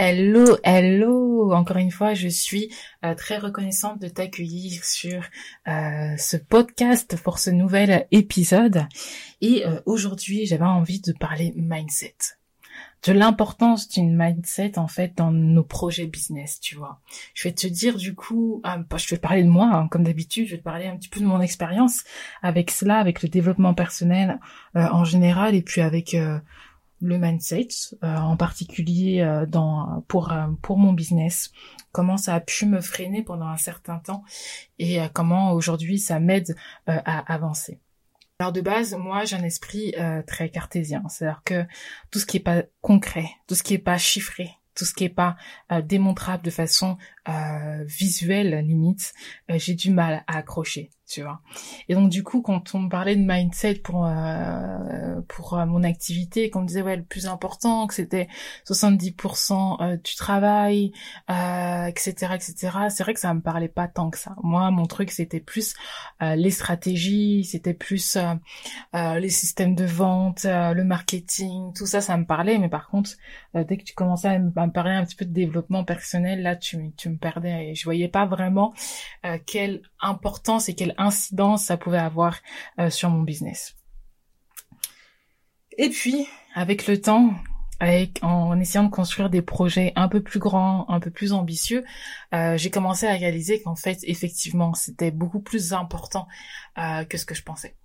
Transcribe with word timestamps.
Hello, 0.00 0.56
hello. 0.62 1.52
Encore 1.52 1.78
une 1.78 1.90
fois, 1.90 2.14
je 2.14 2.28
suis 2.28 2.72
euh, 3.04 3.16
très 3.16 3.36
reconnaissante 3.36 4.00
de 4.00 4.06
t'accueillir 4.06 4.84
sur 4.84 5.24
euh, 5.66 6.16
ce 6.16 6.36
podcast 6.36 7.20
pour 7.20 7.40
ce 7.40 7.50
nouvel 7.50 8.06
épisode. 8.12 8.86
Et 9.40 9.66
euh, 9.66 9.80
aujourd'hui, 9.86 10.46
j'avais 10.46 10.62
envie 10.62 11.00
de 11.00 11.12
parler 11.12 11.52
mindset. 11.56 12.14
De 13.08 13.12
l'importance 13.12 13.88
d'une 13.88 14.16
mindset 14.16 14.78
en 14.78 14.86
fait 14.86 15.16
dans 15.16 15.32
nos 15.32 15.64
projets 15.64 16.06
business, 16.06 16.60
tu 16.60 16.76
vois. 16.76 17.00
Je 17.34 17.48
vais 17.48 17.54
te 17.54 17.66
dire 17.66 17.96
du 17.96 18.14
coup, 18.14 18.62
je 18.96 19.10
vais 19.10 19.20
parler 19.20 19.42
de 19.42 19.48
moi 19.48 19.68
hein, 19.72 19.88
comme 19.88 20.04
d'habitude, 20.04 20.46
je 20.46 20.52
vais 20.52 20.58
te 20.58 20.64
parler 20.64 20.86
un 20.86 20.96
petit 20.96 21.08
peu 21.08 21.18
de 21.18 21.26
mon 21.26 21.40
expérience 21.40 22.04
avec 22.40 22.70
cela, 22.70 22.98
avec 22.98 23.20
le 23.22 23.28
développement 23.28 23.74
personnel 23.74 24.38
en 24.74 25.04
général 25.04 25.56
et 25.56 25.62
puis 25.62 25.80
avec 25.80 26.16
le 27.00 27.18
mindset, 27.18 27.68
euh, 28.02 28.16
en 28.16 28.36
particulier 28.36 29.20
euh, 29.20 29.46
dans 29.46 30.04
pour 30.08 30.32
euh, 30.32 30.46
pour 30.62 30.78
mon 30.78 30.92
business, 30.92 31.52
comment 31.92 32.16
ça 32.16 32.34
a 32.34 32.40
pu 32.40 32.66
me 32.66 32.80
freiner 32.80 33.22
pendant 33.22 33.46
un 33.46 33.56
certain 33.56 33.98
temps 33.98 34.24
et 34.78 35.00
comment 35.12 35.52
aujourd'hui 35.52 35.98
ça 35.98 36.20
m'aide 36.20 36.56
à 36.86 37.32
avancer. 37.32 37.80
Alors 38.38 38.52
de 38.52 38.60
base, 38.60 38.94
moi 38.94 39.24
j'ai 39.24 39.36
un 39.36 39.42
esprit 39.42 39.94
très 40.26 40.50
cartésien, 40.50 41.02
c'est-à-dire 41.08 41.42
que 41.44 41.66
tout 42.10 42.18
ce 42.20 42.26
qui 42.26 42.36
est 42.36 42.40
pas 42.40 42.62
concret, 42.80 43.28
tout 43.48 43.54
ce 43.54 43.62
qui 43.62 43.74
est 43.74 43.78
pas 43.78 43.98
chiffré, 43.98 44.50
tout 44.74 44.84
ce 44.84 44.94
qui 44.94 45.04
est 45.04 45.08
pas 45.08 45.36
démontrable 45.82 46.44
de 46.44 46.50
façon 46.50 46.98
visuelle 47.84 48.64
limite, 48.66 49.12
j'ai 49.48 49.74
du 49.74 49.90
mal 49.90 50.24
à 50.26 50.38
accrocher 50.38 50.90
tu 51.08 51.22
vois. 51.22 51.40
Et 51.88 51.94
donc 51.94 52.10
du 52.10 52.22
coup, 52.22 52.42
quand 52.42 52.74
on 52.74 52.80
me 52.80 52.88
parlait 52.88 53.16
de 53.16 53.24
mindset 53.24 53.76
pour 53.76 54.06
euh, 54.06 55.20
pour 55.26 55.54
euh, 55.54 55.64
mon 55.64 55.82
activité, 55.82 56.50
qu'on 56.50 56.62
me 56.62 56.66
disait 56.66 56.82
ouais 56.82 56.96
le 56.96 57.02
plus 57.02 57.26
important, 57.26 57.86
que 57.86 57.94
c'était 57.94 58.28
70% 58.66 59.82
euh, 59.82 59.96
du 59.96 60.14
travail, 60.16 60.92
euh, 61.30 61.86
etc., 61.86 62.34
etc. 62.34 62.54
C'est 62.90 63.02
vrai 63.02 63.14
que 63.14 63.20
ça 63.20 63.32
me 63.32 63.40
parlait 63.40 63.68
pas 63.68 63.88
tant 63.88 64.10
que 64.10 64.18
ça. 64.18 64.36
Moi, 64.42 64.70
mon 64.70 64.86
truc 64.86 65.10
c'était 65.10 65.40
plus 65.40 65.74
euh, 66.22 66.34
les 66.34 66.50
stratégies, 66.50 67.44
c'était 67.44 67.74
plus 67.74 68.18
les 68.92 69.30
systèmes 69.30 69.74
de 69.74 69.84
vente, 69.84 70.44
le 70.44 70.82
marketing, 70.84 71.72
tout 71.74 71.86
ça, 71.86 72.00
ça 72.00 72.16
me 72.16 72.26
parlait. 72.26 72.58
Mais 72.58 72.68
par 72.68 72.88
contre, 72.88 73.12
dès 73.54 73.76
que 73.78 73.84
tu 73.84 73.94
commençais 73.94 74.28
à 74.28 74.38
me, 74.38 74.50
parler 74.70 74.92
un 74.92 75.04
petit 75.04 75.16
peu 75.16 75.24
de 75.24 75.32
développement 75.32 75.84
personnel, 75.84 76.42
là, 76.42 76.56
tu 76.56 76.92
tu 76.96 77.08
me 77.08 77.16
perdais 77.18 77.70
et 77.70 77.74
je 77.74 77.84
voyais 77.84 78.08
pas 78.08 78.26
vraiment 78.26 78.72
quelle 79.46 79.82
importance 80.00 80.68
et 80.68 80.74
quelle 80.74 80.94
incidence 80.96 81.64
ça 81.64 81.76
pouvait 81.76 81.98
avoir 81.98 82.36
euh, 82.78 82.90
sur 82.90 83.10
mon 83.10 83.22
business. 83.22 83.76
Et 85.76 85.90
puis, 85.90 86.26
avec 86.54 86.86
le 86.86 87.00
temps, 87.00 87.34
avec, 87.80 88.18
en 88.22 88.58
essayant 88.58 88.84
de 88.84 88.90
construire 88.90 89.30
des 89.30 89.42
projets 89.42 89.92
un 89.94 90.08
peu 90.08 90.22
plus 90.22 90.40
grands, 90.40 90.88
un 90.88 90.98
peu 90.98 91.10
plus 91.10 91.32
ambitieux, 91.32 91.84
euh, 92.34 92.56
j'ai 92.56 92.70
commencé 92.70 93.06
à 93.06 93.12
réaliser 93.12 93.62
qu'en 93.62 93.76
fait, 93.76 93.98
effectivement, 94.02 94.74
c'était 94.74 95.12
beaucoup 95.12 95.40
plus 95.40 95.72
important 95.72 96.26
euh, 96.78 97.04
que 97.04 97.16
ce 97.16 97.24
que 97.24 97.34
je 97.34 97.42
pensais. 97.42 97.76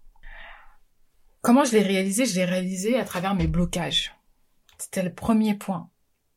Comment 1.42 1.66
je 1.66 1.73
l'ai 1.73 1.84
réalisé? 1.84 2.26
Je 2.26 2.36
l'ai 2.36 2.45
réalisé 2.45 2.98
à 2.98 3.06
travers 3.06 3.36
mes 3.36 3.48
blocages. 3.48 4.16
C'était 4.78 5.04
le 5.04 5.14
premier 5.14 5.54
point. 5.54 5.89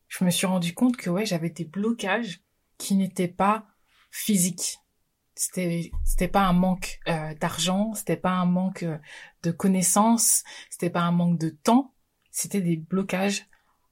Je 0.07 0.23
me 0.23 0.29
suis 0.29 0.45
rendu 0.45 0.73
compte 0.73 0.95
que 0.95 1.09
ouais, 1.09 1.25
j'avais 1.25 1.49
des 1.49 1.65
blocages 1.65 2.41
qui 2.77 2.95
n'étaient 2.95 3.27
pas 3.27 3.67
physiques 4.11 4.79
c'était 5.37 5.91
c'était 6.03 6.27
pas 6.27 6.45
un 6.45 6.53
manque 6.53 6.99
euh, 7.07 7.33
d'argent, 7.35 7.93
c'était 7.93 8.17
pas 8.17 8.31
un 8.31 8.45
manque 8.45 8.83
euh, 8.83 8.97
de 9.43 9.51
connaissances, 9.51 10.43
c'était 10.69 10.89
pas 10.89 11.01
un 11.01 11.11
manque 11.11 11.37
de 11.37 11.49
temps, 11.49 11.93
c'était 12.31 12.61
des 12.61 12.77
blocages 12.77 13.45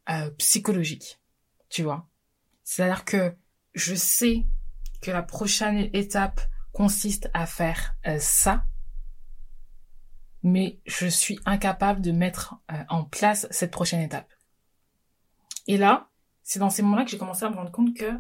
euh, 0.10 0.30
psychologiques, 0.32 1.20
tu 1.70 1.84
vois. 1.84 2.08
C'est-à-dire 2.64 3.06
que 3.06 3.36
je 3.74 3.96
sais 3.96 4.46
que 5.02 5.12
la 5.12 5.22
prochaine 5.22 5.90
étape 5.94 6.42
consiste 6.72 7.30
à 7.34 7.46
faire 7.46 7.96
ça, 8.20 8.66
mais 10.42 10.80
je 10.86 11.08
suis 11.08 11.40
incapable 11.46 12.02
de 12.02 12.12
mettre 12.12 12.56
en 12.90 13.06
place 13.06 13.48
cette 13.52 13.72
prochaine 13.72 14.02
étape. 14.02 14.32
Et 15.68 15.78
là, 15.78 16.10
c'est 16.44 16.60
dans 16.60 16.70
ces 16.70 16.82
moments-là 16.82 17.06
que 17.06 17.12
j'ai 17.12 17.18
commencé 17.18 17.46
à 17.46 17.50
me 17.50 17.56
rendre 17.56 17.72
compte 17.72 17.96
que 17.96 18.12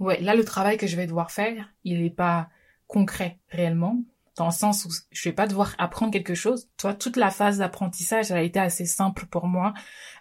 Ouais, 0.00 0.18
là, 0.22 0.34
le 0.34 0.44
travail 0.44 0.78
que 0.78 0.86
je 0.86 0.96
vais 0.96 1.06
devoir 1.06 1.30
faire, 1.30 1.72
il 1.84 2.02
n'est 2.02 2.10
pas 2.10 2.48
concret 2.86 3.38
réellement, 3.50 4.02
dans 4.36 4.46
le 4.46 4.52
sens 4.52 4.86
où 4.86 4.90
je 5.10 5.28
vais 5.28 5.34
pas 5.34 5.46
devoir 5.46 5.74
apprendre 5.76 6.10
quelque 6.10 6.34
chose. 6.34 6.70
Toi, 6.78 6.94
toute 6.94 7.16
la 7.16 7.30
phase 7.30 7.58
d'apprentissage, 7.58 8.30
elle 8.30 8.38
a 8.38 8.42
été 8.42 8.58
assez 8.58 8.86
simple 8.86 9.26
pour 9.26 9.46
moi. 9.46 9.74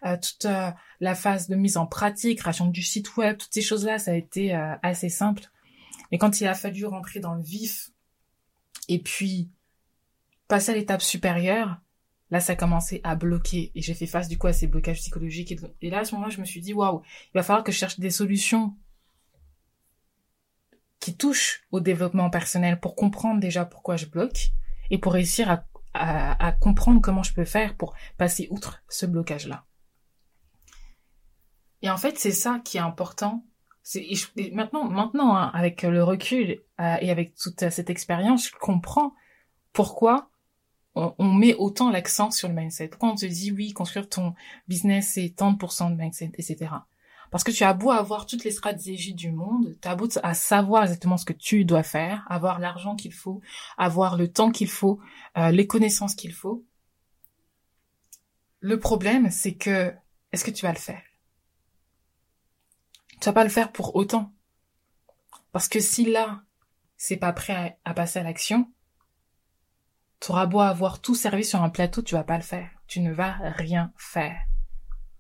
Euh, 0.06 0.18
toute 0.18 0.44
euh, 0.44 0.69
la 1.00 1.16
phase 1.16 1.47
de 1.47 1.56
mise 1.56 1.78
en 1.78 1.88
pratique, 1.88 2.39
création 2.39 2.68
du 2.68 2.81
site 2.81 3.16
web, 3.16 3.38
toutes 3.38 3.53
ces 3.53 3.62
choses-là, 3.62 4.00
ça 4.00 4.12
a 4.12 4.16
été 4.16 4.53
euh, 4.53 4.75
assez 4.84 5.07
simple. 5.07 5.44
Mais 6.12 6.18
quand 6.18 6.41
il 6.41 6.47
a 6.47 6.56
fallu 6.56 6.85
rentrer 6.85 7.22
dans 7.22 7.35
le 7.35 7.41
vif 7.41 7.91
et 8.89 9.00
puis 9.00 9.50
passer 10.50 10.73
à 10.73 10.75
l'étape 10.75 11.01
supérieure, 11.01 11.78
là, 12.31 12.41
ça 12.41 12.53
a 12.53 12.56
commencé 12.57 13.00
à 13.06 13.16
bloquer 13.16 13.72
et 13.75 13.81
j'ai 13.81 13.94
fait 13.94 14.07
face 14.07 14.28
du 14.28 14.38
coup 14.38 14.47
à 14.47 14.53
ces 14.53 14.68
blocages 14.68 14.97
psychologiques. 14.97 15.53
Et, 15.53 15.59
et 15.84 15.89
là, 15.89 16.00
à 16.00 16.03
ce 16.03 16.16
moment-là, 16.16 16.35
je 16.35 16.41
me 16.41 16.45
suis 16.45 16.59
dit, 16.59 16.73
waouh, 16.73 17.01
il 17.34 17.38
va 17.38 17.44
falloir 17.44 17.63
que 17.63 17.72
je 17.72 17.78
cherche 17.78 17.97
des 17.97 18.12
solutions 18.12 18.75
qui 21.00 21.16
touche 21.16 21.62
au 21.72 21.80
développement 21.80 22.30
personnel 22.30 22.80
pour 22.80 22.96
comprendre 22.96 23.40
déjà 23.40 23.66
pourquoi 23.66 23.96
je 23.96 24.06
bloque 24.06 24.52
et 24.90 24.98
pour 24.98 25.14
réussir 25.14 25.50
à, 25.50 25.66
comprendre 26.62 27.02
comment 27.02 27.24
je 27.24 27.34
peux 27.34 27.46
faire 27.46 27.76
pour 27.76 27.96
passer 28.18 28.48
outre 28.52 28.84
ce 28.90 29.06
blocage-là. 29.06 29.66
Et 31.82 31.90
en 31.90 31.98
fait, 31.98 32.18
c'est 32.20 32.32
ça 32.32 32.62
qui 32.64 32.78
est 32.78 32.82
important. 32.82 33.44
Maintenant, 34.54 34.90
maintenant, 34.90 35.36
hein, 35.36 35.50
avec 35.54 35.82
le 35.82 36.04
recul 36.04 36.62
euh, 36.80 36.98
et 37.02 37.10
avec 37.10 37.36
toute 37.36 37.70
cette 37.70 37.90
expérience, 37.90 38.50
je 38.50 38.56
comprends 38.60 39.14
pourquoi 39.74 40.30
on, 40.96 41.34
met 41.34 41.56
autant 41.56 41.90
l'accent 41.90 42.31
sur 42.31 42.50
le 42.50 42.56
mindset. 42.56 42.90
Quand 42.90 43.12
on 43.12 43.16
te 43.16 43.26
dit 43.26 43.52
oui, 43.52 43.74
construire 43.74 44.10
ton 44.10 44.34
business, 44.68 45.12
c'est 45.14 45.34
tant 45.36 45.54
de 45.54 45.96
mindset, 45.96 46.31
etc. 46.36 46.72
Parce 47.31 47.44
que 47.44 47.51
tu 47.51 47.63
as 47.63 47.73
beau 47.73 47.91
avoir 47.91 48.25
toutes 48.25 48.44
les 48.44 48.51
stratégies 48.51 49.13
du 49.13 49.31
monde, 49.31 49.78
tu 49.81 49.88
as 49.88 49.95
beau 49.95 50.07
à 50.23 50.34
savoir 50.34 50.84
exactement 50.84 51.17
ce 51.17 51.25
que 51.25 51.34
tu 51.34 51.63
dois 51.63 51.84
faire, 51.84 52.25
avoir 52.28 52.59
l'argent 52.59 52.95
qu'il 52.95 53.13
faut, 53.13 53.41
avoir 53.78 54.17
le 54.17 54.31
temps 54.31 54.51
qu'il 54.51 54.69
faut, 54.69 55.00
euh, 55.38 55.51
les 55.51 55.68
connaissances 55.68 56.16
qu'il 56.16 56.34
faut. 56.34 56.66
Le 58.62 58.79
problème, 58.79 59.29
c'est 59.29 59.56
que, 59.56 59.94
est-ce 60.31 60.44
que 60.44 60.51
tu 60.51 60.66
vas 60.66 60.73
le 60.73 60.79
faire? 60.79 61.03
Tu 63.22 63.25
vas 63.25 63.34
pas 63.34 63.44
le 63.44 63.50
faire 63.50 63.72
pour 63.72 63.95
autant. 63.95 64.34
Parce 65.51 65.68
que 65.68 65.79
si 65.79 66.06
là, 66.06 66.41
c'est 66.97 67.18
pas 67.18 67.34
prêt 67.34 67.79
à, 67.85 67.94
passer 67.94 68.19
à 68.19 68.23
l'action, 68.23 68.72
tu 70.19 70.31
auras 70.31 70.47
beau 70.47 70.59
avoir 70.59 71.00
tout 71.00 71.16
servi 71.16 71.45
sur 71.45 71.62
un 71.62 71.69
plateau, 71.69 72.01
tu 72.01 72.16
vas 72.16 72.23
pas 72.23 72.38
le 72.38 72.44
faire. 72.44 72.69
Tu 72.88 73.01
ne 73.01 73.13
vas 73.13 73.38
rien 73.56 73.94
faire 73.97 74.49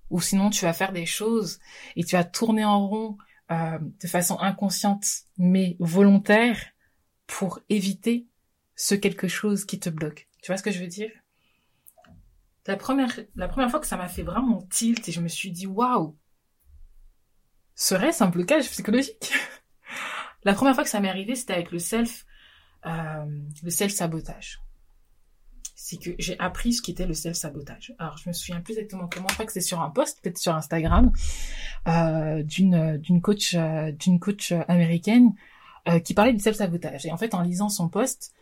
ou 0.09 0.21
sinon 0.21 0.49
tu 0.49 0.65
vas 0.65 0.73
faire 0.73 0.91
des 0.91 1.05
choses 1.05 1.59
et 1.95 2.03
tu 2.03 2.15
vas 2.15 2.23
tourner 2.23 2.65
en 2.65 2.87
rond 2.87 3.17
euh, 3.51 3.79
de 3.79 4.07
façon 4.07 4.39
inconsciente 4.39 5.05
mais 5.37 5.75
volontaire 5.79 6.59
pour 7.27 7.59
éviter 7.69 8.27
ce 8.75 8.95
quelque 8.95 9.27
chose 9.27 9.65
qui 9.65 9.79
te 9.79 9.89
bloque. 9.89 10.27
Tu 10.41 10.47
vois 10.47 10.57
ce 10.57 10.63
que 10.63 10.71
je 10.71 10.79
veux 10.79 10.87
dire? 10.87 11.11
La 12.65 12.77
première, 12.77 13.19
la 13.35 13.47
première 13.47 13.71
fois 13.71 13.79
que 13.79 13.87
ça 13.87 13.97
m'a 13.97 14.07
fait 14.07 14.23
vraiment 14.23 14.61
tilt 14.69 15.07
et 15.07 15.11
je 15.11 15.21
me 15.21 15.27
suis 15.27 15.51
dit 15.51 15.65
waouh, 15.65 16.15
serait-ce 17.75 18.23
un 18.23 18.27
blocage 18.27 18.69
psychologique? 18.69 19.33
La 20.43 20.53
première 20.53 20.73
fois 20.73 20.85
que 20.85 20.89
ça 20.89 21.01
m'est 21.01 21.09
arrivé, 21.09 21.35
c'était 21.35 21.53
avec 21.53 21.71
le 21.71 21.79
self, 21.79 22.25
euh, 22.85 23.25
le 23.61 23.69
self 23.69 23.91
sabotage 23.91 24.61
c'est 25.89 25.97
que 25.97 26.11
j'ai 26.19 26.37
appris 26.39 26.73
ce 26.73 26.83
qu'était 26.83 27.07
le 27.07 27.15
self-sabotage. 27.15 27.95
Alors, 27.97 28.15
je 28.17 28.29
me 28.29 28.33
souviens 28.33 28.61
plus 28.61 28.73
exactement 28.73 29.09
comment, 29.11 29.27
je 29.27 29.33
crois 29.33 29.45
que 29.47 29.51
c'est 29.51 29.59
sur 29.59 29.81
un 29.81 29.89
post, 29.89 30.21
peut-être 30.21 30.37
sur 30.37 30.53
Instagram, 30.53 31.11
euh, 31.87 32.43
d'une 32.43 33.21
coach 33.23 33.55
euh, 33.55 33.91
coach 34.21 34.53
américaine 34.67 35.33
euh, 35.87 35.99
qui 35.99 36.13
parlait 36.13 36.33
du 36.33 36.39
self-sabotage. 36.39 37.07
Et 37.07 37.11
en 37.11 37.17
fait, 37.17 37.33
en 37.33 37.41
lisant 37.41 37.69
son 37.69 37.89
post, 37.89 38.33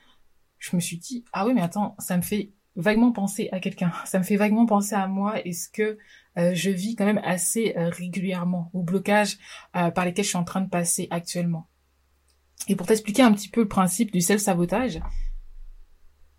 je 0.60 0.76
me 0.76 0.82
suis 0.82 0.98
dit 0.98 1.24
ah 1.32 1.46
oui, 1.46 1.54
mais 1.54 1.62
attends, 1.62 1.96
ça 2.00 2.18
me 2.18 2.22
fait 2.22 2.52
vaguement 2.76 3.14
penser 3.14 3.48
à 3.54 3.62
quelqu'un. 3.62 3.94
Ça 4.06 4.20
me 4.20 4.26
fait 4.26 4.36
vaguement 4.36 4.66
penser 4.66 4.96
à 4.96 5.08
moi 5.08 5.36
et 5.46 5.54
ce 5.54 5.70
que 5.70 5.98
je 6.36 6.70
vis 6.70 6.96
quand 6.96 7.06
même 7.06 7.22
assez 7.24 7.74
régulièrement 7.76 8.70
au 8.74 8.84
blocage 8.84 9.38
par 9.72 10.06
lesquels 10.06 10.26
je 10.26 10.30
suis 10.30 10.38
en 10.38 10.44
train 10.44 10.62
de 10.62 10.70
passer 10.70 11.08
actuellement? 11.10 11.68
Et 12.68 12.76
pour 12.76 12.86
t'expliquer 12.86 13.24
un 13.24 13.32
petit 13.32 13.50
peu 13.50 13.62
le 13.62 13.68
principe 13.68 14.12
du 14.12 14.22
self-sabotage, 14.22 15.00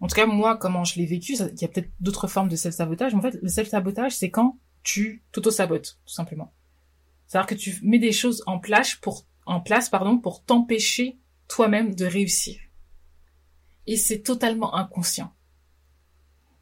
en 0.01 0.07
tout 0.07 0.15
cas, 0.15 0.27
moi, 0.27 0.57
comment 0.57 0.85
je 0.85 0.97
l'ai 0.97 1.07
vécu, 1.07 1.35
il 1.35 1.61
y 1.61 1.65
a 1.65 1.69
peut-être 1.69 1.91
d'autres 2.01 2.29
formes 2.29 2.49
de 2.49 2.57
self-sabotage. 2.57 3.15
En 3.15 3.21
fait, 3.21 3.39
le 3.43 3.49
self-sabotage, 3.49 4.13
c'est 4.13 4.31
quand 4.31 4.59
tu 4.83 5.25
t'auto-sabotes, 5.33 5.99
tout 6.07 6.13
simplement. 6.13 6.53
C'est-à-dire 7.27 7.47
que 7.47 7.55
tu 7.55 7.79
mets 7.83 7.99
des 7.99 8.13
choses 8.13 8.43
en 8.47 8.59
place 8.59 8.95
pour, 8.95 9.27
en 9.45 9.61
place, 9.61 9.89
pardon, 9.89 10.19
pour 10.19 10.45
t'empêcher 10.45 11.19
toi-même 11.49 11.95
de 11.95 12.07
réussir. 12.07 12.61
Et 13.87 13.97
c'est 13.97 14.21
totalement 14.21 14.75
inconscient. 14.75 15.33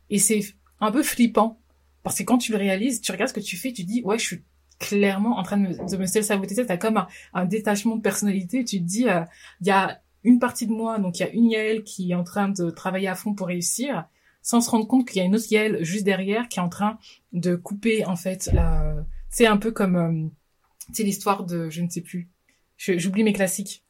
Et 0.09 0.19
c'est 0.19 0.41
un 0.81 0.91
peu 0.91 1.03
flippant. 1.03 1.61
Parce 2.03 2.19
que 2.19 2.23
quand 2.23 2.39
tu 2.39 2.53
le 2.53 2.59
réalises, 2.59 3.00
tu 3.00 3.12
regardes 3.12 3.31
ce 3.31 3.35
que 3.35 3.41
tu 3.41 3.56
fais, 3.56 3.73
tu 3.73 3.85
dis, 3.85 4.03
ouais, 4.05 4.19
je 4.19 4.25
suis 4.25 4.44
clairement 4.79 5.39
en 5.39 5.43
train 5.43 5.56
de 5.56 5.69
me, 5.69 5.91
de 5.91 5.97
me 5.97 6.06
self-saboter. 6.06 6.65
T'as 6.65 6.77
comme 6.77 7.05
un, 7.35 7.44
détachement 7.44 7.97
de 7.97 8.03
personnalité. 8.03 8.65
Tu 8.65 8.79
te 8.79 8.85
dis, 8.85 9.09
euh, 9.09 9.25
il 9.61 9.67
y 9.67 9.71
a 9.71 10.00
une 10.26 10.40
partie 10.40 10.67
de 10.67 10.73
moi, 10.73 10.99
donc 10.99 11.19
il 11.19 11.23
y 11.23 11.26
a 11.26 11.31
une 11.31 11.49
Yael 11.49 11.84
qui 11.84 12.11
est 12.11 12.14
en 12.14 12.25
train 12.25 12.49
de 12.49 12.69
travailler 12.70 13.06
à 13.06 13.14
fond 13.14 13.32
pour 13.32 13.46
réussir, 13.46 14.06
sans 14.43 14.61
se 14.61 14.69
rendre 14.70 14.87
compte 14.88 15.06
qu'il 15.08 15.19
y 15.19 15.20
a 15.20 15.25
une 15.25 15.37
autre 15.37 15.50
Yael 15.50 15.84
juste 15.84 16.05
derrière 16.05 16.49
qui 16.49 16.58
est 16.58 16.62
en 16.62 16.69
train 16.69 16.99
de 17.32 17.55
couper, 17.55 18.05
en 18.05 18.17
fait. 18.17 18.50
Euh, 18.52 19.00
c'est 19.31 19.46
un 19.46 19.56
peu 19.56 19.70
comme, 19.70 19.96
euh, 19.96 20.28
sais, 20.93 21.05
l'histoire 21.05 21.44
de, 21.44 21.70
je 21.70 21.81
ne 21.81 21.88
sais 21.88 22.00
plus, 22.00 22.28
j'oublie 22.76 23.23
mes 23.23 23.32
classiques. 23.32 23.84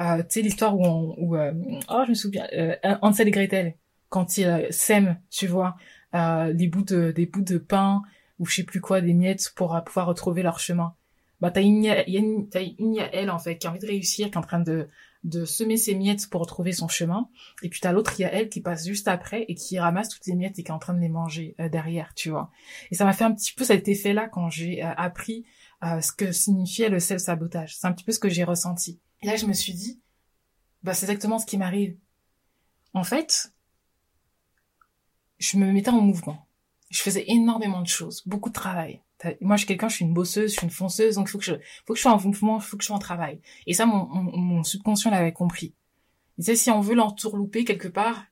Euh, 0.00 0.22
tu 0.22 0.26
sais, 0.30 0.42
l'histoire 0.42 0.78
où, 0.78 1.36
euh, 1.36 1.52
oh, 1.90 2.02
je 2.06 2.10
me 2.10 2.14
souviens, 2.14 2.48
euh, 2.54 2.74
Hansel 3.02 3.28
et 3.28 3.30
Gretel, 3.30 3.74
quand 4.08 4.38
ils 4.38 4.46
euh, 4.46 4.66
sèment, 4.70 5.20
tu 5.30 5.46
vois, 5.46 5.76
euh, 6.14 6.54
des 6.54 6.68
bouts 6.68 6.84
de, 6.84 7.12
des 7.12 7.26
bouts 7.26 7.42
de 7.42 7.58
pain, 7.58 8.02
ou 8.38 8.46
je 8.46 8.56
sais 8.56 8.64
plus 8.64 8.80
quoi, 8.80 9.02
des 9.02 9.12
miettes 9.12 9.52
pour 9.54 9.78
pouvoir 9.84 10.06
retrouver 10.06 10.42
leur 10.42 10.58
chemin. 10.58 10.94
Bah, 11.40 11.50
t'as 11.50 11.60
une, 11.60 11.84
une, 12.06 12.48
une 12.78 12.98
elle, 13.12 13.30
en 13.30 13.38
fait, 13.38 13.58
qui 13.58 13.66
a 13.66 13.70
envie 13.70 13.80
de 13.80 13.86
réussir, 13.86 14.28
qui 14.28 14.34
est 14.34 14.38
en 14.38 14.42
train 14.42 14.60
de, 14.60 14.88
de 15.24 15.44
semer 15.44 15.76
ses 15.76 15.94
miettes 15.94 16.28
pour 16.28 16.40
retrouver 16.40 16.72
son 16.72 16.88
chemin. 16.88 17.28
Et 17.62 17.68
puis 17.68 17.80
t'as 17.80 17.92
l'autre, 17.92 18.14
il 18.18 18.22
y 18.22 18.24
a 18.24 18.32
elle 18.32 18.48
qui 18.48 18.60
passe 18.60 18.86
juste 18.86 19.08
après 19.08 19.44
et 19.48 19.54
qui 19.54 19.78
ramasse 19.78 20.08
toutes 20.08 20.26
les 20.26 20.34
miettes 20.34 20.58
et 20.58 20.64
qui 20.64 20.68
est 20.68 20.74
en 20.74 20.78
train 20.78 20.94
de 20.94 21.00
les 21.00 21.08
manger 21.08 21.54
euh, 21.60 21.68
derrière, 21.68 22.12
tu 22.14 22.30
vois. 22.30 22.50
Et 22.90 22.94
ça 22.94 23.04
m'a 23.04 23.12
fait 23.12 23.24
un 23.24 23.32
petit 23.32 23.52
peu 23.52 23.64
cet 23.64 23.86
effet-là 23.88 24.28
quand 24.28 24.50
j'ai 24.50 24.84
euh, 24.84 24.92
appris 24.96 25.44
euh, 25.84 26.00
ce 26.00 26.12
que 26.12 26.32
signifiait 26.32 26.88
le 26.88 26.98
self-sabotage. 26.98 27.76
C'est 27.76 27.86
un 27.86 27.92
petit 27.92 28.04
peu 28.04 28.12
ce 28.12 28.18
que 28.18 28.28
j'ai 28.28 28.44
ressenti. 28.44 29.00
Et 29.22 29.26
là, 29.26 29.36
je 29.36 29.46
me 29.46 29.52
suis 29.52 29.74
dit, 29.74 30.00
bah 30.82 30.94
c'est 30.94 31.06
exactement 31.06 31.38
ce 31.38 31.46
qui 31.46 31.58
m'arrive. 31.58 31.96
En 32.94 33.04
fait, 33.04 33.52
je 35.38 35.56
me 35.56 35.70
mettais 35.72 35.90
en 35.90 36.00
mouvement. 36.00 36.46
Je 36.90 37.00
faisais 37.00 37.24
énormément 37.28 37.80
de 37.80 37.88
choses, 37.88 38.22
beaucoup 38.26 38.50
de 38.50 38.54
travail. 38.54 39.00
Moi, 39.40 39.56
je 39.56 39.60
suis 39.60 39.66
quelqu'un, 39.66 39.88
je 39.88 39.96
suis 39.96 40.04
une 40.04 40.14
bosseuse, 40.14 40.50
je 40.50 40.56
suis 40.56 40.64
une 40.64 40.70
fonceuse, 40.70 41.14
donc 41.14 41.28
il 41.28 41.30
faut 41.30 41.38
que 41.38 41.44
je, 41.44 41.54
faut 41.86 41.92
que 41.92 41.96
je 41.96 42.02
sois 42.02 42.12
en 42.12 42.20
mouvement, 42.20 42.58
il 42.58 42.62
faut 42.62 42.76
que 42.76 42.82
je 42.82 42.88
sois 42.88 42.96
en 42.96 43.00
travail. 43.00 43.40
Et 43.66 43.74
ça, 43.74 43.86
mon, 43.86 44.64
subconscient 44.64 45.10
l'avait 45.10 45.32
compris. 45.32 45.74
Il 46.38 46.42
disait, 46.42 46.56
si 46.56 46.70
on 46.70 46.80
veut 46.80 46.94
l'entourlouper 46.94 47.64
quelque 47.64 47.88
part, 47.88 48.24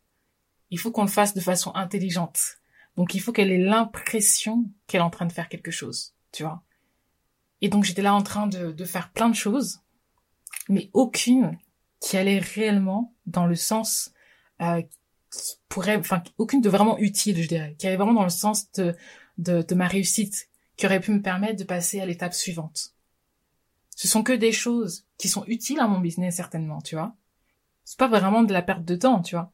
il 0.70 0.78
faut 0.78 0.90
qu'on 0.90 1.02
le 1.02 1.08
fasse 1.08 1.34
de 1.34 1.40
façon 1.40 1.72
intelligente. 1.74 2.58
Donc, 2.96 3.14
il 3.14 3.20
faut 3.20 3.32
qu'elle 3.32 3.52
ait 3.52 3.58
l'impression 3.58 4.68
qu'elle 4.86 5.00
est 5.00 5.04
en 5.04 5.10
train 5.10 5.26
de 5.26 5.32
faire 5.32 5.48
quelque 5.48 5.70
chose, 5.70 6.14
tu 6.32 6.42
vois. 6.42 6.62
Et 7.60 7.68
donc, 7.68 7.84
j'étais 7.84 8.02
là 8.02 8.14
en 8.14 8.22
train 8.22 8.46
de, 8.46 8.84
faire 8.84 9.12
plein 9.12 9.28
de 9.28 9.34
choses, 9.34 9.80
mais 10.68 10.90
aucune 10.92 11.56
qui 12.00 12.16
allait 12.16 12.38
réellement 12.38 13.14
dans 13.26 13.46
le 13.46 13.54
sens 13.54 14.12
euh, 14.60 14.82
qui 15.30 15.56
pourrait, 15.68 15.96
enfin, 15.96 16.22
aucune 16.38 16.62
de 16.62 16.68
vraiment 16.68 16.98
utile, 16.98 17.40
je 17.40 17.48
dirais, 17.48 17.76
qui 17.78 17.86
allait 17.86 17.96
vraiment 17.96 18.14
dans 18.14 18.24
le 18.24 18.30
sens 18.30 18.72
de, 18.72 18.96
de 19.38 19.74
ma 19.74 19.86
réussite, 19.86 20.49
qui 20.80 20.86
aurait 20.86 21.00
pu 21.00 21.12
me 21.12 21.20
permettre 21.20 21.58
de 21.58 21.64
passer 21.64 22.00
à 22.00 22.06
l'étape 22.06 22.32
suivante. 22.32 22.94
Ce 23.94 24.08
sont 24.08 24.22
que 24.22 24.32
des 24.32 24.50
choses 24.50 25.04
qui 25.18 25.28
sont 25.28 25.44
utiles 25.46 25.78
à 25.78 25.86
mon 25.86 26.00
business, 26.00 26.36
certainement, 26.36 26.80
tu 26.80 26.94
vois. 26.94 27.14
C'est 27.84 27.98
pas 27.98 28.08
vraiment 28.08 28.42
de 28.42 28.52
la 28.54 28.62
perte 28.62 28.86
de 28.86 28.96
temps, 28.96 29.20
tu 29.20 29.34
vois. 29.34 29.52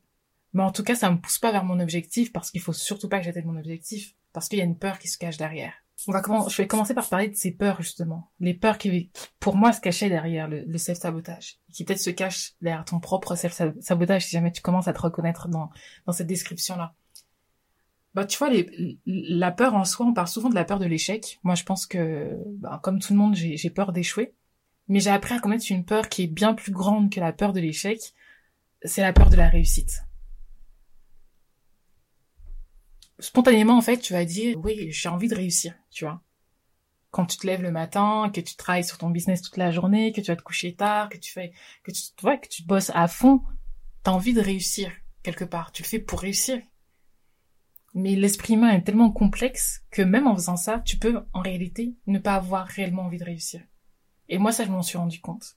Mais 0.53 0.63
en 0.63 0.71
tout 0.71 0.85
cas, 0.85 0.95
ça 0.95 1.11
me 1.11 1.19
pousse 1.19 1.39
pas 1.39 1.51
vers 1.51 1.65
mon 1.65 1.81
objectif 1.81 2.33
parce 2.33 2.53
qu'il 2.53 2.61
faut 2.61 2.73
surtout 2.73 3.09
pas 3.09 3.19
que 3.19 3.25
j'atteigne 3.25 3.47
mon 3.47 3.59
objectif. 3.59 4.15
Parce 4.33 4.49
qu'il 4.49 4.61
y 4.61 4.63
a 4.63 4.65
une 4.65 4.79
peur 4.79 5.01
qui 5.01 5.09
se 5.09 5.19
cache 5.19 5.37
derrière. 5.37 5.73
On 6.07 6.13
va 6.13 6.21
commencer, 6.21 6.51
je 6.51 6.63
vais 6.63 6.69
commencer 6.69 6.95
par 6.95 7.09
parler 7.09 7.29
de 7.29 7.35
ces 7.35 7.51
peurs, 7.51 7.83
justement. 7.83 8.31
Les 8.39 8.55
peurs 8.55 8.79
qui, 8.79 9.11
pour 9.41 9.57
moi, 9.57 9.73
se 9.73 9.81
cachaient 9.81 10.09
derrière 10.09 10.47
le, 10.47 10.63
le 10.65 10.79
self-sabotage. 10.79 11.59
Qui 11.73 11.85
peut-être 11.85 11.99
se 11.99 12.11
cachent 12.11 12.53
derrière 12.61 12.85
ton 12.85 13.01
propre 13.01 13.35
self-sabotage 13.35 14.27
si 14.27 14.31
jamais 14.31 14.53
tu 14.53 14.63
commences 14.63 14.87
à 14.87 14.93
te 14.93 15.01
reconnaître 15.01 15.49
dans, 15.49 15.71
dans 16.07 16.13
cette 16.13 16.29
description-là 16.29 16.95
bah 18.17 18.25
tu 18.25 18.39
vois 18.39 18.49
la 19.05 19.53
peur 19.53 19.75
en 19.75 19.85
soi 19.85 20.07
on 20.07 20.15
parle 20.15 20.27
souvent 20.27 20.49
de 20.49 20.55
la 20.55 20.65
peur 20.65 20.79
de 20.79 20.87
l'échec. 20.87 21.39
Moi 21.43 21.55
je 21.55 21.65
pense 21.65 21.85
que 21.85 22.35
bah, 22.47 22.81
comme 22.83 22.99
tout 22.99 23.13
le 23.13 23.19
monde 23.19 23.35
j'ai 23.35 23.71
peur 23.71 23.93
d'échouer. 23.93 24.33
Mais 24.89 25.01
j'ai 25.01 25.11
appris 25.11 25.35
à 25.35 25.39
connaître 25.39 25.67
une 25.69 25.85
peur 25.85 26.09
qui 26.09 26.23
est 26.23 26.27
bien 26.27 26.55
plus 26.55 26.73
grande 26.73 27.13
que 27.13 27.21
la 27.21 27.35
peur 27.35 27.53
de 27.53 27.61
l'échec. 27.61 28.15
C'est 28.83 29.03
la 29.03 29.13
peur 29.13 29.29
de 29.29 29.37
la 29.37 29.51
réussite. 29.51 30.03
Spontanément 33.19 33.77
en 33.77 33.83
fait 33.83 33.99
tu 33.99 34.15
vas 34.15 34.25
dire 34.25 34.57
oui 34.65 34.91
j'ai 34.91 35.11
envie 35.11 35.29
de 35.29 35.35
réussir 35.35 35.75
tu 35.91 36.07
vois. 36.07 36.23
Quand 37.11 37.27
tu 37.27 37.37
te 37.37 37.47
lèves 37.47 37.63
le 37.63 37.71
matin 37.71 38.31
que 38.33 38.41
tu 38.41 38.57
travailles 38.57 38.85
sur 38.85 38.97
ton 38.97 39.11
business 39.11 39.43
toute 39.43 39.59
la 39.59 39.71
journée 39.71 40.13
que 40.13 40.23
tu 40.23 40.29
vas 40.29 40.37
te 40.37 40.43
coucher 40.43 40.75
tard 40.75 41.11
que 41.11 41.19
tu 41.19 41.31
fais 41.31 41.53
que 41.85 41.91
tu 41.91 42.01
vois 42.23 42.39
que 42.39 42.49
tu 42.49 42.63
bosses 42.63 42.91
à 42.95 43.09
fond 43.09 43.43
t'as 44.03 44.13
envie 44.13 44.33
de 44.33 44.41
réussir 44.41 44.91
quelque 45.23 45.45
part. 45.45 45.71
Tu 45.73 45.83
le 45.83 45.89
fais 45.89 45.99
pour 45.99 46.21
réussir 46.21 46.63
mais 47.97 48.15
l'esprit 48.15 48.55
humain 48.55 48.71
est 48.71 48.83
tellement 48.83 49.11
complexe 49.11 49.83
que 49.91 50.03
même 50.03 50.27
en 50.27 50.35
faisant 50.37 50.57
ça, 50.57 50.81
tu 50.85 50.99
peux 50.99 51.25
en 51.33 51.41
réalité 51.41 51.97
ne 52.07 52.19
pas 52.19 52.35
avoir 52.35 52.67
réellement 52.67 53.03
envie 53.03 53.19
de 53.19 53.25
réussir. 53.25 53.63
Et 54.29 54.39
moi, 54.39 54.53
ça, 54.53 54.65
je 54.65 54.71
m'en 54.71 54.83
suis 54.83 54.99
rendu 54.99 55.21
compte. 55.21 55.57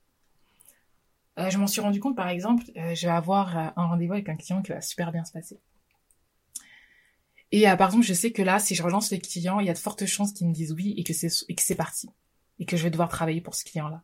Euh, 1.38 1.50
je 1.50 1.58
m'en 1.58 1.68
suis 1.68 1.82
rendu 1.82 2.00
compte, 2.00 2.16
par 2.16 2.30
exemple, 2.30 2.64
euh, 2.78 2.96
je 2.96 3.06
vais 3.08 3.14
avoir 3.14 3.58
euh, 3.58 3.70
un 3.76 3.88
rendez-vous 3.88 4.14
avec 4.14 4.30
un 4.30 4.36
client 4.36 4.62
qui 4.62 4.72
va 4.72 4.82
super 4.82 5.12
bien 5.12 5.26
se 5.26 5.34
passer. 5.34 5.60
Et 7.52 7.70
euh, 7.70 7.76
par 7.76 7.90
exemple, 7.90 8.06
je 8.06 8.14
sais 8.14 8.32
que 8.32 8.42
là, 8.42 8.60
si 8.60 8.74
je 8.74 8.84
relance 8.84 9.12
le 9.12 9.18
client, 9.18 9.60
il 9.60 9.68
y 9.68 9.70
a 9.70 9.74
de 9.74 9.78
fortes 9.78 10.06
chances 10.06 10.32
qu'il 10.32 10.48
me 10.48 10.54
dise 10.54 10.72
oui 10.72 10.94
et 10.98 11.04
que 11.04 11.14
c'est 11.14 11.30
et 11.50 11.56
que 11.56 11.62
c'est 11.62 11.76
parti 11.76 12.10
et 12.60 12.66
que 12.66 12.78
je 12.78 12.84
vais 12.84 12.90
devoir 12.90 13.10
travailler 13.10 13.42
pour 13.42 13.56
ce 13.56 13.66
client-là. 13.66 14.02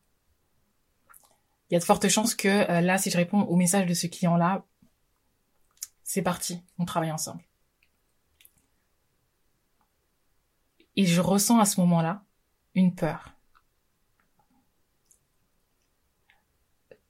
Il 1.70 1.74
y 1.74 1.78
a 1.78 1.80
de 1.80 1.84
fortes 1.84 2.08
chances 2.10 2.36
que 2.36 2.48
euh, 2.48 2.82
là, 2.82 2.98
si 2.98 3.10
je 3.10 3.18
réponds 3.18 3.42
au 3.42 3.56
message 3.56 3.86
de 3.86 3.94
ce 3.94 4.08
client-là, 4.08 4.66
c'est 6.04 6.22
parti, 6.22 6.62
on 6.78 6.86
travaille 6.86 7.12
ensemble. 7.12 7.44
Et 10.96 11.06
je 11.06 11.22
ressens 11.22 11.60
à 11.60 11.66
ce 11.66 11.80
moment-là 11.82 12.24
une 12.74 12.94
peur. 12.96 13.36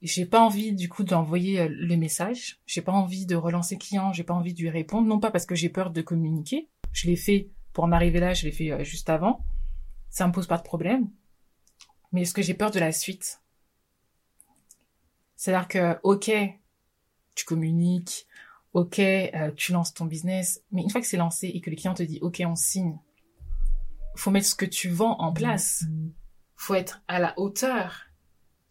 J'ai 0.02 0.26
pas 0.26 0.40
envie 0.40 0.72
du 0.72 0.88
coup 0.88 1.04
d'envoyer 1.04 1.60
euh, 1.60 1.68
le 1.68 1.96
message, 1.96 2.60
j'ai 2.66 2.82
pas 2.82 2.92
envie 2.92 3.26
de 3.26 3.34
relancer 3.34 3.74
le 3.76 3.80
client, 3.80 4.12
j'ai 4.12 4.24
pas 4.24 4.34
envie 4.34 4.54
de 4.54 4.60
lui 4.60 4.70
répondre, 4.70 5.08
non 5.08 5.18
pas 5.18 5.30
parce 5.30 5.46
que 5.46 5.54
j'ai 5.54 5.68
peur 5.68 5.90
de 5.90 6.02
communiquer, 6.02 6.68
je 6.92 7.06
l'ai 7.06 7.16
fait 7.16 7.50
pour 7.72 7.84
en 7.84 7.92
arriver 7.92 8.20
là, 8.20 8.34
je 8.34 8.44
l'ai 8.44 8.52
fait 8.52 8.70
euh, 8.70 8.84
juste 8.84 9.08
avant, 9.08 9.44
ça 10.10 10.26
me 10.26 10.32
pose 10.32 10.46
pas 10.46 10.58
de 10.58 10.62
problème, 10.62 11.10
mais 12.12 12.22
est-ce 12.22 12.34
que 12.34 12.42
j'ai 12.42 12.54
peur 12.54 12.70
de 12.70 12.78
la 12.78 12.92
suite? 12.92 13.40
C'est-à-dire 15.34 15.68
que, 15.68 15.98
ok, 16.02 16.30
tu 17.34 17.44
communiques, 17.44 18.26
ok, 18.74 18.98
euh, 18.98 19.50
tu 19.56 19.72
lances 19.72 19.94
ton 19.94 20.04
business, 20.04 20.62
mais 20.70 20.82
une 20.82 20.90
fois 20.90 21.00
que 21.00 21.06
c'est 21.06 21.16
lancé 21.16 21.48
et 21.48 21.60
que 21.60 21.70
le 21.70 21.76
client 21.76 21.94
te 21.94 22.02
dit, 22.02 22.18
ok, 22.20 22.42
on 22.46 22.54
signe, 22.54 22.98
faut 24.16 24.30
mettre 24.30 24.46
ce 24.46 24.54
que 24.54 24.64
tu 24.64 24.88
vends 24.88 25.18
en 25.18 25.32
place. 25.32 25.84
Mm. 25.88 26.10
Faut 26.56 26.74
être 26.74 27.02
à 27.08 27.18
la 27.18 27.38
hauteur 27.38 28.06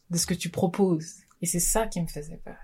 de 0.10 0.18
ce 0.18 0.26
que 0.26 0.34
tu 0.34 0.50
proposes. 0.50 1.22
Et 1.42 1.46
c'est 1.46 1.60
ça 1.60 1.88
qui 1.88 2.02
me 2.02 2.08
faisait 2.08 2.42
peur. 2.44 2.58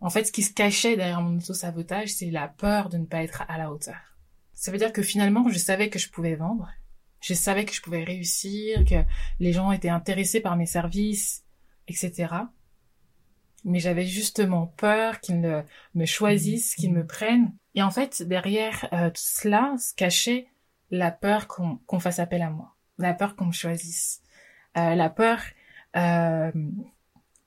En 0.00 0.10
fait, 0.10 0.24
ce 0.24 0.32
qui 0.32 0.42
se 0.42 0.52
cachait 0.52 0.96
derrière 0.96 1.20
mon 1.20 1.38
auto-sabotage, 1.38 2.08
c'est 2.08 2.30
la 2.30 2.48
peur 2.48 2.88
de 2.88 2.98
ne 2.98 3.06
pas 3.06 3.22
être 3.22 3.44
à 3.48 3.56
la 3.58 3.72
hauteur. 3.72 4.16
Ça 4.52 4.70
veut 4.72 4.78
dire 4.78 4.92
que 4.92 5.02
finalement, 5.02 5.48
je 5.48 5.58
savais 5.58 5.90
que 5.90 5.98
je 5.98 6.10
pouvais 6.10 6.34
vendre. 6.34 6.68
Je 7.20 7.34
savais 7.34 7.64
que 7.64 7.72
je 7.72 7.80
pouvais 7.80 8.02
réussir, 8.02 8.84
que 8.84 9.04
les 9.38 9.52
gens 9.52 9.70
étaient 9.70 9.88
intéressés 9.88 10.40
par 10.40 10.56
mes 10.56 10.66
services, 10.66 11.44
etc. 11.86 12.34
Mais 13.64 13.78
j'avais 13.78 14.06
justement 14.06 14.66
peur 14.66 15.20
qu'ils 15.20 15.40
ne 15.40 15.62
me 15.94 16.04
choisissent, 16.04 16.74
qu'ils 16.74 16.92
me 16.92 17.06
prennent. 17.06 17.52
Et 17.76 17.82
en 17.82 17.92
fait, 17.92 18.22
derrière 18.22 18.88
euh, 18.92 19.08
tout 19.08 19.22
cela 19.22 19.76
se 19.78 19.94
cachait 19.94 20.48
la 20.92 21.10
peur 21.10 21.48
qu'on 21.48 21.98
fasse 21.98 22.18
appel 22.20 22.42
à 22.42 22.50
moi, 22.50 22.76
la 22.98 23.14
peur 23.14 23.34
qu'on 23.34 23.46
me 23.46 23.52
choisisse, 23.52 24.22
euh, 24.76 24.94
la 24.94 25.08
peur 25.08 25.40
euh, 25.96 26.52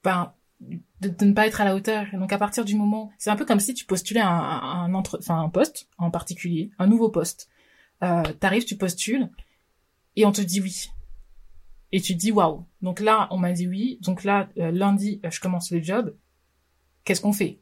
ben, 0.04 0.34
de, 0.60 1.10
de, 1.10 1.26
ne 1.26 1.34
pas 1.34 1.48
être 1.48 1.62
à 1.62 1.66
la 1.66 1.76
hauteur. 1.76 2.08
donc 2.14 2.34
à 2.34 2.40
partir 2.40 2.66
du 2.66 2.76
moment, 2.76 3.12
c'est 3.20 3.30
un 3.30 3.36
peu 3.36 3.46
comme 3.46 3.60
si 3.60 3.76
tu 3.76 3.86
postulais 3.86 4.20
un, 4.20 4.28
un, 4.28 4.94
entre, 4.96 5.20
un 5.30 5.50
poste 5.50 5.88
en 6.00 6.10
particulier, 6.10 6.72
un 6.80 6.88
nouveau 6.88 7.10
poste. 7.10 7.50
Euh, 8.04 8.24
T'arrives, 8.40 8.66
tu 8.66 8.78
postules 8.78 9.30
et 10.16 10.26
on 10.26 10.32
te 10.32 10.42
dit 10.42 10.60
oui. 10.60 10.90
Et 11.92 12.02
tu 12.02 12.14
te 12.14 12.20
dis 12.20 12.32
waouh. 12.32 12.66
Donc 12.82 13.00
là, 13.00 13.28
on 13.30 13.38
m'a 13.38 13.54
dit 13.54 13.68
oui. 13.68 14.00
Donc 14.02 14.24
là, 14.24 14.50
euh, 14.58 14.72
lundi, 14.72 15.22
je 15.30 15.40
commence 15.40 15.72
le 15.72 15.82
job. 15.82 16.16
Qu'est-ce 17.04 17.22
qu'on 17.22 17.32
fait? 17.32 17.62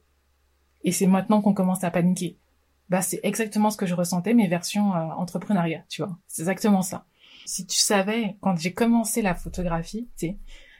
Et 0.82 0.92
c'est 0.92 1.06
maintenant 1.06 1.42
qu'on 1.42 1.54
commence 1.54 1.84
à 1.84 1.90
paniquer 1.90 2.38
bah 2.88 3.02
c'est 3.02 3.20
exactement 3.22 3.70
ce 3.70 3.76
que 3.76 3.86
je 3.86 3.94
ressentais 3.94 4.34
mes 4.34 4.48
versions 4.48 4.94
euh, 4.94 4.98
entrepreneuriat, 4.98 5.84
tu 5.88 6.02
vois. 6.02 6.18
C'est 6.26 6.42
exactement 6.42 6.82
ça. 6.82 7.06
Si 7.46 7.66
tu 7.66 7.78
savais 7.78 8.36
quand 8.40 8.56
j'ai 8.56 8.72
commencé 8.72 9.22
la 9.22 9.34
photographie, 9.34 10.08
tu 10.18 10.26
sais, 10.28 10.38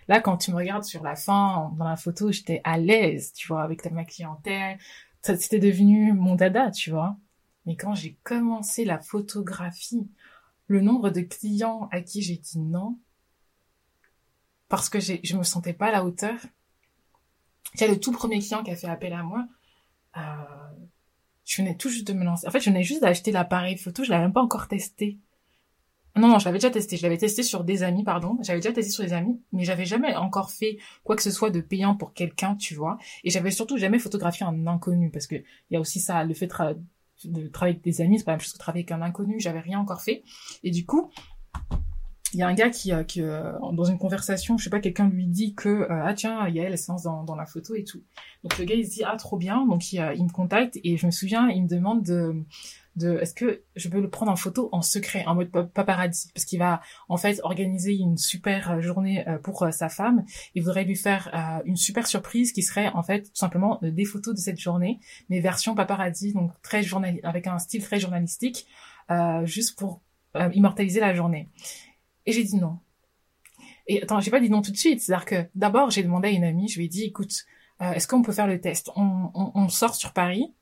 là 0.09 0.21
quand 0.21 0.37
tu 0.37 0.51
me 0.51 0.57
regardes 0.57 0.85
sur 0.85 1.03
la 1.03 1.17
fin 1.17 1.73
dans 1.79 1.89
la 1.89 1.97
photo, 1.97 2.31
j'étais 2.33 2.61
à 2.65 2.79
l'aise, 2.79 3.33
tu 3.33 3.49
vois, 3.49 3.63
avec 3.63 3.91
ma 3.91 4.05
clientèle, 4.05 4.79
c'était 5.23 5.59
devenu 5.59 6.13
mon 6.13 6.35
dada, 6.35 6.71
tu 6.71 6.91
vois. 6.91 7.17
Mais 7.67 7.77
quand 7.77 7.95
j'ai 7.95 8.19
commencé 8.23 8.85
la 8.85 8.99
photographie, 8.99 10.07
le 10.67 10.81
nombre 10.81 11.11
de 11.11 11.21
clients 11.21 11.89
à 11.93 12.01
qui 12.01 12.23
j'ai 12.23 12.37
dit 12.37 12.59
non 12.59 12.99
parce 14.69 14.89
que 14.89 14.99
je 15.01 15.37
me 15.37 15.43
sentais 15.43 15.73
pas 15.73 15.87
à 15.87 15.93
la 15.93 16.05
hauteur. 16.05 16.39
J'ai 17.75 17.89
le 17.89 17.99
tout 17.99 18.13
premier 18.13 18.39
client 18.41 18.63
qui 18.63 18.71
a 18.71 18.77
fait 18.77 18.89
appel 18.89 19.13
à 19.13 19.23
moi. 19.23 19.47
Euh, 20.17 20.21
je 21.45 21.63
venais 21.63 21.77
tout 21.77 21.89
juste 21.89 22.07
de 22.07 22.13
me 22.13 22.25
lancer. 22.25 22.47
En 22.47 22.51
fait, 22.51 22.61
je 22.61 22.71
venais 22.71 22.83
juste 22.83 23.03
d'acheter 23.03 23.33
l'appareil 23.33 23.77
photo, 23.77 24.05
je 24.05 24.11
l'avais 24.11 24.25
même 24.25 24.33
pas 24.33 24.43
encore 24.43 24.69
testé. 24.69 25.19
Non, 26.17 26.29
non, 26.29 26.39
je 26.39 26.45
l'avais 26.45 26.59
déjà 26.59 26.71
testé. 26.71 26.97
Je 26.97 27.03
l'avais 27.03 27.19
testé 27.19 27.43
sur 27.43 27.65
des 27.65 27.83
amis, 27.83 28.05
pardon. 28.05 28.39
J'avais 28.43 28.61
déjà 28.61 28.73
testé 28.73 28.93
sur 28.93 29.03
des 29.03 29.13
amis, 29.13 29.41
mais 29.53 29.65
j'avais 29.65 29.85
jamais 29.85 30.15
encore 30.15 30.53
fait 30.53 30.79
quoi 31.03 31.17
que 31.17 31.23
ce 31.23 31.33
soit 31.33 31.51
de 31.51 31.61
payant 31.61 31.97
pour 31.97 32.13
quelqu'un, 32.15 32.55
tu 32.55 32.75
vois. 32.75 32.99
Et 33.25 33.31
j'avais 33.31 33.51
surtout 33.51 33.79
jamais 33.79 33.99
photographié 33.99 34.47
un 34.47 34.67
inconnu, 34.69 35.11
parce 35.11 35.27
que 35.27 35.35
il 35.35 35.75
y 35.75 35.77
a 35.77 35.81
aussi 35.81 35.99
ça, 35.99 36.23
le 36.23 36.33
fait 36.35 36.47
de, 37.25 37.49
travailler 37.49 37.75
avec 37.75 37.83
des 37.83 38.01
amis, 38.01 38.19
c'est 38.19 38.25
pas 38.25 38.33
la 38.33 38.37
même 38.37 38.43
chose 38.43 38.53
que 38.53 38.59
travailler 38.59 38.85
avec 38.85 38.93
un 38.93 39.03
inconnu. 39.03 39.41
J'avais 39.41 39.59
rien 39.59 39.81
encore 39.81 40.03
fait. 40.03 40.23
Et 40.63 40.71
du 40.71 40.87
coup, 40.87 41.11
il 42.35 42.41
y 42.41 42.43
a 42.43 42.49
un 42.49 42.55
gars 42.55 42.71
qui, 42.71 42.93
qui 43.07 43.23
euh, 43.23 43.53
dans 43.73 43.85
une 43.85 43.99
conversation, 43.99 44.59
je 44.59 44.65
sais 44.65 44.71
pas, 44.71 44.81
quelqu'un 44.81 45.09
lui 45.09 45.27
dit 45.27 45.55
que 45.55 45.69
euh, 45.69 46.05
ah 46.05 46.15
tiens, 46.15 46.47
il 46.49 46.57
y 46.57 46.61
a 46.61 46.65
elle, 46.65 46.75
elle 46.75 47.03
dans, 47.05 47.25
dans 47.25 47.37
la 47.37 47.47
photo 47.47 47.75
et 47.75 47.85
tout. 47.85 48.03
Donc 48.43 48.59
le 48.59 48.65
gars 48.65 48.75
il 48.75 48.87
se 48.87 48.91
dit 48.91 49.03
ah 49.05 49.17
trop 49.17 49.37
bien, 49.37 49.67
donc 49.67 49.93
il, 49.93 49.99
il 50.17 50.25
me 50.25 50.33
contacte 50.33 50.79
et 50.85 50.97
je 50.97 51.07
me 51.07 51.11
souviens, 51.11 51.49
il 51.49 51.63
me 51.63 51.69
demande 51.69 52.03
de 52.03 52.45
de 52.97 53.19
est-ce 53.21 53.35
que 53.35 53.63
je 53.75 53.89
peux 53.89 54.01
le 54.01 54.09
prendre 54.09 54.31
en 54.31 54.37
photo 54.37 54.69
en 54.73 54.83
secret, 54.83 55.25
en 55.27 55.35
mode 55.35 55.51
paparazzi, 55.51 56.31
parce 56.33 56.45
qu'il 56.45 56.59
va 56.59 56.81
en 57.09 57.17
fait 57.17 57.41
organiser 57.43 57.95
une 57.95 58.17
super 58.17 58.73
euh, 58.73 58.81
journée 58.81 59.27
euh, 59.29 59.39
pour 59.39 59.63
euh, 59.63 59.71
sa 59.71 59.89
femme. 59.89 60.25
Il 60.55 60.63
voudrait 60.63 60.85
lui 60.85 60.97
faire 60.97 61.31
une 61.65 61.77
super 61.77 62.07
surprise 62.07 62.53
qui 62.53 62.63
serait 62.63 62.89
en 62.89 63.03
fait 63.03 63.23
tout 63.23 63.35
simplement 63.35 63.79
des 63.83 64.05
photos 64.05 64.35
de 64.35 64.41
cette 64.41 64.59
journée, 64.59 65.01
mais 65.29 65.41
version 65.41 65.75
paparazzi, 65.75 66.33
donc 66.33 66.51
très 66.63 66.83
journal 66.83 67.19
avec 67.23 67.47
un 67.47 67.59
style 67.59 67.83
très 67.83 67.99
journalistique, 67.99 68.67
juste 69.45 69.79
pour 69.79 70.01
immortaliser 70.53 71.01
la 71.01 71.15
journée. 71.15 71.49
Et 72.27 72.33
j'ai 72.33 72.45
dit 72.45 72.57
non. 72.57 72.79
Et 73.87 74.03
attends, 74.03 74.21
j'ai 74.21 74.31
pas 74.31 74.41
dit 74.41 74.51
non 74.51 74.63
tout 74.63 74.73
de 74.73 74.77
suite. 74.77 75.01
C'est-à-dire 75.01 75.27
que 75.27 75.47
d'abord 75.55 75.91
j'ai 75.91 76.03
demandé 76.03 76.29
à 76.29 76.31
une 76.31 76.45
amie, 76.45 76.69
je 76.69 76.79
lui 76.79 76.87
ai 76.87 76.89
dit 76.89 77.05
écoute, 77.05 77.45
est-ce 77.81 78.09
qu'on 78.09 78.23
peut 78.23 78.33
faire 78.33 78.47
le 78.47 78.61
test? 78.61 78.91
On, 78.97 79.31
on, 79.35 79.53
on 79.55 79.69
sort 79.69 79.95
sur 79.95 80.13
Paris 80.13 80.55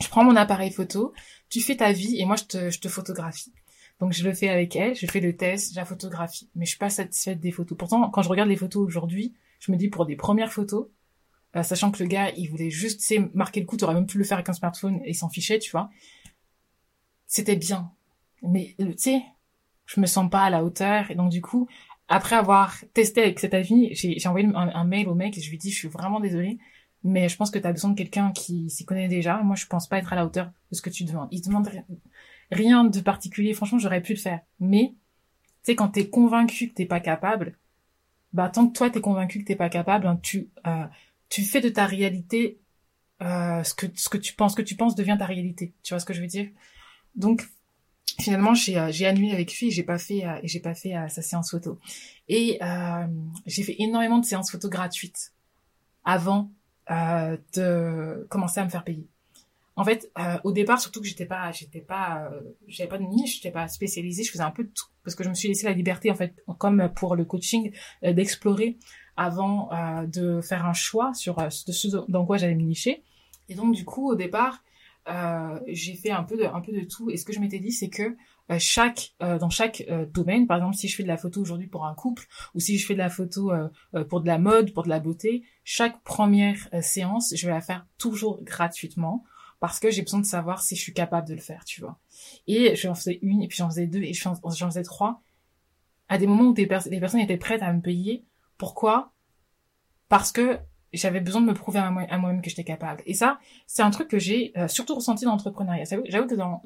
je 0.00 0.08
prends 0.08 0.24
mon 0.24 0.36
appareil 0.36 0.70
photo, 0.70 1.12
tu 1.48 1.60
fais 1.60 1.76
ta 1.76 1.92
vie 1.92 2.20
et 2.20 2.24
moi 2.24 2.36
je 2.36 2.44
te, 2.44 2.70
je 2.70 2.78
te 2.78 2.88
photographie. 2.88 3.52
Donc 4.00 4.12
je 4.12 4.22
le 4.22 4.32
fais 4.32 4.48
avec 4.48 4.76
elle, 4.76 4.94
je 4.94 5.06
fais 5.06 5.20
le 5.20 5.36
test, 5.36 5.72
je 5.72 5.76
la 5.76 5.84
photographie. 5.84 6.48
Mais 6.54 6.64
je 6.64 6.70
suis 6.70 6.78
pas 6.78 6.90
satisfaite 6.90 7.40
des 7.40 7.50
photos. 7.50 7.76
Pourtant, 7.76 8.08
quand 8.10 8.22
je 8.22 8.28
regarde 8.28 8.48
les 8.48 8.56
photos 8.56 8.86
aujourd'hui, 8.86 9.34
je 9.58 9.72
me 9.72 9.76
dis 9.76 9.88
pour 9.88 10.06
des 10.06 10.14
premières 10.14 10.52
photos, 10.52 10.86
euh, 11.56 11.64
sachant 11.64 11.90
que 11.90 12.02
le 12.02 12.08
gars, 12.08 12.30
il 12.36 12.48
voulait 12.48 12.70
juste, 12.70 13.00
tu 13.00 13.30
marquer 13.34 13.60
le 13.60 13.66
coup, 13.66 13.76
t'aurais 13.76 13.94
même 13.94 14.06
pu 14.06 14.18
le 14.18 14.24
faire 14.24 14.38
avec 14.38 14.48
un 14.48 14.52
smartphone 14.52 15.00
et 15.04 15.14
s'en 15.14 15.28
fichait, 15.28 15.58
tu 15.58 15.72
vois. 15.72 15.90
C'était 17.26 17.56
bien. 17.56 17.90
Mais, 18.42 18.76
euh, 18.80 18.92
tu 18.92 18.98
sais, 18.98 19.22
je 19.88 20.00
me 20.00 20.06
sens 20.06 20.30
pas 20.30 20.42
à 20.42 20.50
la 20.50 20.62
hauteur. 20.62 21.10
Et 21.10 21.16
donc 21.16 21.30
du 21.30 21.42
coup, 21.42 21.66
après 22.06 22.36
avoir 22.36 22.76
testé 22.94 23.22
avec 23.22 23.40
cet 23.40 23.54
avis, 23.54 23.94
j'ai 23.94 24.28
envoyé 24.28 24.48
un, 24.54 24.84
mail 24.84 25.08
au 25.08 25.14
mec 25.14 25.36
et 25.36 25.40
je 25.40 25.50
lui 25.50 25.58
dis, 25.58 25.72
je 25.72 25.76
suis 25.76 25.88
vraiment 25.88 26.20
désolée 26.20 26.58
mais 27.04 27.28
je 27.28 27.36
pense 27.36 27.50
que 27.50 27.58
tu 27.58 27.66
as 27.66 27.72
besoin 27.72 27.90
de 27.90 27.96
quelqu'un 27.96 28.32
qui 28.32 28.70
s'y 28.70 28.84
connaît 28.84 29.08
déjà. 29.08 29.38
Moi, 29.38 29.56
je 29.56 29.66
pense 29.66 29.88
pas 29.88 29.98
être 29.98 30.12
à 30.12 30.16
la 30.16 30.26
hauteur 30.26 30.50
de 30.70 30.76
ce 30.76 30.82
que 30.82 30.90
tu 30.90 31.04
demandes. 31.04 31.28
Il 31.30 31.42
demande 31.42 31.68
rien 32.50 32.84
de 32.84 33.00
particulier. 33.00 33.54
Franchement, 33.54 33.78
j'aurais 33.78 34.02
pu 34.02 34.14
le 34.14 34.18
faire. 34.18 34.40
Mais, 34.58 34.92
tu 34.92 34.96
sais, 35.62 35.76
quand 35.76 35.88
t'es 35.88 36.08
convaincu 36.08 36.68
que 36.68 36.74
t'es 36.74 36.86
pas 36.86 37.00
capable, 37.00 37.56
bah, 38.32 38.48
tant 38.48 38.68
que 38.68 38.76
toi 38.76 38.90
t'es 38.90 39.00
convaincu 39.00 39.40
que 39.40 39.44
t'es 39.44 39.56
pas 39.56 39.70
capable, 39.70 40.06
hein, 40.06 40.18
tu, 40.22 40.50
euh, 40.66 40.86
tu 41.28 41.42
fais 41.42 41.60
de 41.60 41.68
ta 41.68 41.86
réalité, 41.86 42.58
euh, 43.22 43.62
ce 43.62 43.74
que, 43.74 43.86
ce 43.94 44.08
que 44.08 44.18
tu 44.18 44.34
penses, 44.34 44.54
que 44.54 44.62
tu 44.62 44.74
penses 44.74 44.94
devient 44.94 45.16
ta 45.18 45.26
réalité. 45.26 45.74
Tu 45.82 45.94
vois 45.94 46.00
ce 46.00 46.04
que 46.04 46.14
je 46.14 46.20
veux 46.20 46.26
dire? 46.26 46.48
Donc, 47.14 47.48
finalement, 48.20 48.54
j'ai, 48.54 48.78
euh, 48.78 48.90
j'ai 48.90 49.06
annulé 49.06 49.32
avec 49.32 49.52
lui 49.58 49.68
et 49.68 49.70
j'ai 49.70 49.82
pas 49.82 49.98
fait, 49.98 50.24
et 50.42 50.48
j'ai 50.48 50.60
pas 50.60 50.74
fait 50.74 50.94
sa 51.08 51.22
séance 51.22 51.50
photo. 51.50 51.78
Et, 52.28 52.58
j'ai 53.46 53.62
fait 53.62 53.76
énormément 53.78 54.18
de 54.18 54.24
séances 54.24 54.50
photo 54.50 54.68
gratuites 54.68 55.32
avant 56.04 56.50
euh, 56.90 57.36
de 57.54 58.26
commencer 58.30 58.60
à 58.60 58.64
me 58.64 58.70
faire 58.70 58.82
payer. 58.82 59.06
En 59.76 59.84
fait, 59.84 60.10
euh, 60.18 60.38
au 60.42 60.52
départ, 60.52 60.80
surtout 60.80 61.02
que 61.02 61.06
j'étais 61.06 61.26
pas, 61.26 61.52
j'étais 61.52 61.82
pas, 61.82 62.30
euh, 62.32 62.40
j'avais 62.66 62.88
pas 62.88 62.96
de 62.96 63.04
niche, 63.04 63.36
j'étais 63.36 63.50
pas 63.50 63.68
spécialisée, 63.68 64.22
je 64.22 64.30
faisais 64.30 64.42
un 64.42 64.50
peu 64.50 64.64
de 64.64 64.70
tout 64.70 64.86
parce 65.04 65.14
que 65.14 65.22
je 65.22 65.28
me 65.28 65.34
suis 65.34 65.48
laissé 65.48 65.66
la 65.66 65.74
liberté, 65.74 66.10
en 66.10 66.14
fait, 66.14 66.34
comme 66.56 66.90
pour 66.96 67.14
le 67.14 67.26
coaching, 67.26 67.72
d'explorer 68.02 68.78
avant 69.16 69.70
de 70.06 70.40
faire 70.40 70.66
un 70.66 70.72
choix 70.72 71.12
sur 71.14 71.36
ce 71.50 72.10
dans 72.10 72.26
quoi 72.26 72.36
j'allais 72.36 72.54
me 72.54 72.62
nicher. 72.62 73.02
Et 73.48 73.54
donc, 73.54 73.74
du 73.74 73.84
coup, 73.84 74.10
au 74.10 74.14
départ, 74.14 74.62
euh, 75.08 75.60
j'ai 75.66 75.94
fait 75.94 76.10
un 76.10 76.22
peu 76.22 76.36
de 76.36 76.44
un 76.44 76.60
peu 76.60 76.72
de 76.72 76.84
tout. 76.84 77.10
Et 77.10 77.16
ce 77.16 77.24
que 77.24 77.32
je 77.32 77.40
m'étais 77.40 77.58
dit 77.58 77.72
c'est 77.72 77.88
que 77.88 78.16
euh, 78.50 78.58
chaque 78.58 79.14
euh, 79.22 79.38
dans 79.38 79.50
chaque 79.50 79.84
domaine 80.12 80.46
par 80.46 80.58
exemple 80.58 80.76
si 80.76 80.88
je 80.88 80.96
fais 80.96 81.02
de 81.02 81.08
la 81.08 81.16
photo 81.16 81.40
aujourd'hui 81.40 81.66
pour 81.66 81.86
un 81.86 81.94
couple 81.94 82.26
ou 82.54 82.60
si 82.60 82.78
je 82.78 82.86
fais 82.86 82.94
de 82.94 82.98
la 82.98 83.10
photo 83.10 83.52
pour 84.08 84.20
de 84.20 84.26
la 84.26 84.38
mode 84.38 84.72
pour 84.72 84.82
de 84.84 84.88
la 84.88 85.00
beauté 85.00 85.44
chaque 85.64 86.02
première 86.02 86.68
séance 86.82 87.32
je 87.34 87.46
vais 87.46 87.52
la 87.52 87.60
faire 87.60 87.86
toujours 87.98 88.42
gratuitement 88.42 89.24
parce 89.60 89.80
que 89.80 89.90
j'ai 89.90 90.02
besoin 90.02 90.20
de 90.20 90.26
savoir 90.26 90.62
si 90.62 90.76
je 90.76 90.82
suis 90.82 90.92
capable 90.94 91.28
de 91.28 91.34
le 91.34 91.40
faire 91.40 91.64
tu 91.64 91.80
vois. 91.80 91.98
Et 92.46 92.76
j'en 92.76 92.94
faisais 92.94 93.18
une 93.22 93.42
et 93.42 93.48
puis 93.48 93.58
j'en 93.58 93.68
faisais 93.68 93.86
deux 93.86 94.02
et 94.02 94.12
j'en 94.12 94.34
faisais 94.34 94.82
trois. 94.82 95.22
À 96.08 96.16
des 96.16 96.26
moments 96.26 96.50
où 96.50 96.54
les 96.54 96.66
personnes 96.66 97.20
étaient 97.20 97.36
prêtes 97.36 97.62
à 97.62 97.72
me 97.72 97.82
payer. 97.82 98.24
Pourquoi? 98.56 99.12
Parce 100.08 100.32
que 100.32 100.58
j'avais 100.92 101.20
besoin 101.20 101.40
de 101.40 101.46
me 101.46 101.54
prouver 101.54 101.78
à 101.78 101.90
moi-même 101.90 102.40
que 102.40 102.48
j'étais 102.48 102.64
capable. 102.64 103.02
Et 103.06 103.14
ça, 103.14 103.38
c'est 103.66 103.82
un 103.82 103.90
truc 103.90 104.08
que 104.08 104.18
j'ai 104.18 104.52
euh, 104.56 104.68
surtout 104.68 104.94
ressenti 104.94 105.24
dans 105.24 105.32
l'entrepreneuriat. 105.32 105.84
J'avoue 105.84 106.26
que 106.26 106.34
dans, 106.34 106.62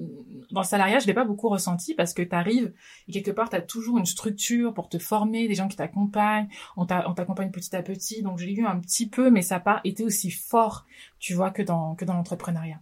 dans 0.51 0.61
le 0.61 0.67
salariat, 0.67 0.99
je 0.99 1.07
l'ai 1.07 1.15
pas 1.15 1.25
beaucoup 1.25 1.49
ressenti 1.49 1.95
parce 1.95 2.15
que 2.15 2.23
tu 2.23 2.35
arrives 2.35 2.73
et 3.09 3.13
quelque 3.13 3.31
part, 3.31 3.51
tu 3.51 3.57
as 3.57 3.63
toujours 3.63 3.99
une 3.99 4.07
structure 4.07 4.75
pour 4.75 4.89
te 4.89 4.99
former, 4.99 5.49
des 5.49 5.55
gens 5.55 5.69
qui 5.69 5.77
t'accompagnent, 5.77 6.49
on 6.77 6.87
t'accompagne 6.87 7.51
petit 7.51 7.75
à 7.75 7.83
petit. 7.83 8.23
Donc, 8.23 8.39
je 8.39 8.47
l'ai 8.47 8.55
eu 8.55 8.67
un 8.67 8.79
petit 8.79 9.09
peu, 9.09 9.31
mais 9.31 9.43
ça 9.43 9.57
n'a 9.57 9.61
pas 9.61 9.81
été 9.85 10.05
aussi 10.05 10.31
fort, 10.31 10.87
tu 11.19 11.35
vois, 11.35 11.51
que 11.51 11.63
dans, 11.63 11.95
que 11.95 12.05
dans 12.05 12.15
l'entrepreneuriat. 12.15 12.81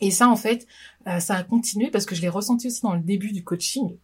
Et 0.00 0.10
ça, 0.10 0.28
en 0.28 0.36
fait, 0.36 0.66
euh, 1.06 1.20
ça 1.20 1.36
a 1.36 1.42
continué 1.42 1.90
parce 1.90 2.06
que 2.06 2.14
je 2.14 2.22
l'ai 2.22 2.28
ressenti 2.28 2.66
aussi 2.66 2.82
dans 2.82 2.94
le 2.94 3.00
début 3.00 3.32
du 3.32 3.44
coaching. 3.44 3.96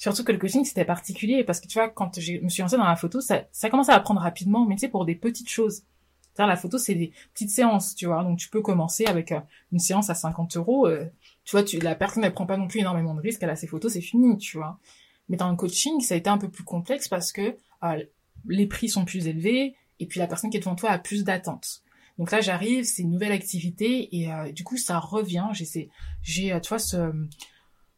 Surtout 0.00 0.24
que 0.24 0.32
le 0.32 0.38
coaching, 0.38 0.64
c'était 0.64 0.86
particulier 0.86 1.44
parce 1.44 1.60
que 1.60 1.68
tu 1.68 1.74
vois, 1.74 1.90
quand 1.90 2.18
je 2.18 2.42
me 2.42 2.48
suis 2.48 2.62
lancée 2.62 2.78
dans 2.78 2.84
la 2.84 2.96
photo, 2.96 3.20
ça, 3.20 3.44
ça 3.52 3.68
commençait 3.68 3.92
à 3.92 3.96
apprendre 3.96 4.22
rapidement, 4.22 4.64
mais 4.64 4.76
tu 4.76 4.80
sais, 4.80 4.88
pour 4.88 5.04
des 5.04 5.14
petites 5.14 5.50
choses. 5.50 5.82
cest 6.34 6.48
la 6.48 6.56
photo, 6.56 6.78
c'est 6.78 6.94
des 6.94 7.12
petites 7.34 7.50
séances, 7.50 7.94
tu 7.94 8.06
vois. 8.06 8.24
Donc, 8.24 8.38
tu 8.38 8.48
peux 8.48 8.62
commencer 8.62 9.04
avec 9.04 9.30
euh, 9.30 9.40
une 9.72 9.78
séance 9.78 10.08
à 10.08 10.14
50 10.14 10.56
euros. 10.56 10.86
Euh, 10.86 11.04
tu 11.44 11.50
vois, 11.50 11.62
tu, 11.62 11.78
la 11.80 11.94
personne, 11.94 12.24
elle 12.24 12.32
prend 12.32 12.46
pas 12.46 12.56
non 12.56 12.66
plus 12.66 12.80
énormément 12.80 13.14
de 13.14 13.20
risques. 13.20 13.42
Elle 13.42 13.50
a 13.50 13.56
ses 13.56 13.66
photos, 13.66 13.92
c'est 13.92 14.00
fini, 14.00 14.38
tu 14.38 14.56
vois. 14.56 14.78
Mais 15.28 15.36
dans 15.36 15.50
le 15.50 15.56
coaching, 15.56 16.00
ça 16.00 16.14
a 16.14 16.16
été 16.16 16.30
un 16.30 16.38
peu 16.38 16.48
plus 16.48 16.64
complexe 16.64 17.06
parce 17.06 17.30
que 17.30 17.54
euh, 17.82 18.02
les 18.48 18.66
prix 18.66 18.88
sont 18.88 19.04
plus 19.04 19.26
élevés 19.26 19.76
et 19.98 20.06
puis 20.06 20.18
la 20.18 20.26
personne 20.26 20.48
qui 20.48 20.56
est 20.56 20.60
devant 20.60 20.76
toi 20.76 20.92
a 20.92 20.98
plus 20.98 21.24
d'attentes. 21.24 21.82
Donc 22.16 22.30
là, 22.30 22.40
j'arrive, 22.40 22.84
c'est 22.84 23.02
une 23.02 23.10
nouvelle 23.10 23.32
activité 23.32 24.08
et 24.16 24.52
du 24.52 24.64
coup, 24.64 24.78
ça 24.78 24.98
revient. 24.98 25.48
J'ai, 25.52 25.90
j'ai, 26.22 26.58
tu 26.62 26.68
vois, 26.70 26.78
ce, 26.78 27.12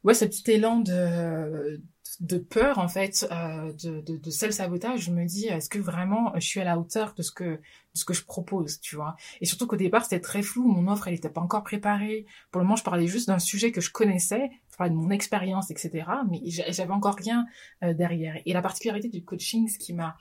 ouais, 0.03 0.15
ce 0.15 0.25
petit 0.25 0.51
élan 0.51 0.81
de, 0.81 1.81
de 2.21 2.38
peur 2.38 2.78
en 2.78 2.88
fait 2.88 3.26
euh, 3.31 3.73
de, 3.73 4.00
de, 4.00 4.16
de 4.16 4.31
self 4.31 4.54
sabotage 4.54 5.00
je 5.00 5.11
me 5.11 5.25
dis 5.25 5.47
est-ce 5.47 5.69
que 5.69 5.78
vraiment 5.78 6.33
je 6.35 6.47
suis 6.47 6.61
à 6.61 6.64
la 6.64 6.78
hauteur 6.78 7.14
de 7.14 7.23
ce 7.23 7.31
que 7.31 7.45
de 7.45 7.61
ce 7.95 8.04
que 8.04 8.14
je 8.14 8.25
propose 8.25 8.81
tu 8.81 8.97
vois? 8.97 9.16
Et 9.40 9.47
surtout 9.47 9.66
qu'au 9.66 9.76
départ 9.76 10.04
c'était 10.04 10.21
très 10.21 10.42
flou. 10.42 10.66
Mon 10.66 10.90
offre 10.90 11.09
elle 11.09 11.14
était 11.14 11.28
pas 11.28 11.40
encore 11.40 11.62
préparée. 11.62 12.26
Pour 12.50 12.61
le 12.61 12.66
moment 12.66 12.76
je 12.76 12.85
parlais 12.85 13.07
juste 13.07 13.28
d'un 13.28 13.38
sujet 13.38 13.73
que 13.73 13.81
je 13.81 13.90
connaissais. 13.90 14.50
Je 14.71 14.76
parlais 14.76 14.90
de 14.90 14.97
mon 14.97 15.11
expérience 15.11 15.71
etc 15.71 16.04
mais 16.31 16.40
j'avais 16.45 16.92
encore 16.92 17.16
rien 17.16 17.47
euh, 17.83 17.95
derrière. 17.95 18.37
Et 18.47 18.52
la 18.52 18.62
particularité 18.62 19.09
du 19.09 19.25
coaching 19.25 19.69
ce 19.69 19.78
qui 19.78 19.92
m'a 19.92 20.16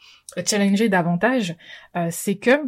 challengé 0.45 0.89
davantage 0.89 1.55
euh, 1.95 2.07
c'est 2.11 2.37
que 2.37 2.61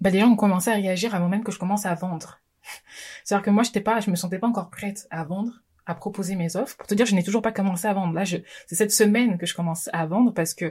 bah, 0.00 0.10
les 0.10 0.20
gens 0.20 0.30
ont 0.30 0.36
commencé 0.36 0.70
à 0.70 0.74
réagir 0.74 1.14
avant 1.14 1.28
même 1.28 1.44
que 1.44 1.52
je 1.52 1.58
commence 1.58 1.86
à 1.86 1.94
vendre. 1.94 2.40
C'est-à-dire 3.24 3.44
que 3.44 3.50
moi 3.50 3.62
j'étais 3.62 3.80
pas 3.80 4.00
je 4.00 4.10
me 4.10 4.16
sentais 4.16 4.38
pas 4.38 4.48
encore 4.48 4.70
prête 4.70 5.06
à 5.10 5.24
vendre 5.24 5.62
à 5.86 5.94
proposer 5.94 6.34
mes 6.34 6.56
offres. 6.56 6.76
Pour 6.76 6.86
te 6.86 6.94
dire, 6.94 7.06
je 7.06 7.14
n'ai 7.14 7.22
toujours 7.22 7.42
pas 7.42 7.52
commencé 7.52 7.86
à 7.86 7.94
vendre. 7.94 8.12
Là, 8.12 8.24
je, 8.24 8.38
c'est 8.66 8.74
cette 8.74 8.92
semaine 8.92 9.38
que 9.38 9.46
je 9.46 9.54
commence 9.54 9.88
à 9.92 10.04
vendre 10.06 10.34
parce 10.34 10.52
que 10.52 10.66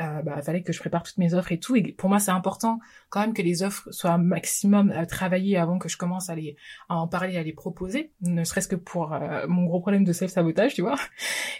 euh, 0.00 0.22
bah, 0.22 0.42
fallait 0.42 0.62
que 0.62 0.72
je 0.72 0.80
prépare 0.80 1.04
toutes 1.04 1.18
mes 1.18 1.34
offres 1.34 1.52
et 1.52 1.58
tout. 1.58 1.76
Et 1.76 1.92
pour 1.92 2.08
moi, 2.08 2.18
c'est 2.18 2.32
important 2.32 2.80
quand 3.08 3.20
même 3.20 3.32
que 3.32 3.42
les 3.42 3.62
offres 3.62 3.90
soient 3.92 4.18
maximum 4.18 4.90
à 4.90 5.06
travailler 5.06 5.56
avant 5.56 5.78
que 5.78 5.88
je 5.88 5.96
commence 5.96 6.28
à 6.28 6.34
les 6.34 6.56
à 6.88 6.96
en 6.96 7.08
parler, 7.08 7.36
à 7.36 7.42
les 7.42 7.52
proposer, 7.52 8.12
ne 8.20 8.44
serait-ce 8.44 8.68
que 8.68 8.76
pour 8.76 9.12
euh, 9.12 9.46
mon 9.48 9.64
gros 9.64 9.80
problème 9.80 10.04
de 10.04 10.12
self 10.12 10.32
sabotage, 10.32 10.74
tu 10.74 10.82
vois. 10.82 10.96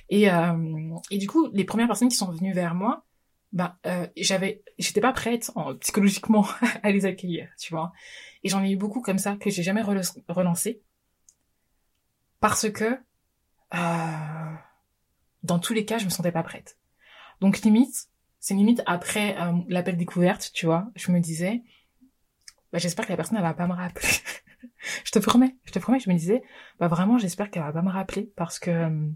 Et 0.08 0.30
euh, 0.30 0.94
et 1.10 1.18
du 1.18 1.28
coup, 1.28 1.48
les 1.52 1.64
premières 1.64 1.86
personnes 1.86 2.08
qui 2.08 2.16
sont 2.16 2.30
venues 2.30 2.52
vers 2.52 2.75
moi, 2.75 3.04
bah 3.52 3.78
euh, 3.86 4.06
j'avais, 4.16 4.62
j'étais 4.78 5.00
pas 5.00 5.12
prête 5.12 5.50
psychologiquement 5.80 6.46
à 6.82 6.90
les 6.90 7.06
accueillir, 7.06 7.48
tu 7.58 7.72
vois. 7.72 7.92
Et 8.42 8.48
j'en 8.48 8.62
ai 8.62 8.70
eu 8.70 8.76
beaucoup 8.76 9.00
comme 9.00 9.18
ça 9.18 9.36
que 9.36 9.50
j'ai 9.50 9.62
jamais 9.62 9.82
relancé 9.82 10.82
parce 12.40 12.71
que 12.71 12.99
euh, 13.75 14.55
dans 15.43 15.59
tous 15.59 15.73
les 15.73 15.85
cas, 15.85 15.99
je 15.99 16.05
me 16.05 16.11
sentais 16.11 16.33
pas 16.33 16.43
prête. 16.43 16.78
Donc 17.40 17.61
limite, 17.61 18.09
c'est 18.40 18.55
limite 18.55 18.83
après 18.87 19.37
euh, 19.40 19.52
l'appel 19.69 19.97
découverte, 19.97 20.50
tu 20.55 20.66
vois, 20.66 20.90
je 20.95 21.11
me 21.12 21.21
disais, 21.21 21.62
bah, 22.73 22.78
j'espère 22.78 23.07
que 23.07 23.12
la 23.12 23.16
personne 23.16 23.37
elle 23.37 23.43
va 23.43 23.55
pas 23.55 23.66
me 23.66 23.73
rappeler. 23.73 24.09
je 25.05 25.11
te 25.11 25.19
promets, 25.19 25.57
je 25.64 25.73
te 25.73 25.78
promets, 25.78 26.00
je 26.00 26.11
me 26.11 26.14
disais, 26.14 26.43
bah 26.78 26.88
vraiment, 26.88 27.19
j'espère 27.19 27.50
qu'elle 27.50 27.62
va 27.62 27.73
pas 27.73 27.83
me 27.83 27.90
rappeler 27.90 28.33
parce 28.37 28.59
que 28.59 28.71
euh, 28.71 29.09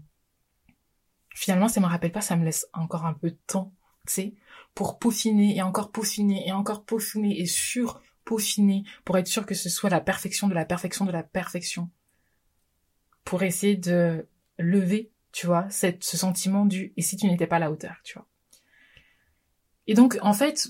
finalement, 1.33 1.67
ça 1.67 1.79
me 1.79 1.85
rappelle 1.85 2.11
pas, 2.11 2.21
ça 2.21 2.35
me 2.35 2.45
laisse 2.45 2.67
encore 2.73 3.05
un 3.05 3.13
peu 3.13 3.31
de 3.31 3.39
temps, 3.47 3.73
tu 4.07 4.13
sais, 4.13 4.35
pour 4.75 4.99
peaufiner 4.99 5.55
et 5.55 5.61
encore 5.61 5.91
peaufiner 5.91 6.47
et 6.47 6.51
encore 6.51 6.85
peaufiner 6.85 7.39
et 7.39 7.45
sur 7.45 8.01
peaufiner 8.25 8.83
pour 9.05 9.17
être 9.17 9.27
sûr 9.27 9.45
que 9.45 9.55
ce 9.55 9.69
soit 9.69 9.89
la 9.89 10.01
perfection 10.01 10.47
de 10.47 10.53
la 10.53 10.65
perfection 10.65 11.05
de 11.05 11.11
la 11.11 11.23
perfection 11.23 11.89
pour 13.23 13.43
essayer 13.43 13.75
de 13.75 14.27
lever 14.57 15.11
tu 15.31 15.47
vois, 15.47 15.67
ce 15.69 16.17
sentiment 16.17 16.65
du 16.65 16.93
et 16.97 17.01
si 17.01 17.15
tu 17.15 17.25
n'étais 17.27 17.47
pas 17.47 17.55
à 17.55 17.59
la 17.59 17.71
hauteur, 17.71 17.95
tu 18.03 18.13
vois. 18.13 18.27
Et 19.87 19.93
donc, 19.93 20.17
en 20.21 20.33
fait, 20.33 20.67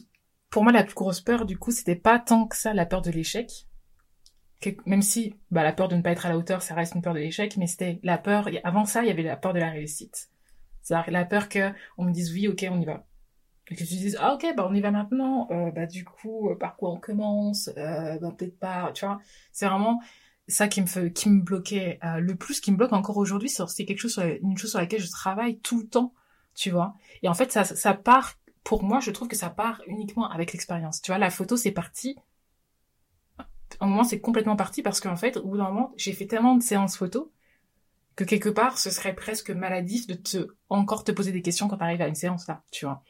pour 0.49 0.63
moi, 0.63 0.71
la 0.71 0.83
plus 0.83 0.93
grosse 0.93 1.21
peur, 1.21 1.45
du 1.45 1.57
coup, 1.57 1.71
c'était 1.71 1.95
pas 1.95 2.19
tant 2.19 2.47
que 2.47 2.55
ça 2.55 2.73
la 2.73 2.85
peur 2.85 3.01
de 3.01 3.11
l'échec, 3.11 3.67
même 4.85 5.01
si 5.01 5.35
bah, 5.49 5.63
la 5.63 5.73
peur 5.73 5.87
de 5.87 5.95
ne 5.95 6.01
pas 6.01 6.11
être 6.11 6.25
à 6.25 6.29
la 6.29 6.37
hauteur, 6.37 6.61
ça 6.61 6.75
reste 6.75 6.95
une 6.95 7.01
peur 7.01 7.13
de 7.13 7.19
l'échec, 7.19 7.57
mais 7.57 7.67
c'était 7.67 7.99
la 8.03 8.17
peur, 8.17 8.49
avant 8.63 8.85
ça, 8.85 9.01
il 9.01 9.07
y 9.07 9.11
avait 9.11 9.23
la 9.23 9.35
peur 9.35 9.53
de 9.53 9.59
la 9.59 9.71
réussite. 9.71 10.29
C'est-à-dire 10.81 11.11
la 11.11 11.25
peur 11.25 11.49
que 11.49 11.71
on 11.97 12.05
me 12.05 12.11
dise 12.11 12.31
oui, 12.33 12.47
ok, 12.47 12.65
on 12.69 12.79
y 12.79 12.85
va. 12.85 13.05
Et 13.69 13.75
que 13.75 13.83
tu 13.83 13.95
dises, 13.95 14.17
ah 14.19 14.33
ok, 14.33 14.45
bah 14.55 14.67
on 14.69 14.73
y 14.73 14.81
va 14.81 14.91
maintenant, 14.91 15.47
euh, 15.51 15.71
bah 15.71 15.87
du 15.87 16.03
coup, 16.03 16.49
euh, 16.49 16.57
par 16.57 16.75
quoi 16.75 16.91
on 16.91 16.99
commence, 16.99 17.69
euh, 17.77 18.19
bah 18.19 18.33
peut-être 18.37 18.59
pas, 18.59 18.91
tu 18.93 19.05
vois. 19.05 19.19
C'est 19.51 19.65
vraiment 19.65 20.01
ça 20.51 20.67
qui 20.67 20.81
me 20.81 20.85
fait, 20.85 21.11
qui 21.11 21.29
me 21.29 21.41
bloquait 21.41 21.99
euh, 22.03 22.19
le 22.19 22.35
plus, 22.35 22.59
qui 22.59 22.71
me 22.71 22.77
bloque 22.77 22.93
encore 22.93 23.17
aujourd'hui, 23.17 23.49
c'est 23.49 23.85
quelque 23.85 23.99
chose, 23.99 24.21
une 24.41 24.57
chose 24.57 24.71
sur 24.71 24.79
laquelle 24.79 25.01
je 25.01 25.09
travaille 25.09 25.59
tout 25.59 25.79
le 25.79 25.87
temps, 25.87 26.13
tu 26.55 26.69
vois. 26.69 26.95
Et 27.23 27.29
en 27.29 27.33
fait, 27.33 27.51
ça, 27.51 27.63
ça 27.63 27.93
part, 27.93 28.35
pour 28.63 28.83
moi, 28.83 28.99
je 28.99 29.11
trouve 29.11 29.27
que 29.27 29.35
ça 29.35 29.49
part 29.49 29.81
uniquement 29.87 30.29
avec 30.29 30.53
l'expérience. 30.53 31.01
Tu 31.01 31.11
vois, 31.11 31.17
la 31.17 31.29
photo, 31.29 31.57
c'est 31.57 31.71
parti. 31.71 32.15
Au 33.79 33.85
moment, 33.85 34.03
c'est 34.03 34.19
complètement 34.19 34.55
parti 34.55 34.81
parce 34.81 34.99
qu'en 34.99 35.15
fait, 35.15 35.37
au 35.37 35.47
bout 35.47 35.57
d'un 35.57 35.69
moment, 35.69 35.93
j'ai 35.97 36.13
fait 36.13 36.27
tellement 36.27 36.55
de 36.55 36.63
séances 36.63 36.97
photo 36.97 37.31
que 38.15 38.23
quelque 38.23 38.49
part, 38.49 38.77
ce 38.77 38.89
serait 38.89 39.15
presque 39.15 39.49
maladif 39.51 40.07
de 40.07 40.13
te 40.13 40.47
encore 40.69 41.03
te 41.03 41.11
poser 41.11 41.31
des 41.31 41.41
questions 41.41 41.67
quand 41.67 41.77
tu 41.77 41.83
arrives 41.83 42.01
à 42.01 42.07
une 42.07 42.15
séance 42.15 42.47
là, 42.47 42.63
tu 42.71 42.85
vois. 42.85 43.03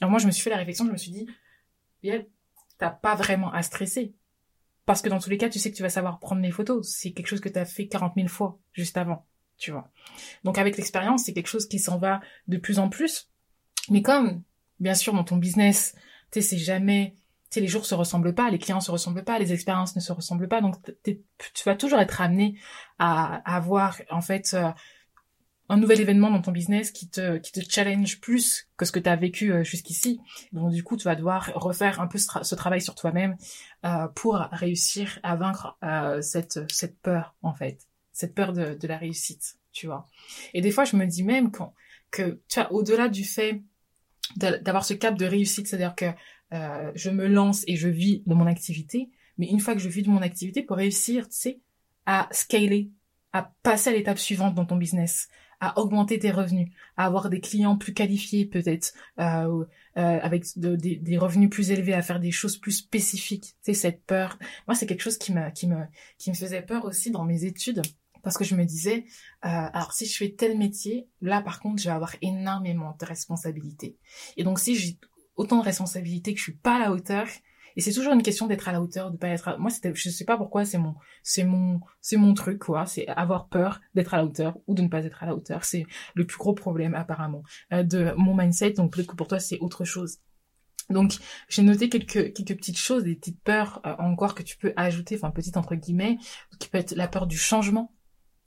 Alors 0.00 0.10
moi, 0.10 0.18
je 0.18 0.26
me 0.26 0.32
suis 0.32 0.42
fait 0.42 0.50
la 0.50 0.56
réflexion, 0.56 0.86
je 0.86 0.92
me 0.92 0.96
suis 0.96 1.12
dit, 1.12 1.28
bien, 2.02 2.22
t'as 2.78 2.90
pas 2.90 3.14
vraiment 3.14 3.52
à 3.52 3.62
stresser. 3.62 4.14
Parce 4.88 5.02
que 5.02 5.10
dans 5.10 5.18
tous 5.18 5.28
les 5.28 5.36
cas, 5.36 5.50
tu 5.50 5.58
sais 5.58 5.70
que 5.70 5.76
tu 5.76 5.82
vas 5.82 5.90
savoir 5.90 6.18
prendre 6.18 6.40
les 6.40 6.50
photos. 6.50 6.88
C'est 6.88 7.10
quelque 7.10 7.26
chose 7.26 7.42
que 7.42 7.50
tu 7.50 7.58
as 7.58 7.66
fait 7.66 7.88
40 7.88 8.14
000 8.16 8.26
fois 8.26 8.58
juste 8.72 8.96
avant, 8.96 9.26
tu 9.58 9.70
vois. 9.70 9.90
Donc 10.44 10.56
avec 10.56 10.78
l'expérience, 10.78 11.24
c'est 11.24 11.34
quelque 11.34 11.48
chose 11.48 11.68
qui 11.68 11.78
s'en 11.78 11.98
va 11.98 12.22
de 12.46 12.56
plus 12.56 12.78
en 12.78 12.88
plus. 12.88 13.28
Mais 13.90 14.00
comme, 14.00 14.42
bien 14.80 14.94
sûr, 14.94 15.12
dans 15.12 15.24
ton 15.24 15.36
business, 15.36 15.92
tu 16.32 16.40
sais, 16.40 16.40
c'est 16.40 16.56
jamais, 16.56 17.16
tu 17.50 17.56
sais, 17.56 17.60
les 17.60 17.66
jours 17.66 17.84
se 17.84 17.94
ressemblent 17.94 18.34
pas, 18.34 18.48
les 18.48 18.58
clients 18.58 18.80
se 18.80 18.90
ressemblent 18.90 19.24
pas, 19.24 19.38
les 19.38 19.52
expériences 19.52 19.94
ne 19.94 20.00
se 20.00 20.10
ressemblent 20.10 20.48
pas. 20.48 20.62
Donc 20.62 20.76
tu 21.04 21.64
vas 21.66 21.76
toujours 21.76 21.98
être 21.98 22.22
amené 22.22 22.58
à, 22.98 23.42
avoir, 23.44 24.00
en 24.08 24.22
fait, 24.22 24.54
euh, 24.54 24.70
un 25.68 25.76
nouvel 25.76 26.00
événement 26.00 26.30
dans 26.30 26.40
ton 26.40 26.52
business 26.52 26.90
qui 26.90 27.08
te 27.08 27.36
qui 27.38 27.52
te 27.52 27.60
challenge 27.68 28.20
plus 28.20 28.68
que 28.76 28.84
ce 28.84 28.92
que 28.92 28.98
tu 28.98 29.08
as 29.08 29.16
vécu 29.16 29.52
euh, 29.52 29.64
jusqu'ici. 29.64 30.20
Donc 30.52 30.72
du 30.72 30.82
coup, 30.82 30.96
tu 30.96 31.04
vas 31.04 31.14
devoir 31.14 31.50
refaire 31.54 32.00
un 32.00 32.06
peu 32.06 32.18
ce, 32.18 32.54
travail 32.54 32.80
sur 32.80 32.94
toi-même 32.94 33.36
euh, 33.84 34.08
pour 34.08 34.36
réussir 34.52 35.18
à 35.22 35.36
vaincre 35.36 35.76
euh, 35.82 36.22
cette 36.22 36.60
cette 36.72 36.98
peur 37.00 37.34
en 37.42 37.54
fait, 37.54 37.86
cette 38.12 38.34
peur 38.34 38.52
de, 38.52 38.74
de 38.74 38.88
la 38.88 38.96
réussite, 38.96 39.58
tu 39.72 39.86
vois. 39.86 40.06
Et 40.54 40.60
des 40.60 40.70
fois, 40.70 40.84
je 40.84 40.96
me 40.96 41.06
dis 41.06 41.22
même 41.22 41.50
quand, 41.50 41.74
que 42.10 42.40
tu 42.48 42.60
vois 42.60 42.72
au-delà 42.72 43.08
du 43.08 43.24
fait 43.24 43.62
d'avoir 44.36 44.84
ce 44.84 44.94
cap 44.94 45.16
de 45.16 45.24
réussite, 45.24 45.66
c'est-à-dire 45.66 45.94
que 45.94 46.06
euh, 46.52 46.92
je 46.94 47.10
me 47.10 47.26
lance 47.26 47.64
et 47.66 47.76
je 47.76 47.88
vis 47.88 48.22
de 48.26 48.34
mon 48.34 48.46
activité, 48.46 49.10
mais 49.36 49.46
une 49.46 49.60
fois 49.60 49.74
que 49.74 49.80
je 49.80 49.88
vis 49.88 50.02
de 50.02 50.10
mon 50.10 50.22
activité, 50.22 50.62
pour 50.62 50.76
réussir, 50.76 51.28
tu 51.28 51.36
sais, 51.36 51.60
à 52.06 52.28
scaler, 52.30 52.90
à 53.32 53.52
passer 53.62 53.90
à 53.90 53.92
l'étape 53.92 54.18
suivante 54.18 54.54
dans 54.54 54.64
ton 54.64 54.76
business, 54.76 55.28
à 55.60 55.78
augmenter 55.78 56.18
tes 56.18 56.30
revenus, 56.30 56.70
à 56.96 57.06
avoir 57.06 57.28
des 57.28 57.40
clients 57.40 57.76
plus 57.76 57.92
qualifiés 57.92 58.46
peut-être, 58.46 58.92
euh, 59.18 59.64
euh, 59.96 60.20
avec 60.22 60.44
des 60.56 61.18
revenus 61.18 61.50
plus 61.50 61.70
élevés, 61.70 61.94
à 61.94 62.02
faire 62.02 62.20
des 62.20 62.30
choses 62.30 62.56
plus 62.56 62.72
spécifiques. 62.72 63.56
C'est 63.62 63.74
cette 63.74 64.04
peur. 64.04 64.38
Moi, 64.66 64.74
c'est 64.74 64.86
quelque 64.86 65.02
chose 65.02 65.18
qui 65.18 65.32
me, 65.32 65.50
qui 65.50 65.66
me, 65.66 65.84
qui 66.18 66.30
me 66.30 66.34
faisait 66.34 66.62
peur 66.62 66.84
aussi 66.84 67.10
dans 67.10 67.24
mes 67.24 67.44
études. 67.44 67.82
Parce 68.22 68.36
que 68.36 68.44
je 68.44 68.54
me 68.54 68.64
disais, 68.64 69.04
euh, 69.44 69.48
alors 69.72 69.92
si 69.92 70.04
je 70.06 70.16
fais 70.16 70.30
tel 70.30 70.58
métier, 70.58 71.08
là 71.20 71.40
par 71.40 71.60
contre, 71.60 71.80
je 71.80 71.88
vais 71.88 71.94
avoir 71.94 72.14
énormément 72.20 72.96
de 72.98 73.04
responsabilités. 73.04 73.96
Et 74.36 74.44
donc 74.44 74.58
si 74.58 74.74
j'ai 74.74 74.98
autant 75.36 75.58
de 75.58 75.64
responsabilités 75.64 76.34
que 76.34 76.38
je 76.38 76.44
suis 76.44 76.52
pas 76.52 76.76
à 76.76 76.78
la 76.80 76.92
hauteur, 76.92 77.26
et 77.78 77.80
c'est 77.80 77.92
toujours 77.92 78.12
une 78.12 78.24
question 78.24 78.48
d'être 78.48 78.68
à 78.68 78.72
la 78.72 78.82
hauteur, 78.82 79.12
de 79.12 79.16
pas 79.16 79.28
être. 79.28 79.46
À... 79.46 79.56
Moi, 79.56 79.70
c'était, 79.70 79.94
je 79.94 80.10
sais 80.10 80.24
pas 80.24 80.36
pourquoi, 80.36 80.64
c'est 80.64 80.78
mon, 80.78 80.96
c'est 81.22 81.44
mon, 81.44 81.80
c'est 82.00 82.16
mon 82.16 82.34
truc 82.34 82.58
quoi. 82.58 82.86
C'est 82.86 83.06
avoir 83.06 83.46
peur 83.46 83.80
d'être 83.94 84.14
à 84.14 84.16
la 84.16 84.24
hauteur 84.24 84.58
ou 84.66 84.74
de 84.74 84.82
ne 84.82 84.88
pas 84.88 85.04
être 85.04 85.22
à 85.22 85.26
la 85.26 85.34
hauteur. 85.36 85.62
C'est 85.62 85.86
le 86.16 86.26
plus 86.26 86.38
gros 86.38 86.54
problème 86.54 86.96
apparemment 86.96 87.44
euh, 87.72 87.84
de 87.84 88.12
mon 88.16 88.34
mindset. 88.34 88.72
Donc 88.72 88.92
peut-être 88.92 89.06
que 89.06 89.14
pour 89.14 89.28
toi 89.28 89.38
c'est 89.38 89.60
autre 89.60 89.84
chose. 89.84 90.18
Donc 90.90 91.18
j'ai 91.48 91.62
noté 91.62 91.88
quelques 91.88 92.32
quelques 92.32 92.56
petites 92.56 92.78
choses, 92.78 93.04
des 93.04 93.14
petites 93.14 93.40
peurs 93.44 93.80
euh, 93.86 93.94
encore 94.00 94.34
que 94.34 94.42
tu 94.42 94.56
peux 94.56 94.72
ajouter, 94.74 95.14
enfin 95.14 95.30
petites 95.30 95.56
entre 95.56 95.76
guillemets, 95.76 96.18
qui 96.58 96.68
peut 96.68 96.78
être 96.78 96.96
la 96.96 97.06
peur 97.06 97.28
du 97.28 97.38
changement. 97.38 97.94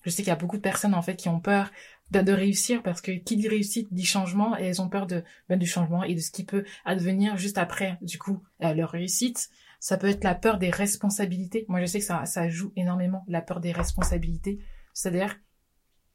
Je 0.03 0.09
sais 0.09 0.23
qu'il 0.23 0.29
y 0.29 0.33
a 0.33 0.35
beaucoup 0.35 0.57
de 0.57 0.61
personnes 0.61 0.93
en 0.93 1.01
fait 1.01 1.15
qui 1.15 1.29
ont 1.29 1.39
peur 1.39 1.71
ben, 2.11 2.23
de 2.23 2.33
réussir 2.33 2.83
parce 2.83 3.01
que 3.01 3.11
qui 3.11 3.37
dit 3.37 3.47
réussite 3.47 3.87
dit 3.93 4.05
changement 4.05 4.57
et 4.57 4.63
elles 4.63 4.81
ont 4.81 4.89
peur 4.89 5.07
de 5.07 5.23
ben, 5.49 5.57
du 5.57 5.65
changement 5.65 6.03
et 6.03 6.13
de 6.13 6.19
ce 6.19 6.29
qui 6.31 6.43
peut 6.43 6.65
advenir 6.85 7.37
juste 7.37 7.57
après 7.57 7.97
du 8.01 8.19
coup 8.19 8.43
euh, 8.63 8.73
leur 8.73 8.89
réussite. 8.91 9.49
Ça 9.79 9.97
peut 9.97 10.07
être 10.07 10.23
la 10.23 10.35
peur 10.35 10.59
des 10.59 10.69
responsabilités. 10.69 11.65
Moi 11.69 11.81
je 11.81 11.85
sais 11.85 11.99
que 11.99 12.05
ça 12.05 12.25
ça 12.25 12.49
joue 12.49 12.73
énormément 12.75 13.23
la 13.27 13.41
peur 13.41 13.61
des 13.61 13.71
responsabilités. 13.71 14.59
C'est-à-dire 14.93 15.39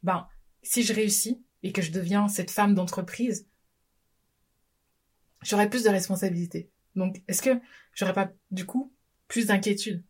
ben 0.03 0.29
si 0.63 0.83
je 0.83 0.93
réussis 0.93 1.43
et 1.63 1.73
que 1.73 1.83
je 1.83 1.93
deviens 1.93 2.29
cette 2.29 2.51
femme 2.51 2.75
d'entreprise 2.75 3.49
j'aurai 5.43 5.71
plus 5.71 5.85
de 5.85 5.91
responsabilités. 5.91 6.71
Donc 6.95 7.23
est-ce 7.27 7.43
que 7.43 7.59
j'aurais 7.95 8.13
pas 8.13 8.31
du 8.51 8.67
coup 8.67 8.93
plus 9.29 9.47
d'inquiétude? 9.47 10.05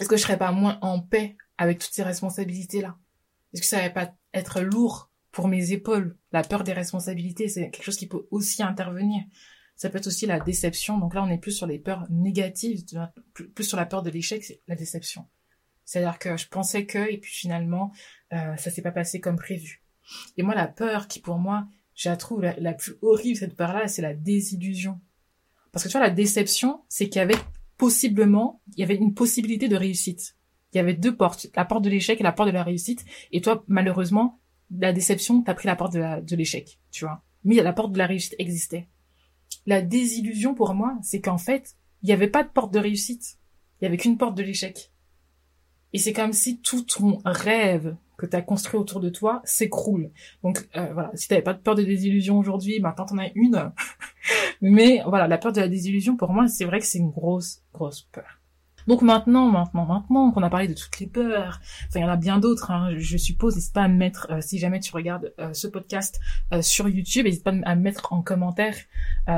Est-ce 0.00 0.08
que 0.08 0.16
je 0.16 0.22
serais 0.22 0.38
pas 0.38 0.52
moins 0.52 0.78
en 0.82 1.00
paix 1.00 1.36
avec 1.56 1.78
toutes 1.78 1.94
ces 1.94 2.02
responsabilités 2.02 2.82
là 2.82 2.98
est-ce 3.52 3.62
que 3.62 3.66
ça 3.66 3.80
va 3.80 3.90
pas 3.90 4.14
être 4.34 4.60
lourd 4.60 5.10
pour 5.32 5.48
mes 5.48 5.72
épaules 5.72 6.16
La 6.32 6.42
peur 6.42 6.64
des 6.64 6.72
responsabilités, 6.72 7.48
c'est 7.48 7.70
quelque 7.70 7.84
chose 7.84 7.96
qui 7.96 8.08
peut 8.08 8.26
aussi 8.30 8.62
intervenir. 8.62 9.22
Ça 9.76 9.90
peut 9.90 9.98
être 9.98 10.08
aussi 10.08 10.26
la 10.26 10.40
déception. 10.40 10.98
Donc 10.98 11.14
là, 11.14 11.22
on 11.22 11.30
est 11.30 11.38
plus 11.38 11.52
sur 11.52 11.66
les 11.66 11.78
peurs 11.78 12.06
négatives, 12.10 12.84
plus 13.32 13.64
sur 13.64 13.76
la 13.76 13.86
peur 13.86 14.02
de 14.02 14.10
l'échec, 14.10 14.42
c'est 14.44 14.60
la 14.66 14.74
déception. 14.74 15.26
C'est-à-dire 15.84 16.18
que 16.18 16.36
je 16.36 16.48
pensais 16.48 16.84
que, 16.84 17.10
et 17.10 17.18
puis 17.18 17.32
finalement, 17.32 17.92
euh, 18.32 18.56
ça 18.56 18.70
s'est 18.70 18.82
pas 18.82 18.90
passé 18.90 19.20
comme 19.20 19.36
prévu. 19.36 19.82
Et 20.36 20.42
moi, 20.42 20.54
la 20.54 20.66
peur 20.66 21.08
qui, 21.08 21.20
pour 21.20 21.38
moi, 21.38 21.68
je 21.94 22.08
la 22.08 22.16
trouve 22.16 22.42
la, 22.42 22.58
la 22.58 22.74
plus 22.74 22.96
horrible, 23.02 23.36
cette 23.36 23.56
peur-là, 23.56 23.88
c'est 23.88 24.02
la 24.02 24.14
désillusion. 24.14 25.00
Parce 25.72 25.84
que 25.84 25.88
tu 25.88 25.96
vois, 25.96 26.06
la 26.06 26.12
déception, 26.12 26.82
c'est 26.88 27.08
qu'il 27.08 27.20
y 27.20 27.22
avait 27.22 27.38
possiblement, 27.76 28.60
il 28.74 28.80
y 28.80 28.82
avait 28.82 28.96
une 28.96 29.14
possibilité 29.14 29.68
de 29.68 29.76
réussite. 29.76 30.36
Il 30.72 30.76
y 30.76 30.80
avait 30.80 30.94
deux 30.94 31.16
portes, 31.16 31.46
la 31.54 31.64
porte 31.64 31.82
de 31.82 31.90
l'échec 31.90 32.20
et 32.20 32.24
la 32.24 32.32
porte 32.32 32.48
de 32.48 32.54
la 32.54 32.62
réussite. 32.62 33.04
Et 33.32 33.40
toi, 33.40 33.64
malheureusement, 33.68 34.38
la 34.70 34.92
déception, 34.92 35.42
t'as 35.42 35.54
pris 35.54 35.66
la 35.66 35.76
porte 35.76 35.94
de 35.94 36.36
l'échec, 36.36 36.78
tu 36.90 37.04
vois. 37.04 37.22
Mais 37.44 37.56
la 37.56 37.72
porte 37.72 37.92
de 37.92 37.98
la 37.98 38.06
réussite 38.06 38.34
existait. 38.38 38.88
La 39.66 39.80
désillusion 39.80 40.54
pour 40.54 40.74
moi, 40.74 40.98
c'est 41.02 41.20
qu'en 41.20 41.38
fait, 41.38 41.76
il 42.02 42.06
n'y 42.06 42.12
avait 42.12 42.28
pas 42.28 42.42
de 42.42 42.48
porte 42.48 42.72
de 42.72 42.78
réussite. 42.78 43.38
Il 43.80 43.84
y 43.84 43.86
avait 43.86 43.96
qu'une 43.96 44.18
porte 44.18 44.36
de 44.36 44.42
l'échec. 44.42 44.92
Et 45.92 45.98
c'est 45.98 46.12
comme 46.12 46.32
si 46.32 46.60
tout 46.60 46.82
ton 46.82 47.20
rêve 47.24 47.96
que 48.18 48.26
tu 48.26 48.36
as 48.36 48.42
construit 48.42 48.78
autour 48.78 49.00
de 49.00 49.08
toi 49.08 49.40
s'écroule. 49.44 50.10
Donc 50.42 50.68
euh, 50.76 50.92
voilà, 50.92 51.10
si 51.14 51.28
t'avais 51.28 51.42
pas 51.42 51.54
de 51.54 51.60
peur 51.60 51.76
de 51.76 51.84
désillusion 51.84 52.36
aujourd'hui, 52.36 52.80
maintenant 52.80 53.06
t'en 53.06 53.18
as 53.18 53.30
une. 53.34 53.72
Mais 54.60 55.02
voilà, 55.06 55.28
la 55.28 55.38
peur 55.38 55.52
de 55.52 55.60
la 55.60 55.68
désillusion 55.68 56.16
pour 56.16 56.32
moi, 56.32 56.48
c'est 56.48 56.64
vrai 56.64 56.80
que 56.80 56.84
c'est 56.84 56.98
une 56.98 57.10
grosse, 57.10 57.62
grosse 57.72 58.02
peur. 58.12 58.37
Donc 58.88 59.02
maintenant, 59.02 59.50
maintenant, 59.50 59.84
maintenant 59.84 60.30
qu'on 60.30 60.42
a 60.42 60.48
parlé 60.48 60.66
de 60.66 60.72
toutes 60.72 60.98
les 60.98 61.06
peurs, 61.06 61.60
enfin 61.88 62.00
il 62.00 62.00
y 62.00 62.04
en 62.06 62.08
a 62.08 62.16
bien 62.16 62.38
d'autres, 62.38 62.70
hein, 62.70 62.94
je 62.96 63.18
suppose, 63.18 63.54
n'hésite 63.54 63.74
pas 63.74 63.82
à 63.82 63.88
me 63.88 63.96
mettre, 63.96 64.28
euh, 64.30 64.40
si 64.40 64.58
jamais 64.58 64.80
tu 64.80 64.92
regardes 64.92 65.34
euh, 65.38 65.52
ce 65.52 65.66
podcast 65.66 66.18
euh, 66.54 66.62
sur 66.62 66.88
YouTube, 66.88 67.26
n'hésite 67.26 67.44
pas 67.44 67.52
à 67.64 67.74
me 67.76 67.82
mettre 67.82 68.14
en 68.14 68.22
commentaire 68.22 68.74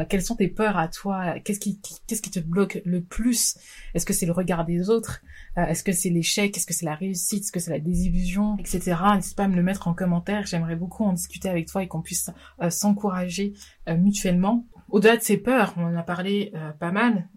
quelles 0.08 0.22
sont 0.22 0.36
tes 0.36 0.46
peurs 0.46 0.76
à 0.76 0.86
toi, 0.86 1.40
qu'est-ce 1.40 1.58
qui, 1.58 1.80
qu'est-ce 2.06 2.22
qui 2.22 2.30
te 2.30 2.38
bloque 2.38 2.80
le 2.84 3.02
plus? 3.02 3.58
Est-ce 3.92 4.06
que 4.06 4.12
c'est 4.12 4.24
le 4.24 4.30
regard 4.30 4.64
des 4.64 4.88
autres? 4.88 5.20
Est-ce 5.56 5.82
que 5.82 5.90
c'est 5.90 6.10
l'échec? 6.10 6.56
Est-ce 6.56 6.64
que 6.64 6.72
c'est 6.72 6.86
la 6.86 6.94
réussite? 6.94 7.42
Est-ce 7.42 7.50
que 7.50 7.58
c'est 7.58 7.72
la 7.72 7.80
désillusion, 7.80 8.56
etc. 8.58 8.96
N'hésite 9.16 9.36
pas 9.36 9.44
à 9.44 9.48
me 9.48 9.56
le 9.56 9.64
mettre 9.64 9.88
en 9.88 9.94
commentaire, 9.94 10.46
j'aimerais 10.46 10.76
beaucoup 10.76 11.02
en 11.02 11.12
discuter 11.12 11.48
avec 11.48 11.66
toi 11.66 11.82
et 11.82 11.88
qu'on 11.88 12.02
puisse 12.02 12.30
s'encourager 12.68 13.54
mutuellement. 13.88 14.64
Au-delà 14.90 15.16
de 15.16 15.22
ces 15.22 15.38
peurs, 15.38 15.74
on 15.76 15.86
en 15.86 15.96
a 15.96 16.04
parlé 16.04 16.52
pas 16.78 16.92
mal, 16.92 17.28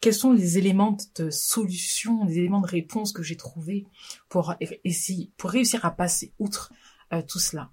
quels 0.00 0.14
sont 0.14 0.32
les 0.32 0.58
éléments 0.58 0.96
de 1.16 1.30
solution, 1.30 2.24
les 2.24 2.38
éléments 2.38 2.60
de 2.60 2.66
réponse 2.66 3.12
que 3.12 3.22
j'ai 3.22 3.36
trouvés 3.36 3.86
pour 4.28 4.54
essayer, 4.84 5.32
pour 5.36 5.50
réussir 5.50 5.84
à 5.84 5.90
passer 5.90 6.32
outre 6.38 6.72
euh, 7.12 7.22
tout 7.22 7.40
cela? 7.40 7.70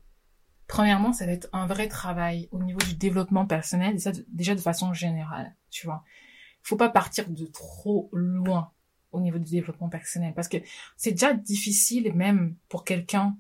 Premièrement, 0.68 1.14
ça 1.14 1.28
va 1.28 1.34
être 1.34 1.48
un 1.54 1.68
vrai 1.68 1.88
travail 1.88 2.50
au 2.52 2.64
niveau 2.64 2.80
du 2.80 2.96
développement 2.96 3.46
personnel, 3.46 3.94
déjà 3.94 4.12
de, 4.12 4.26
déjà 4.30 4.56
de 4.56 4.60
façon 4.60 4.94
générale, 4.94 5.56
tu 5.70 5.86
vois. 5.86 6.04
Il 6.64 6.68
faut 6.68 6.78
pas 6.78 6.90
partir 6.90 7.30
de 7.30 7.46
trop 7.46 8.10
loin 8.12 8.72
au 9.12 9.20
niveau 9.20 9.38
du 9.38 9.52
développement 9.52 9.90
personnel 9.90 10.34
parce 10.34 10.48
que 10.48 10.58
c'est 10.98 11.12
déjà 11.12 11.34
difficile 11.34 12.12
même 12.16 12.56
pour 12.70 12.84
quelqu'un 12.84 13.38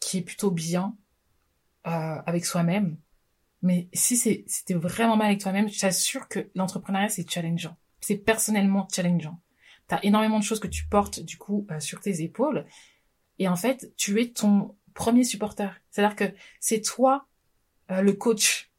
qui 0.00 0.18
est 0.18 0.22
plutôt 0.22 0.50
bien 0.50 0.96
euh, 1.86 2.20
avec 2.26 2.44
soi-même. 2.44 2.98
Mais 3.62 3.88
si 3.94 4.16
c'était 4.16 4.74
vraiment 4.74 5.16
mal 5.16 5.28
avec 5.28 5.40
toi-même, 5.40 5.68
je 5.68 5.78
t'assure 5.78 6.28
que 6.28 6.50
l'entrepreneuriat 6.56 7.08
c'est 7.08 7.30
challengeant 7.30 7.76
c'est 8.04 8.18
personnellement 8.18 8.86
challengeant. 8.92 9.40
T'as 9.86 10.00
énormément 10.02 10.38
de 10.38 10.44
choses 10.44 10.60
que 10.60 10.68
tu 10.68 10.86
portes 10.86 11.20
du 11.20 11.38
coup 11.38 11.66
euh, 11.70 11.80
sur 11.80 12.00
tes 12.00 12.22
épaules 12.22 12.66
et 13.38 13.48
en 13.48 13.56
fait 13.56 13.92
tu 13.96 14.20
es 14.20 14.30
ton 14.30 14.76
premier 14.92 15.24
supporter. 15.24 15.80
C'est-à-dire 15.90 16.16
que 16.16 16.34
c'est 16.60 16.82
toi 16.82 17.26
euh, 17.90 18.02
le 18.02 18.12
coach, 18.12 18.70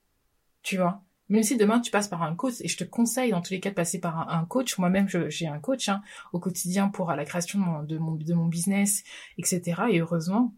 tu 0.61 0.77
vois. 0.77 1.03
Même 1.29 1.41
si 1.41 1.57
demain 1.57 1.79
tu 1.79 1.89
passes 1.89 2.07
par 2.07 2.21
un 2.21 2.35
coach, 2.35 2.55
et 2.59 2.67
je 2.67 2.77
te 2.77 2.83
conseille 2.83 3.31
dans 3.31 3.41
tous 3.41 3.53
les 3.53 3.59
cas 3.59 3.71
de 3.71 3.75
passer 3.75 3.99
par 3.99 4.29
un, 4.29 4.45
coach, 4.45 4.77
moi-même 4.77 5.07
j'ai 5.09 5.47
un 5.47 5.59
coach 5.59 5.89
hein, 5.89 6.03
au 6.33 6.39
quotidien 6.39 6.89
pour 6.89 7.11
la 7.11 7.25
création 7.25 7.83
de 7.83 7.97
mon, 7.97 8.13
de 8.13 8.33
mon 8.35 8.45
business, 8.45 9.03
etc. 9.39 9.83
Et 9.89 9.99
heureusement. 9.99 10.53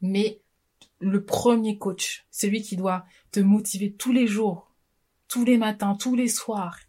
Mais 0.00 0.40
le 0.98 1.24
premier 1.24 1.78
coach, 1.78 2.26
celui 2.32 2.62
qui 2.62 2.74
doit 2.74 3.04
te 3.30 3.38
motiver 3.38 3.92
tous 3.92 4.12
les 4.12 4.26
jours, 4.26 4.72
tous 5.28 5.44
les 5.44 5.56
matins, 5.56 5.94
tous 5.94 6.16
les 6.16 6.28
soirs, 6.28 6.80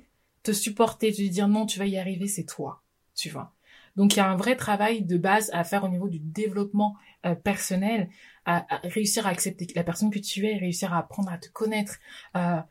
te 0.43 0.53
supporter, 0.53 1.11
te 1.11 1.21
dire 1.21 1.47
non, 1.47 1.65
tu 1.65 1.79
vas 1.79 1.85
y 1.85 1.97
arriver, 1.97 2.27
c'est 2.27 2.45
toi, 2.45 2.83
tu 3.15 3.29
vois? 3.29 3.53
Donc 3.95 4.15
il 4.15 4.17
y 4.17 4.19
a 4.21 4.29
un 4.29 4.35
vrai 4.35 4.55
travail 4.55 5.03
de 5.03 5.17
base 5.17 5.49
à 5.53 5.63
faire 5.63 5.83
au 5.83 5.89
niveau 5.89 6.07
du 6.07 6.19
développement 6.19 6.95
euh, 7.25 7.35
personnel, 7.35 8.09
à, 8.45 8.65
réussir 8.83 9.27
à 9.27 9.29
accepter 9.29 9.67
la 9.75 9.83
personne 9.83 10.09
que 10.09 10.19
tu 10.19 10.47
es, 10.47 10.57
réussir 10.57 10.93
à 10.93 10.99
apprendre 10.99 11.31
à 11.31 11.37
te 11.37 11.49
connaître, 11.49 11.97
à 12.33 12.67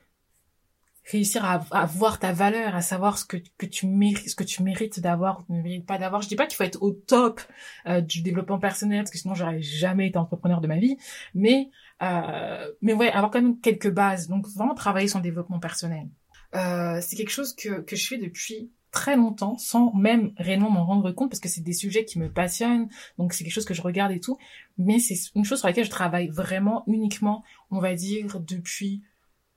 réussir 1.11 1.45
à, 1.45 1.87
voir 1.87 2.19
ta 2.19 2.33
valeur, 2.33 2.75
à 2.75 2.83
savoir 2.83 3.19
ce 3.19 3.25
que, 3.25 3.37
que 3.59 3.67
tu 3.67 3.87
mérites, 3.87 4.29
ce 4.31 4.35
que 4.35 4.45
tu 4.45 4.63
mérites 4.63 5.01
d'avoir 5.01 5.45
ne 5.49 5.61
mérites 5.61 5.87
pas 5.87 5.99
d'avoir. 5.99 6.23
Je 6.23 6.29
dis 6.29 6.37
pas 6.37 6.47
qu'il 6.47 6.57
faut 6.57 6.65
être 6.65 6.83
au 6.83 6.93
top 6.93 7.41
euh, 7.87 8.01
du 8.01 8.23
développement 8.23 8.59
personnel 8.59 9.01
parce 9.01 9.11
que 9.11 9.19
sinon 9.19 9.35
j'aurais 9.35 9.61
jamais 9.63 10.09
été 10.09 10.19
entrepreneur 10.19 10.61
de 10.61 10.69
ma 10.69 10.79
vie, 10.79 10.97
mais 11.35 11.71
euh, 12.03 12.71
mais 12.81 12.93
ouais, 12.93 13.11
avoir 13.11 13.31
quand 13.31 13.43
même 13.43 13.61
quelques 13.61 13.91
bases. 13.91 14.29
Donc 14.29 14.47
vraiment 14.49 14.75
travailler 14.75 15.09
son 15.09 15.21
développement 15.21 15.59
personnel. 15.59 16.09
Euh, 16.55 17.01
c'est 17.01 17.17
quelque 17.17 17.31
chose 17.31 17.55
que 17.55 17.81
que 17.81 17.95
je 17.95 18.07
fais 18.07 18.19
depuis 18.19 18.71
très 18.91 19.17
longtemps 19.17 19.57
sans 19.57 19.93
même 19.95 20.33
réellement 20.37 20.69
m'en 20.69 20.85
rendre 20.85 21.13
compte 21.13 21.31
parce 21.31 21.39
que 21.39 21.49
c'est 21.49 21.61
des 21.61 21.73
sujets 21.73 22.05
qui 22.05 22.19
me 22.19 22.29
passionnent 22.29 22.89
donc 23.19 23.35
c'est 23.35 23.45
quelque 23.45 23.53
chose 23.53 23.65
que 23.65 23.75
je 23.75 23.83
regarde 23.83 24.11
et 24.11 24.19
tout 24.19 24.37
mais 24.77 24.99
c'est 24.99 25.15
une 25.37 25.45
chose 25.45 25.61
sur 25.61 25.69
laquelle 25.69 25.85
je 25.85 25.91
travaille 25.91 26.27
vraiment 26.27 26.83
uniquement 26.89 27.45
on 27.71 27.79
va 27.79 27.95
dire 27.95 28.41
depuis 28.41 29.01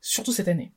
surtout 0.01 0.31
cette 0.31 0.47
année 0.47 0.71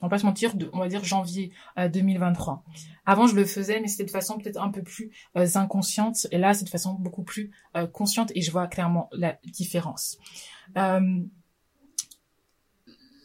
on 0.00 0.06
va 0.06 0.10
pas 0.10 0.18
se 0.18 0.26
mentir, 0.26 0.54
on 0.74 0.78
va 0.78 0.86
dire 0.86 1.02
janvier 1.02 1.50
2023. 1.76 2.62
Euh, 2.64 2.70
Avant, 3.04 3.26
je 3.26 3.34
le 3.34 3.44
faisais, 3.44 3.80
mais 3.80 3.88
c'était 3.88 4.04
de 4.04 4.12
façon 4.12 4.38
peut-être 4.38 4.62
un 4.62 4.70
peu 4.70 4.80
plus 4.80 5.10
euh, 5.36 5.44
inconsciente. 5.56 6.28
Et 6.30 6.38
là, 6.38 6.54
c'est 6.54 6.64
de 6.64 6.70
façon 6.70 6.92
beaucoup 6.94 7.24
plus 7.24 7.50
consciente 7.92 8.30
et 8.36 8.40
je 8.40 8.52
vois 8.52 8.68
clairement 8.68 9.08
la 9.10 9.40
différence. 9.42 10.16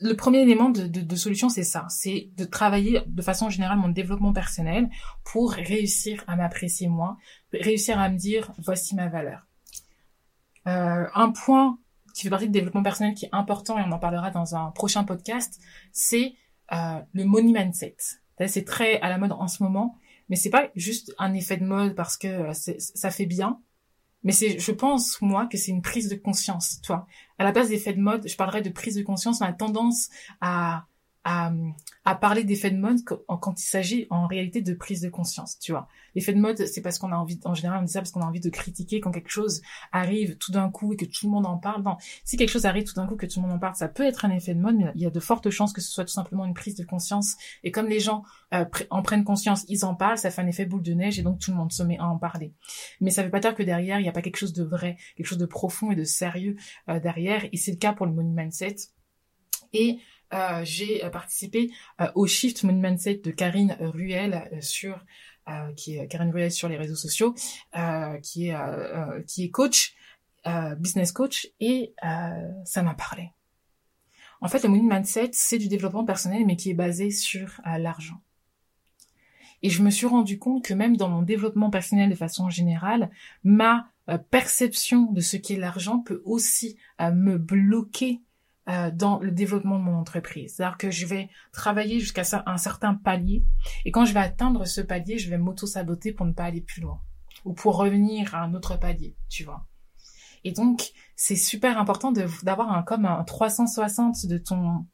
Le 0.04 0.16
premier 0.16 0.40
élément 0.40 0.70
de, 0.70 1.16
solution, 1.16 1.50
c'est 1.50 1.64
ça. 1.64 1.86
C'est 1.90 2.30
de 2.38 2.46
travailler 2.46 3.02
de 3.08 3.22
façon 3.22 3.50
générale 3.50 3.78
mon 3.78 3.90
développement 3.90 4.34
personnel 4.34 4.90
pour 5.24 5.52
réussir 5.52 6.24
à 6.28 6.36
m'apprécier 6.36 6.88
moi, 6.88 7.18
réussir 7.54 8.00
à 8.00 8.10
me 8.10 8.18
dire, 8.18 8.52
voici 8.60 8.96
ma 8.96 9.08
valeur. 9.08 9.48
un 10.66 11.32
point 11.32 11.78
qui 12.14 12.24
fait 12.24 12.30
partie 12.30 12.46
du 12.46 12.52
développement 12.52 12.84
personnel 12.84 13.16
qui 13.16 13.26
est 13.26 13.30
important, 13.32 13.78
et 13.78 13.84
on 13.86 13.92
en 13.92 14.00
parlera 14.00 14.30
dans 14.30 14.56
un 14.56 14.72
prochain 14.72 15.04
podcast, 15.04 15.60
c'est 15.92 16.36
euh, 16.72 17.00
le 17.14 17.26
money 17.26 17.52
mindset. 17.52 17.98
C'est 18.48 18.66
très 18.66 19.00
à 19.02 19.10
la 19.10 19.18
mode 19.18 19.32
en 19.32 19.48
ce 19.48 19.64
moment, 19.64 19.98
mais 20.30 20.36
c'est 20.36 20.50
pas 20.50 20.70
juste 20.76 21.14
un 21.18 21.34
effet 21.34 21.58
de 21.58 21.66
mode 21.66 21.96
parce 21.96 22.18
que 22.18 22.28
euh, 22.28 22.54
ça 22.54 23.10
fait 23.10 23.26
bien, 23.26 23.60
mais 24.24 24.32
c'est, 24.32 24.60
je 24.60 24.72
pense 24.72 25.22
moi 25.22 25.48
que 25.48 25.58
c'est 25.58 25.72
une 25.72 25.82
prise 25.82 26.10
de 26.10 26.16
conscience. 26.16 26.80
Toi, 26.82 27.06
à 27.38 27.44
la 27.44 27.52
base 27.52 27.70
d'effet 27.70 27.94
de 27.94 28.00
mode, 28.00 28.28
je 28.28 28.36
parlerais 28.36 28.62
de 28.62 28.70
prise 28.70 28.96
de 28.96 29.04
conscience. 29.04 29.42
On 29.42 29.46
a 29.46 29.54
tendance 29.54 30.10
à 30.42 30.86
à, 31.24 31.52
à 32.06 32.16
parler 32.16 32.44
d'effet 32.44 32.70
de 32.70 32.78
mode 32.78 33.00
quand, 33.06 33.60
il 33.60 33.66
s'agit 33.66 34.08
en 34.10 34.28
réalité 34.28 34.62
de 34.62 34.74
prise 34.74 35.02
de 35.02 35.10
conscience, 35.10 35.58
tu 35.60 35.72
vois. 35.72 35.88
L'effet 36.16 36.34
de 36.34 36.40
mode, 36.40 36.58
c'est 36.66 36.82
parce 36.82 37.00
qu'on 37.00 37.12
a 37.12 37.16
envie, 37.16 37.40
en 37.46 37.54
général, 37.54 37.80
on 37.82 37.86
dit 37.86 37.92
ça 37.92 38.02
parce 38.02 38.12
qu'on 38.12 38.22
a 38.22 38.26
envie 38.26 38.42
de 38.42 38.50
critiquer 38.50 39.00
quand 39.00 39.12
quelque 39.12 39.30
chose 39.30 39.62
arrive 39.92 40.38
tout 40.38 40.52
d'un 40.52 40.70
coup 40.70 40.94
et 40.94 40.98
que 40.98 41.06
tout 41.06 41.28
le 41.28 41.32
monde 41.32 41.46
en 41.46 41.58
parle. 41.58 41.82
Non, 41.84 41.96
si 42.26 42.36
quelque 42.36 42.50
chose 42.50 42.66
arrive 42.66 42.84
tout 42.84 42.96
d'un 42.96 43.08
coup 43.08 43.16
que 43.16 43.26
tout 43.26 43.40
le 43.40 43.48
monde 43.48 43.56
en 43.56 43.60
parle, 43.60 43.76
ça 43.76 43.88
peut 43.88 44.04
être 44.04 44.26
un 44.26 44.32
effet 44.32 44.54
de 44.54 44.60
mode, 44.60 44.76
mais 44.76 44.92
il 44.96 45.02
y 45.02 45.06
a 45.06 45.10
de 45.10 45.20
fortes 45.20 45.50
chances 45.50 45.72
que 45.72 45.82
ce 45.82 45.92
soit 45.92 46.04
tout 46.04 46.14
simplement 46.14 46.46
une 46.46 46.54
prise 46.54 46.76
de 46.76 46.84
conscience. 46.84 47.36
Et 47.64 47.72
comme 47.72 47.88
les 47.88 48.02
gens 48.02 48.24
euh, 48.54 48.66
en 48.90 49.02
prennent 49.02 49.24
conscience, 49.24 49.66
ils 49.70 49.86
en 49.86 49.96
parlent, 49.96 50.18
ça 50.18 50.30
fait 50.30 50.42
un 50.42 50.48
effet 50.48 50.66
boule 50.66 50.84
de 50.84 50.94
neige 50.94 51.20
et 51.20 51.24
donc 51.24 51.40
tout 51.40 51.52
le 51.52 51.58
monde 51.58 51.72
se 51.72 51.84
met 51.84 51.98
à 52.00 52.08
en 52.08 52.18
parler. 52.18 52.54
Mais 53.00 53.12
ça 53.12 53.24
veut 53.24 53.32
pas 53.32 53.40
dire 53.40 53.56
que 53.56 53.64
derrière, 53.64 54.00
il 54.00 54.04
n'y 54.04 54.10
a 54.10 54.14
pas 54.14 54.22
quelque 54.22 54.38
chose 54.38 54.54
de 54.54 54.64
vrai, 54.64 54.98
quelque 55.16 55.28
chose 55.28 55.38
de 55.38 55.46
profond 55.46 55.92
et 55.92 55.96
de 55.96 56.04
sérieux 56.04 56.58
euh, 56.90 57.00
derrière. 57.00 57.46
Et 57.54 57.58
c'est 57.58 57.72
le 57.72 57.78
cas 57.78 57.94
pour 57.94 58.06
le 58.06 58.12
money 58.12 58.30
mindset. 58.30 58.76
Et 59.74 60.00
j'ai 60.64 61.04
euh, 61.04 61.10
participé 61.10 61.72
euh, 62.02 62.08
au 62.16 62.28
Shift 62.28 62.64
Money 62.64 62.90
Mindset 62.90 63.22
de 63.24 63.32
Karine 63.32 63.78
Ruel 63.80 64.50
sur 64.62 65.00
qui 65.76 65.98
est 65.98 66.08
Karine 66.08 66.32
Ruel 66.32 66.52
sur 66.54 66.70
les 66.70 66.78
réseaux 66.78 66.96
sociaux, 66.96 67.36
qui 68.22 68.48
est 68.48 68.56
qui 69.28 69.44
est 69.44 69.50
coach, 69.50 69.94
business 70.78 71.12
coach, 71.12 71.50
et 71.60 71.94
ça 72.64 72.82
m'a 72.82 72.94
parlé. 72.94 73.32
En 74.40 74.48
fait, 74.48 74.64
le 74.64 74.70
money 74.70 74.84
mindset, 74.84 75.32
c'est 75.34 75.58
du 75.58 75.68
développement 75.68 76.06
personnel, 76.06 76.46
mais 76.46 76.56
qui 76.56 76.70
est 76.70 76.74
basé 76.74 77.12
sur 77.12 77.60
l'argent. 77.78 78.22
Et 79.64 79.70
je 79.70 79.84
me 79.84 79.90
suis 79.90 80.08
rendu 80.08 80.40
compte 80.40 80.64
que 80.64 80.74
même 80.74 80.96
dans 80.96 81.10
mon 81.10 81.24
développement 81.24 81.70
personnel 81.70 82.10
de 82.10 82.16
façon 82.16 82.50
générale, 82.50 83.10
ma 83.44 83.90
perception 84.30 85.12
de 85.12 85.20
ce 85.20 85.36
qu'est 85.36 85.58
l'argent 85.58 86.00
peut 86.00 86.22
aussi 86.24 86.78
me 87.02 87.38
bloquer 87.38 88.22
euh, 88.70 88.92
dans 88.92 89.20
le 89.20 89.32
développement 89.32 89.78
de 89.78 89.84
mon 89.84 89.96
entreprise. 89.96 90.56
C'est-à-dire 90.56 90.78
que 90.78 90.90
je 90.90 91.06
vais 91.06 91.30
travailler 91.52 92.00
jusqu'à 92.00 92.24
un 92.46 92.58
certain 92.58 92.94
palier 92.94 93.44
et 93.84 93.92
quand 93.92 94.06
je 94.06 94.14
vais 94.14 94.22
atteindre 94.22 94.66
ce 94.66 94.80
palier, 94.82 95.18
je 95.18 95.30
vais 95.30 95.38
m'auto-saboter 95.38 96.14
pour 96.14 96.26
ne 96.26 96.32
pas 96.32 96.46
aller 96.46 96.62
plus 96.62 96.82
loin 96.82 97.02
ou 97.46 97.54
pour 97.54 97.76
revenir 97.76 98.36
à 98.36 98.44
un 98.44 98.54
autre 98.54 98.80
palier, 98.80 99.16
tu 99.30 99.44
vois. 99.44 99.66
Et 100.46 100.52
donc, 100.52 100.92
c'est 101.16 101.36
super 101.36 101.78
important 101.78 102.12
d'avoir 102.12 102.72
un 102.72 102.84
comme 102.84 103.06
un 103.06 103.24
360 103.24 104.28
de 104.28 104.38
ton 104.38 104.86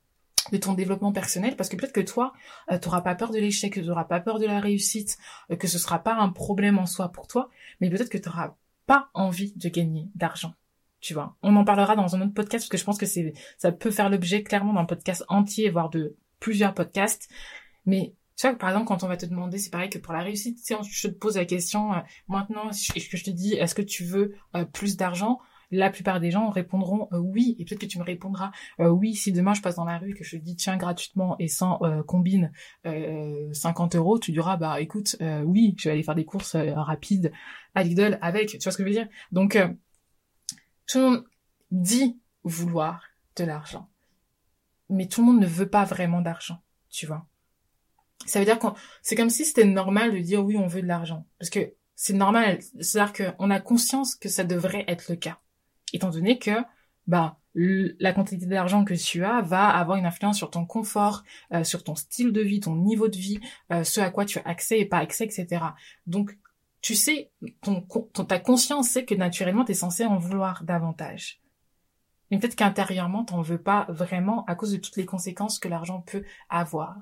de 0.51 0.57
ton 0.57 0.73
développement 0.73 1.11
personnel 1.11 1.55
parce 1.55 1.69
que 1.69 1.75
peut-être 1.75 1.93
que 1.93 1.99
toi 1.99 2.33
euh, 2.71 2.79
tu 2.79 2.87
n'auras 2.87 3.01
pas 3.01 3.13
peur 3.13 3.29
de 3.29 3.37
l'échec, 3.37 3.73
tu 3.73 3.83
n'auras 3.83 4.05
pas 4.05 4.19
peur 4.19 4.39
de 4.39 4.45
la 4.45 4.59
réussite, 4.59 5.17
euh, 5.51 5.55
que 5.55 5.67
ce 5.67 5.77
sera 5.77 5.99
pas 5.99 6.15
un 6.15 6.29
problème 6.29 6.79
en 6.79 6.87
soi 6.87 7.09
pour 7.09 7.27
toi, 7.27 7.49
mais 7.81 7.89
peut-être 7.89 8.09
que 8.09 8.17
tu 8.17 8.29
n'auras 8.29 8.55
pas 8.87 9.09
envie 9.13 9.53
de 9.55 9.69
gagner 9.69 10.09
d'argent 10.15 10.53
tu 10.99 11.13
vois. 11.13 11.35
On 11.41 11.55
en 11.55 11.63
parlera 11.63 11.95
dans 11.95 12.15
un 12.15 12.21
autre 12.21 12.33
podcast 12.33 12.63
parce 12.63 12.69
que 12.69 12.77
je 12.77 12.83
pense 12.83 12.97
que 12.97 13.05
c'est 13.05 13.33
ça 13.57 13.71
peut 13.71 13.91
faire 13.91 14.09
l'objet 14.09 14.43
clairement 14.43 14.73
d'un 14.73 14.85
podcast 14.85 15.23
entier, 15.27 15.69
voire 15.69 15.89
de 15.89 16.15
plusieurs 16.39 16.73
podcasts. 16.73 17.29
Mais 17.85 18.13
tu 18.39 18.47
vois, 18.47 18.57
par 18.57 18.69
exemple, 18.69 18.87
quand 18.87 19.03
on 19.03 19.07
va 19.07 19.17
te 19.17 19.25
demander, 19.25 19.57
c'est 19.57 19.69
pareil 19.69 19.89
que 19.89 19.97
pour 19.97 20.13
la 20.13 20.21
réussite, 20.21 20.59
si 20.59 20.73
je 20.89 21.07
te 21.09 21.13
pose 21.13 21.35
la 21.35 21.43
question 21.43 21.93
euh, 21.93 21.97
maintenant, 22.29 22.69
et 22.95 23.01
que 23.01 23.17
je 23.17 23.23
te 23.23 23.29
dis, 23.29 23.53
est-ce 23.55 23.75
que 23.75 23.81
tu 23.81 24.05
veux 24.05 24.35
euh, 24.55 24.63
plus 24.63 24.95
d'argent? 24.95 25.39
La 25.71 25.89
plupart 25.89 26.19
des 26.19 26.31
gens 26.31 26.49
répondront 26.49 27.09
euh, 27.11 27.17
oui, 27.17 27.57
et 27.59 27.65
peut-être 27.65 27.81
que 27.81 27.85
tu 27.85 27.99
me 27.99 28.03
répondras 28.03 28.51
oui 28.79 29.13
si 29.13 29.31
demain 29.31 29.53
je 29.53 29.61
passe 29.61 29.75
dans 29.75 29.85
la 29.85 29.99
rue 29.99 30.15
que 30.15 30.23
je 30.23 30.37
te 30.37 30.41
dis 30.41 30.55
tiens 30.55 30.77
gratuitement 30.77 31.35
et 31.37 31.47
sans 31.47 31.79
combine 32.07 32.51
50 33.51 33.95
euros, 33.95 34.17
tu 34.17 34.31
diras 34.31 34.57
bah 34.57 34.81
écoute 34.81 35.15
oui, 35.45 35.75
je 35.77 35.89
vais 35.89 35.93
aller 35.93 36.01
faire 36.01 36.15
des 36.15 36.25
courses 36.25 36.55
rapides 36.55 37.31
à 37.75 37.83
Lidl 37.83 38.17
avec, 38.23 38.49
tu 38.49 38.57
vois 38.57 38.71
ce 38.71 38.77
que 38.77 38.83
je 38.83 38.87
veux 38.87 38.95
dire? 38.95 39.07
Donc 39.31 39.59
tout 40.89 40.97
le 40.97 41.03
monde 41.05 41.23
dit 41.71 42.19
vouloir 42.43 43.03
de 43.35 43.43
l'argent. 43.43 43.87
Mais 44.89 45.07
tout 45.07 45.21
le 45.21 45.27
monde 45.27 45.39
ne 45.39 45.47
veut 45.47 45.69
pas 45.69 45.85
vraiment 45.85 46.21
d'argent, 46.21 46.61
tu 46.89 47.05
vois. 47.05 47.25
Ça 48.25 48.39
veut 48.39 48.45
dire 48.45 48.59
qu'on, 48.59 48.73
c'est 49.01 49.15
comme 49.15 49.29
si 49.29 49.45
c'était 49.45 49.65
normal 49.65 50.11
de 50.11 50.19
dire 50.19 50.43
oui, 50.43 50.57
on 50.57 50.67
veut 50.67 50.81
de 50.81 50.87
l'argent. 50.87 51.25
Parce 51.37 51.49
que 51.49 51.73
c'est 51.95 52.13
normal. 52.13 52.59
C'est-à-dire 52.81 53.35
qu'on 53.37 53.51
a 53.51 53.59
conscience 53.59 54.15
que 54.15 54.29
ça 54.29 54.43
devrait 54.43 54.85
être 54.87 55.09
le 55.09 55.15
cas. 55.15 55.39
Étant 55.93 56.09
donné 56.09 56.39
que, 56.39 56.51
bah, 57.07 57.39
la 57.55 58.13
quantité 58.13 58.45
d'argent 58.45 58.83
que 58.83 58.93
tu 58.93 59.23
as 59.23 59.41
va 59.41 59.69
avoir 59.69 59.97
une 59.97 60.05
influence 60.05 60.37
sur 60.37 60.49
ton 60.49 60.65
confort, 60.65 61.23
euh, 61.53 61.63
sur 61.63 61.83
ton 61.83 61.95
style 61.95 62.31
de 62.31 62.41
vie, 62.41 62.59
ton 62.59 62.75
niveau 62.75 63.07
de 63.07 63.17
vie, 63.17 63.39
euh, 63.71 63.83
ce 63.83 64.01
à 64.01 64.09
quoi 64.11 64.25
tu 64.25 64.39
as 64.39 64.47
accès 64.47 64.79
et 64.79 64.85
pas 64.85 64.99
accès, 64.99 65.25
etc. 65.25 65.63
Donc, 66.07 66.37
tu 66.81 66.95
sais, 66.95 67.31
ton, 67.61 67.81
ta 67.81 68.39
conscience 68.39 68.89
sait 68.89 69.05
que 69.05 69.15
naturellement, 69.15 69.65
tu 69.65 69.71
es 69.71 69.75
censé 69.75 70.05
en 70.05 70.17
vouloir 70.17 70.63
davantage. 70.63 71.41
Mais 72.31 72.39
peut-être 72.39 72.55
qu'intérieurement, 72.55 73.25
t'en 73.25 73.41
veux 73.41 73.61
pas 73.61 73.85
vraiment 73.89 74.45
à 74.45 74.55
cause 74.55 74.71
de 74.71 74.77
toutes 74.77 74.97
les 74.97 75.05
conséquences 75.05 75.59
que 75.59 75.67
l'argent 75.67 76.01
peut 76.01 76.23
avoir. 76.49 76.95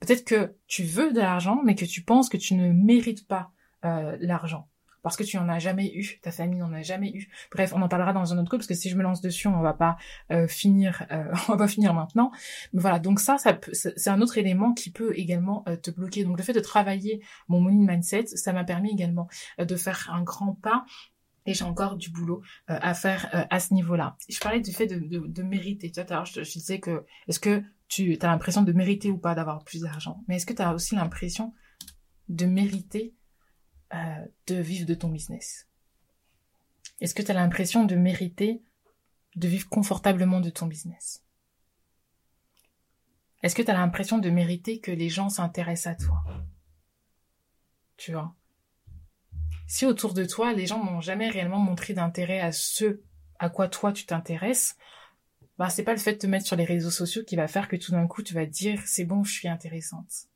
Peut-être 0.00 0.24
que 0.24 0.54
tu 0.66 0.84
veux 0.84 1.12
de 1.12 1.20
l'argent, 1.20 1.62
mais 1.64 1.74
que 1.74 1.86
tu 1.86 2.02
penses 2.02 2.28
que 2.28 2.36
tu 2.36 2.54
ne 2.54 2.72
mérites 2.72 3.26
pas 3.26 3.50
euh, 3.84 4.16
l'argent 4.20 4.68
parce 5.06 5.16
que 5.16 5.22
tu 5.22 5.38
en 5.38 5.48
as 5.48 5.60
jamais 5.60 5.94
eu, 5.94 6.18
ta 6.20 6.32
famille 6.32 6.58
n'en 6.58 6.72
a 6.72 6.82
jamais 6.82 7.12
eu. 7.12 7.28
Bref, 7.52 7.72
on 7.72 7.80
en 7.80 7.86
parlera 7.86 8.12
dans 8.12 8.34
un 8.34 8.38
autre 8.38 8.50
coup 8.50 8.56
parce 8.56 8.66
que 8.66 8.74
si 8.74 8.90
je 8.90 8.96
me 8.96 9.04
lance 9.04 9.20
dessus, 9.20 9.46
on 9.46 9.60
va 9.60 9.72
pas 9.72 9.96
euh, 10.32 10.48
finir, 10.48 11.06
euh, 11.12 11.32
on 11.48 11.52
va 11.52 11.58
pas 11.58 11.68
finir 11.68 11.94
maintenant. 11.94 12.32
Mais 12.72 12.80
voilà, 12.80 12.98
donc 12.98 13.20
ça, 13.20 13.36
c'est 13.72 14.10
un 14.10 14.20
autre 14.20 14.36
élément 14.36 14.74
qui 14.74 14.90
peut 14.90 15.16
également 15.16 15.62
euh, 15.68 15.76
te 15.76 15.92
bloquer. 15.92 16.24
Donc 16.24 16.36
le 16.38 16.42
fait 16.42 16.54
de 16.54 16.58
travailler 16.58 17.22
mon 17.46 17.60
money 17.60 17.86
mindset, 17.86 18.26
ça 18.26 18.52
m'a 18.52 18.64
permis 18.64 18.90
également 18.90 19.28
de 19.60 19.76
faire 19.76 20.10
un 20.12 20.24
grand 20.24 20.54
pas 20.54 20.84
et 21.46 21.54
j'ai 21.54 21.64
encore 21.64 21.94
du 21.94 22.10
boulot 22.10 22.42
à 22.66 22.92
faire 22.92 23.46
à 23.50 23.60
ce 23.60 23.74
niveau-là. 23.74 24.16
Je 24.28 24.40
parlais 24.40 24.58
du 24.58 24.72
fait 24.72 24.88
de, 24.88 24.98
de, 24.98 25.42
mériter. 25.44 25.92
Tu 25.92 26.02
vois, 26.02 26.24
je, 26.24 26.42
je 26.42 26.52
disais 26.52 26.80
que 26.80 27.04
est-ce 27.28 27.38
que 27.38 27.62
tu 27.86 28.18
as 28.20 28.26
l'impression 28.26 28.62
de 28.62 28.72
mériter 28.72 29.12
ou 29.12 29.18
pas 29.18 29.36
d'avoir 29.36 29.62
plus 29.62 29.82
d'argent, 29.82 30.24
mais 30.26 30.34
est-ce 30.34 30.46
que 30.46 30.52
tu 30.52 30.62
as 30.62 30.74
aussi 30.74 30.96
l'impression 30.96 31.54
de 32.28 32.46
mériter 32.46 33.14
euh, 33.94 34.24
de 34.46 34.56
vivre 34.56 34.86
de 34.86 34.94
ton 34.94 35.08
business. 35.08 35.66
Est-ce 37.00 37.14
que 37.14 37.22
tu 37.22 37.30
as 37.30 37.34
l'impression 37.34 37.84
de 37.84 37.94
mériter 37.94 38.62
de 39.36 39.48
vivre 39.48 39.68
confortablement 39.68 40.40
de 40.40 40.50
ton 40.50 40.66
business? 40.66 41.22
Est-ce 43.42 43.54
que 43.54 43.62
tu 43.62 43.70
as 43.70 43.74
l'impression 43.74 44.18
de 44.18 44.30
mériter 44.30 44.80
que 44.80 44.90
les 44.90 45.10
gens 45.10 45.28
s'intéressent 45.28 45.92
à 45.92 46.04
toi? 46.04 46.24
Tu 47.96 48.12
vois? 48.12 48.34
Si 49.68 49.84
autour 49.84 50.14
de 50.14 50.24
toi, 50.24 50.52
les 50.52 50.66
gens 50.66 50.82
n'ont 50.82 51.00
jamais 51.00 51.28
réellement 51.28 51.58
montré 51.58 51.92
d'intérêt 51.92 52.40
à 52.40 52.52
ce 52.52 53.00
à 53.38 53.50
quoi 53.50 53.68
toi 53.68 53.92
tu 53.92 54.06
t'intéresses, 54.06 54.76
bah 55.58 55.68
c'est 55.68 55.82
pas 55.82 55.92
le 55.92 55.98
fait 55.98 56.14
de 56.14 56.18
te 56.18 56.26
mettre 56.26 56.46
sur 56.46 56.56
les 56.56 56.64
réseaux 56.64 56.90
sociaux 56.90 57.22
qui 57.24 57.36
va 57.36 57.48
faire 57.48 57.68
que 57.68 57.76
tout 57.76 57.92
d'un 57.92 58.06
coup 58.06 58.22
tu 58.22 58.32
vas 58.32 58.46
dire 58.46 58.80
c'est 58.86 59.04
bon, 59.04 59.24
je 59.24 59.32
suis 59.32 59.48
intéressante. 59.48 60.28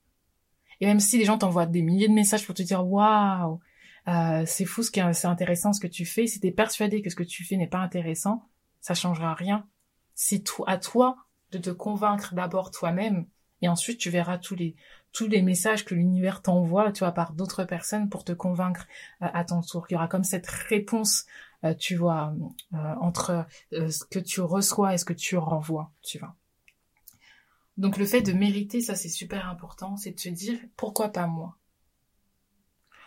Et 0.81 0.87
même 0.87 1.01
si 1.01 1.19
les 1.19 1.25
gens 1.25 1.39
t'envoient 1.39 1.67
des 1.67 1.83
milliers 1.83 2.09
de 2.09 2.15
messages 2.15 2.47
pour 2.47 2.55
te 2.55 2.63
dire 2.63 2.87
waouh, 2.87 3.61
euh, 4.09 4.45
c'est 4.47 4.65
fou 4.65 4.83
ce 4.83 4.91
c'est 4.91 5.27
intéressant 5.27 5.73
ce 5.73 5.81
que 5.81 5.87
tu 5.87 6.05
fais, 6.05 6.27
si 6.27 6.41
t'es 6.41 6.51
persuadé 6.51 7.03
que 7.03 7.11
ce 7.11 7.17
que 7.17 7.23
tu 7.23 7.45
fais 7.45 7.57
n'est 7.57 7.67
pas 7.67 7.79
intéressant, 7.79 8.49
ça 8.81 8.95
changera 8.95 9.35
rien. 9.35 9.67
C'est 10.15 10.43
à 10.67 10.79
toi 10.79 11.17
de 11.53 11.59
te 11.59 11.71
convaincre 11.71 12.35
d'abord 12.35 12.71
toi-même 12.71 13.27
et 13.63 13.69
ensuite 13.69 13.99
tu 13.99 14.11
verras 14.11 14.39
tous 14.39 14.55
les 14.55 14.77
tous 15.13 15.27
les 15.27 15.43
messages 15.43 15.85
que 15.85 15.97
l'univers 15.97 16.41
t'envoie, 16.41 16.93
tu 16.93 17.01
vois, 17.01 17.11
par 17.11 17.33
d'autres 17.33 17.65
personnes 17.65 18.09
pour 18.09 18.23
te 18.25 18.31
convaincre 18.31 18.87
euh, 19.23 19.27
à 19.35 19.45
ton 19.45 19.61
tour. 19.61 19.87
Il 19.91 19.95
y 19.95 19.97
aura 19.97 20.07
comme 20.07 20.23
cette 20.23 20.47
réponse, 20.47 21.27
euh, 21.65 21.75
tu 21.75 21.97
vois, 21.97 22.33
entre 23.01 23.45
ce 23.73 24.05
que 24.05 24.21
tu 24.21 24.41
reçois 24.41 24.95
et 24.95 24.99
ce 24.99 25.05
que 25.05 25.13
tu 25.13 25.37
renvoies, 25.37 25.91
tu 26.03 26.19
vois. 26.19 26.37
Donc 27.81 27.97
le 27.97 28.05
fait 28.05 28.21
de 28.21 28.33
mériter, 28.33 28.83
ça 28.83 28.95
c'est 28.95 29.09
super 29.09 29.49
important, 29.49 29.97
c'est 29.97 30.11
de 30.11 30.21
se 30.21 30.29
dire 30.29 30.59
pourquoi 30.77 31.09
pas 31.09 31.27
moi? 31.27 31.57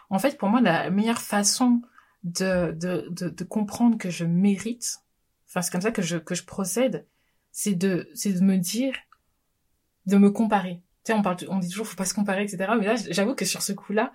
En 0.10 0.18
fait, 0.18 0.36
pour 0.36 0.50
moi, 0.50 0.62
la 0.62 0.90
meilleure 0.90 1.22
façon 1.22 1.84
de, 2.24 2.72
de, 2.72 3.08
de, 3.12 3.44
comprendre 3.44 4.00
que 4.00 4.10
je 4.10 4.26
mérite, 4.26 4.98
enfin 5.48 5.62
c'est 5.62 5.72
comme 5.72 5.82
ça 5.82 5.92
que 5.92 6.02
je, 6.02 6.18
que 6.18 6.34
je 6.34 6.44
procède, 6.44 7.06
c'est 7.52 7.76
de, 7.76 8.10
c'est 8.16 8.34
de 8.34 8.40
me 8.40 8.58
dire, 8.58 8.96
de 10.08 10.18
me 10.18 10.32
comparer. 10.32 10.82
Tu 11.04 11.12
sais, 11.12 11.14
on, 11.14 11.22
parle, 11.22 11.38
on 11.50 11.60
dit 11.60 11.70
toujours 11.70 11.86
faut 11.86 11.96
pas 11.96 12.06
se 12.06 12.16
comparer, 12.16 12.42
etc. 12.42 12.74
Mais 12.80 12.88
là, 12.88 12.96
j'avoue 13.12 13.36
que 13.36 13.46
sur 13.46 13.62
ce 13.62 13.74
coup-là, 13.74 14.12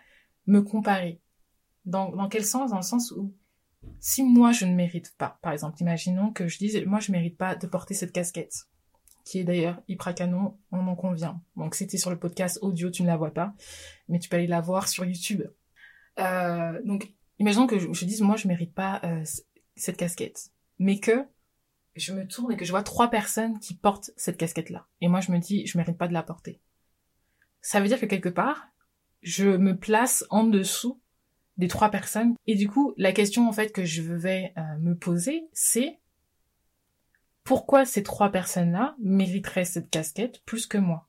me 0.49 0.61
comparer. 0.61 1.21
Dans, 1.85 2.11
dans 2.11 2.29
quel 2.29 2.45
sens? 2.45 2.71
Dans 2.71 2.79
le 2.79 2.83
sens 2.83 3.13
où 3.13 3.33
si 4.01 4.25
moi 4.25 4.51
je 4.51 4.65
ne 4.65 4.75
mérite 4.75 5.15
pas, 5.17 5.39
par 5.41 5.53
exemple, 5.53 5.81
imaginons 5.81 6.33
que 6.33 6.49
je 6.49 6.59
dise 6.59 6.85
moi 6.85 6.99
je 6.99 7.13
mérite 7.13 7.39
pas 7.39 7.55
de 7.55 7.69
porter 7.69 7.95
cette 7.95 8.11
casquette 8.11 8.67
qui 9.29 9.41
est 9.41 9.45
d'ailleurs 9.45 9.83
hyper 9.89 10.15
canon, 10.15 10.57
on 10.73 10.87
en 10.89 10.97
convient. 10.97 11.43
Donc 11.55 11.75
c'était 11.75 11.99
sur 11.99 12.09
le 12.09 12.19
podcast 12.19 12.59
audio, 12.63 12.91
tu 12.91 13.03
ne 13.03 13.09
la 13.09 13.19
vois 13.19 13.35
pas, 13.35 13.55
mais 14.09 14.19
tu 14.19 14.31
peux 14.31 14.37
aller 14.37 14.47
la 14.47 14.63
voir 14.63 14.89
sur 14.89 15.05
YouTube. 15.05 15.43
Euh, 16.19 16.81
donc 16.83 17.13
imaginons 17.39 17.67
que 17.67 17.79
je, 17.79 18.05
dise 18.07 18.23
moi 18.23 18.37
je 18.37 18.49
mérite 18.49 18.73
pas 18.73 19.03
euh, 19.05 19.23
cette 19.77 19.99
casquette, 19.99 20.49
mais 20.79 20.99
que 20.99 21.27
je 21.95 22.15
me 22.15 22.27
tourne 22.27 22.53
et 22.53 22.57
que 22.57 22.65
je 22.65 22.71
vois 22.71 22.83
trois 22.83 23.11
personnes 23.11 23.59
qui 23.59 23.75
portent 23.75 24.13
cette 24.17 24.39
casquette 24.39 24.71
là, 24.71 24.87
et 25.03 25.09
moi 25.09 25.21
je 25.21 25.31
me 25.31 25.39
dis 25.39 25.67
je 25.67 25.77
mérite 25.77 25.99
pas 25.99 26.09
de 26.09 26.15
la 26.15 26.23
porter. 26.23 26.63
Ça 27.61 27.81
veut 27.81 27.89
dire 27.89 28.01
que 28.01 28.07
quelque 28.07 28.31
part 28.31 28.69
je 29.21 29.45
me 29.45 29.77
place 29.77 30.25
en 30.31 30.45
dessous 30.45 31.03
des 31.59 31.69
trois 31.69 31.91
personnes 31.91 32.35
et 32.47 32.55
du 32.55 32.67
coup 32.67 32.95
la 32.97 33.13
question 33.13 33.47
en 33.47 33.53
fait 33.53 33.73
que 33.73 33.85
je 33.85 34.01
vais 34.01 34.55
euh, 34.57 34.79
me 34.79 34.97
poser 34.97 35.51
c'est 35.53 35.99
pourquoi 37.49 37.87
ces 37.87 38.03
trois 38.03 38.31
personnes-là 38.31 38.95
mériteraient 38.99 39.65
cette 39.65 39.89
casquette 39.89 40.45
plus 40.45 40.67
que 40.67 40.77
moi? 40.77 41.09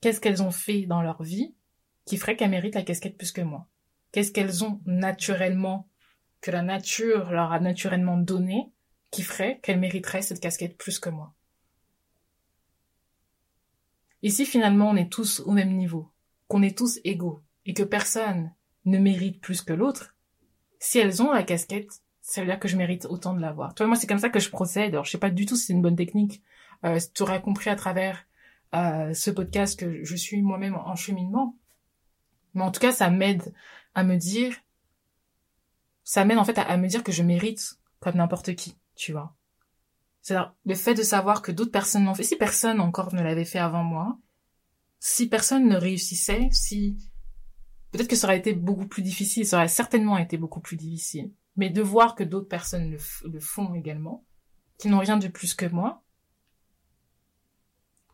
Qu'est-ce 0.00 0.20
qu'elles 0.20 0.42
ont 0.42 0.50
fait 0.50 0.86
dans 0.86 1.02
leur 1.02 1.22
vie 1.22 1.54
qui 2.04 2.16
ferait 2.16 2.34
qu'elles 2.34 2.50
méritent 2.50 2.74
la 2.74 2.82
casquette 2.82 3.16
plus 3.16 3.30
que 3.30 3.42
moi? 3.42 3.68
Qu'est-ce 4.10 4.32
qu'elles 4.32 4.64
ont 4.64 4.80
naturellement, 4.86 5.88
que 6.40 6.50
la 6.50 6.62
nature 6.62 7.30
leur 7.30 7.52
a 7.52 7.60
naturellement 7.60 8.16
donné, 8.16 8.72
qui 9.12 9.22
ferait 9.22 9.60
qu'elles 9.62 9.78
mériteraient 9.78 10.22
cette 10.22 10.40
casquette 10.40 10.76
plus 10.76 10.98
que 10.98 11.10
moi? 11.10 11.32
Si 14.24 14.44
finalement 14.44 14.90
on 14.90 14.96
est 14.96 15.12
tous 15.12 15.38
au 15.46 15.52
même 15.52 15.76
niveau, 15.76 16.10
qu'on 16.48 16.62
est 16.62 16.76
tous 16.76 16.98
égaux, 17.04 17.40
et 17.66 17.72
que 17.72 17.84
personne 17.84 18.52
ne 18.84 18.98
mérite 18.98 19.40
plus 19.40 19.62
que 19.62 19.72
l'autre, 19.72 20.16
si 20.80 20.98
elles 20.98 21.22
ont 21.22 21.30
la 21.30 21.44
casquette, 21.44 22.01
ça 22.22 22.40
veut 22.40 22.46
dire 22.46 22.60
que 22.60 22.68
je 22.68 22.76
mérite 22.76 23.04
autant 23.06 23.34
de 23.34 23.40
l'avoir. 23.40 23.74
Toi, 23.74 23.86
moi, 23.88 23.96
c'est 23.96 24.06
comme 24.06 24.20
ça 24.20 24.30
que 24.30 24.38
je 24.38 24.48
procède. 24.48 24.94
Alors, 24.94 25.04
je 25.04 25.10
sais 25.10 25.18
pas 25.18 25.30
du 25.30 25.44
tout 25.44 25.56
si 25.56 25.66
c'est 25.66 25.72
une 25.72 25.82
bonne 25.82 25.96
technique. 25.96 26.40
Euh, 26.84 26.98
tu 27.14 27.22
aurais 27.22 27.42
compris 27.42 27.68
à 27.68 27.76
travers 27.76 28.24
euh, 28.74 29.12
ce 29.12 29.30
podcast 29.30 29.78
que 29.78 30.04
je 30.04 30.16
suis 30.16 30.40
moi-même 30.40 30.76
en 30.76 30.94
cheminement. 30.94 31.58
Mais 32.54 32.62
en 32.62 32.70
tout 32.70 32.80
cas, 32.80 32.92
ça 32.92 33.10
m'aide 33.10 33.52
à 33.94 34.04
me 34.04 34.16
dire, 34.16 34.54
ça 36.04 36.24
m'aide 36.24 36.38
en 36.38 36.44
fait 36.44 36.58
à, 36.58 36.76
me 36.76 36.86
dire 36.86 37.02
que 37.02 37.12
je 37.12 37.24
mérite 37.24 37.80
comme 37.98 38.14
n'importe 38.14 38.54
qui, 38.54 38.78
tu 38.94 39.12
vois. 39.12 39.34
C'est-à-dire, 40.20 40.54
le 40.64 40.76
fait 40.76 40.94
de 40.94 41.02
savoir 41.02 41.42
que 41.42 41.50
d'autres 41.50 41.72
personnes 41.72 42.04
l'ont 42.04 42.14
fait, 42.14 42.22
si 42.22 42.36
personne 42.36 42.80
encore 42.80 43.12
ne 43.12 43.22
l'avait 43.22 43.44
fait 43.44 43.58
avant 43.58 43.82
moi, 43.82 44.16
si 45.00 45.28
personne 45.28 45.68
ne 45.68 45.76
réussissait, 45.76 46.48
si, 46.52 46.96
peut-être 47.90 48.08
que 48.08 48.16
ça 48.16 48.28
aurait 48.28 48.38
été 48.38 48.52
beaucoup 48.52 48.86
plus 48.86 49.02
difficile, 49.02 49.44
ça 49.44 49.56
aurait 49.56 49.68
certainement 49.68 50.18
été 50.18 50.36
beaucoup 50.36 50.60
plus 50.60 50.76
difficile 50.76 51.32
mais 51.56 51.70
de 51.70 51.82
voir 51.82 52.14
que 52.14 52.24
d'autres 52.24 52.48
personnes 52.48 52.90
le, 52.90 53.40
font 53.40 53.74
également, 53.74 54.24
qui 54.78 54.88
n'ont 54.88 54.98
rien 54.98 55.16
de 55.16 55.28
plus 55.28 55.54
que 55.54 55.66
moi, 55.66 56.02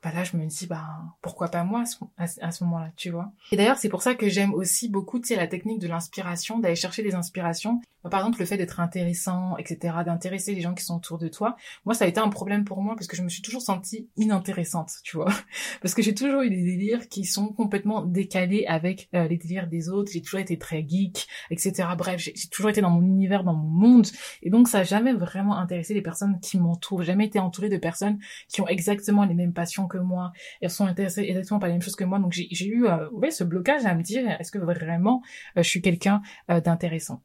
bah 0.02 0.12
là 0.14 0.22
je 0.22 0.36
me 0.36 0.46
dis 0.46 0.66
bah 0.66 0.86
pourquoi 1.22 1.48
pas 1.48 1.64
moi 1.64 1.84
à 2.16 2.26
ce, 2.26 2.64
moment-là 2.64 2.92
tu 2.96 3.10
vois. 3.10 3.32
Et 3.50 3.56
d'ailleurs 3.56 3.78
c'est 3.78 3.88
pour 3.88 4.02
ça 4.02 4.14
que 4.14 4.28
j'aime 4.28 4.54
aussi 4.54 4.88
beaucoup 4.88 5.18
tu 5.18 5.28
sais 5.28 5.36
la 5.36 5.48
technique 5.48 5.80
de 5.80 5.88
l'inspiration 5.88 6.58
d'aller 6.58 6.76
chercher 6.76 7.02
des 7.02 7.14
inspirations. 7.14 7.80
Par 8.08 8.20
exemple 8.20 8.38
le 8.38 8.46
fait 8.46 8.56
d'être 8.56 8.80
intéressant 8.80 9.56
etc 9.56 9.96
d'intéresser 10.06 10.54
les 10.54 10.60
gens 10.60 10.74
qui 10.74 10.84
sont 10.84 10.96
autour 10.96 11.18
de 11.18 11.28
toi. 11.28 11.56
Moi 11.84 11.94
ça 11.94 12.04
a 12.04 12.08
été 12.08 12.20
un 12.20 12.28
problème 12.28 12.64
pour 12.64 12.80
moi 12.80 12.94
parce 12.94 13.08
que 13.08 13.16
je 13.16 13.22
me 13.22 13.28
suis 13.28 13.42
toujours 13.42 13.60
sentie 13.60 14.08
inintéressante 14.16 14.92
tu 15.02 15.16
vois. 15.16 15.32
Parce 15.82 15.94
que 15.94 16.02
j'ai 16.02 16.14
toujours 16.14 16.42
eu 16.42 16.50
des 16.50 16.62
délires 16.62 17.08
qui 17.08 17.24
sont 17.24 17.48
complètement 17.48 18.02
décalés 18.02 18.64
avec 18.66 19.08
euh, 19.14 19.28
les 19.28 19.36
délires 19.36 19.68
des 19.68 19.88
autres. 19.88 20.10
J'ai 20.12 20.22
toujours 20.22 20.40
été 20.40 20.58
très 20.58 20.86
geek 20.86 21.26
etc 21.50 21.88
bref 21.96 22.20
j'ai 22.20 22.48
toujours 22.50 22.70
été 22.70 22.80
dans 22.80 22.90
mon 22.90 23.02
univers 23.02 23.42
dans 23.42 23.54
mon 23.54 23.68
monde. 23.68 24.06
Et 24.42 24.50
donc 24.50 24.68
ça 24.68 24.78
a 24.80 24.84
jamais 24.84 25.12
vraiment 25.12 25.56
intéressé 25.56 25.92
les 25.92 26.02
personnes 26.02 26.38
qui 26.40 26.58
m'entourent. 26.58 27.02
Jamais 27.02 27.26
été 27.26 27.38
entourée 27.40 27.68
de 27.68 27.76
personnes 27.76 28.18
qui 28.48 28.60
ont 28.60 28.68
exactement 28.68 29.24
les 29.24 29.34
mêmes 29.34 29.52
passions 29.52 29.87
que 29.88 29.98
moi, 29.98 30.32
elles 30.60 30.70
sont 30.70 30.86
intéressées 30.86 31.22
exactement 31.22 31.58
par 31.58 31.68
les 31.68 31.74
mêmes 31.74 31.82
choses 31.82 31.96
que 31.96 32.04
moi. 32.04 32.18
Donc 32.18 32.32
j'ai 32.32 32.66
eu 32.66 32.86
euh, 32.86 33.30
ce 33.30 33.44
blocage 33.44 33.84
à 33.84 33.94
me 33.94 34.02
dire 34.02 34.28
est-ce 34.40 34.52
que 34.52 34.58
vraiment 34.58 35.22
euh, 35.56 35.62
je 35.62 35.68
suis 35.68 35.82
quelqu'un 35.82 36.22
euh, 36.50 36.60
d'intéressant? 36.60 37.22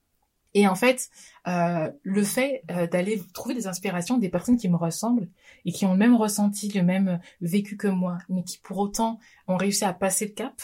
Et 0.55 0.67
en 0.67 0.75
fait, 0.75 1.09
le 1.47 2.23
fait 2.23 2.63
d'aller 2.91 3.19
trouver 3.33 3.55
des 3.55 3.65
inspirations 3.65 4.19
des 4.19 4.29
personnes 4.29 4.55
qui 4.55 4.69
me 4.69 4.75
ressemblent 4.75 5.27
et 5.65 5.71
qui 5.71 5.87
ont 5.87 5.93
le 5.93 5.97
même 5.97 6.15
ressenti, 6.15 6.69
le 6.69 6.83
même 6.83 7.19
vécu 7.41 7.75
que 7.75 7.87
moi, 7.87 8.19
mais 8.29 8.43
qui 8.43 8.59
pour 8.59 8.77
autant 8.77 9.17
ont 9.47 9.57
réussi 9.57 9.83
à 9.83 9.93
passer 9.93 10.27
le 10.27 10.33
cap, 10.33 10.61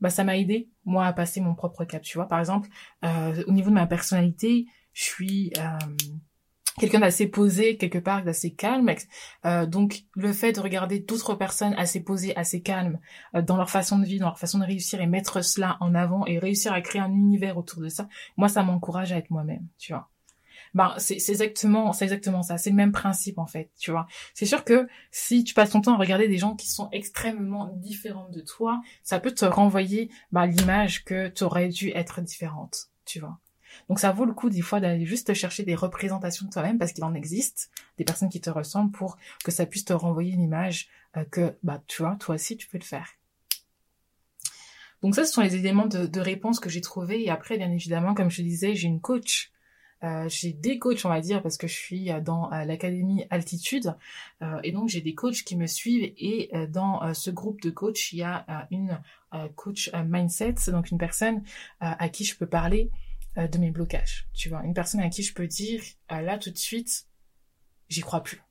bah 0.00 0.10
ça 0.10 0.24
m'a 0.24 0.36
aidé 0.36 0.68
moi 0.84 1.06
à 1.06 1.12
passer 1.12 1.40
mon 1.40 1.54
propre 1.54 1.84
cap. 1.84 2.02
Tu 2.02 2.18
vois, 2.18 2.26
par 2.26 2.40
exemple, 2.40 2.70
au 3.04 3.52
niveau 3.52 3.70
de 3.70 3.74
ma 3.76 3.86
personnalité, 3.86 4.66
je 4.94 5.04
suis 5.04 5.52
quelqu'un 6.78 7.00
d'assez 7.00 7.26
posé 7.26 7.76
quelque 7.76 7.98
part 7.98 8.24
d'assez 8.24 8.52
calme 8.52 8.90
euh, 9.44 9.66
donc 9.66 10.04
le 10.14 10.32
fait 10.32 10.52
de 10.52 10.60
regarder 10.60 11.00
d'autres 11.00 11.34
personnes 11.34 11.74
assez 11.76 12.00
posées 12.00 12.36
assez 12.36 12.62
calmes 12.62 12.98
euh, 13.34 13.42
dans 13.42 13.56
leur 13.56 13.70
façon 13.70 13.98
de 13.98 14.04
vivre 14.04 14.20
dans 14.20 14.28
leur 14.28 14.38
façon 14.38 14.58
de 14.58 14.64
réussir 14.64 15.00
et 15.00 15.06
mettre 15.06 15.42
cela 15.42 15.76
en 15.80 15.94
avant 15.94 16.26
et 16.26 16.38
réussir 16.38 16.72
à 16.72 16.80
créer 16.80 17.00
un 17.00 17.12
univers 17.12 17.58
autour 17.58 17.82
de 17.82 17.88
ça 17.88 18.08
moi 18.36 18.48
ça 18.48 18.62
m'encourage 18.62 19.12
à 19.12 19.16
être 19.16 19.30
moi-même 19.30 19.66
tu 19.78 19.92
vois. 19.92 20.08
Ben 20.74 20.94
c'est 20.98 21.16
exactement 21.16 21.92
c'est 21.92 22.04
exactement 22.04 22.42
ça 22.42 22.56
c'est 22.56 22.70
le 22.70 22.76
même 22.76 22.92
principe 22.92 23.38
en 23.38 23.46
fait 23.46 23.70
tu 23.78 23.90
vois. 23.90 24.06
C'est 24.34 24.46
sûr 24.46 24.64
que 24.64 24.86
si 25.10 25.42
tu 25.42 25.54
passes 25.54 25.70
ton 25.70 25.80
temps 25.80 25.94
à 25.94 25.98
regarder 25.98 26.28
des 26.28 26.38
gens 26.38 26.54
qui 26.54 26.68
sont 26.68 26.88
extrêmement 26.92 27.72
différents 27.76 28.28
de 28.28 28.40
toi 28.40 28.80
ça 29.02 29.18
peut 29.18 29.32
te 29.32 29.44
renvoyer 29.44 30.10
ben, 30.30 30.46
l'image 30.46 31.04
que 31.04 31.28
tu 31.28 31.42
aurais 31.42 31.68
dû 31.68 31.90
être 31.90 32.20
différente 32.20 32.90
tu 33.04 33.18
vois 33.18 33.38
donc 33.88 33.98
ça 33.98 34.12
vaut 34.12 34.24
le 34.24 34.32
coup 34.32 34.50
des 34.50 34.60
fois 34.60 34.80
d'aller 34.80 35.06
juste 35.06 35.34
chercher 35.34 35.62
des 35.62 35.74
représentations 35.74 36.46
de 36.46 36.50
toi-même 36.50 36.78
parce 36.78 36.92
qu'il 36.92 37.04
en 37.04 37.14
existe 37.14 37.70
des 37.98 38.04
personnes 38.04 38.28
qui 38.28 38.40
te 38.40 38.50
ressemblent 38.50 38.92
pour 38.92 39.18
que 39.44 39.50
ça 39.50 39.66
puisse 39.66 39.84
te 39.84 39.92
renvoyer 39.92 40.32
une 40.32 40.42
image 40.42 40.88
euh, 41.16 41.24
que 41.24 41.56
bah 41.62 41.82
tu 41.86 42.02
vois 42.02 42.16
toi 42.16 42.36
aussi 42.36 42.56
tu 42.56 42.68
peux 42.68 42.78
le 42.78 42.84
faire. 42.84 43.08
Donc 45.02 45.14
ça 45.14 45.24
ce 45.24 45.32
sont 45.32 45.42
les 45.42 45.56
éléments 45.56 45.86
de, 45.86 46.20
réponse 46.20 46.60
que 46.60 46.68
j'ai 46.68 46.80
trouvés. 46.80 47.24
Et 47.24 47.30
après 47.30 47.56
bien 47.56 47.70
évidemment 47.70 48.14
comme 48.14 48.30
je 48.30 48.42
disais 48.42 48.74
j'ai 48.74 48.88
une 48.88 49.00
coach. 49.00 49.50
Euh, 50.02 50.26
j'ai 50.30 50.54
des 50.54 50.78
coachs, 50.78 51.04
on 51.04 51.10
va 51.10 51.20
dire, 51.20 51.42
parce 51.42 51.58
que 51.58 51.66
je 51.66 51.74
suis 51.74 52.10
euh, 52.10 52.22
dans 52.22 52.48
l'académie 52.48 53.26
Altitude, 53.28 53.94
et 54.62 54.72
donc 54.72 54.88
j'ai 54.88 55.02
des 55.02 55.14
coachs 55.14 55.42
qui 55.44 55.56
me 55.56 55.66
suivent, 55.66 56.10
et 56.16 56.50
dans 56.70 57.12
ce 57.12 57.30
groupe 57.30 57.60
de 57.60 57.68
coachs, 57.68 58.12
il 58.12 58.20
y 58.20 58.22
a 58.22 58.66
une 58.70 58.98
coach 59.56 59.90
mindset, 60.06 60.54
donc 60.68 60.90
une 60.90 60.96
personne 60.96 61.42
à 61.80 62.08
qui 62.08 62.24
je 62.24 62.34
peux 62.34 62.46
parler 62.46 62.90
euh, 63.38 63.46
de 63.46 63.58
mes 63.58 63.70
blocages. 63.70 64.28
Tu 64.34 64.48
vois, 64.48 64.62
une 64.64 64.74
personne 64.74 65.00
à 65.00 65.08
qui 65.08 65.22
je 65.22 65.34
peux 65.34 65.46
dire, 65.46 65.82
ah, 66.08 66.22
là 66.22 66.38
tout 66.38 66.50
de 66.50 66.58
suite, 66.58 67.06
j'y 67.88 68.00
crois 68.00 68.22
plus. 68.22 68.42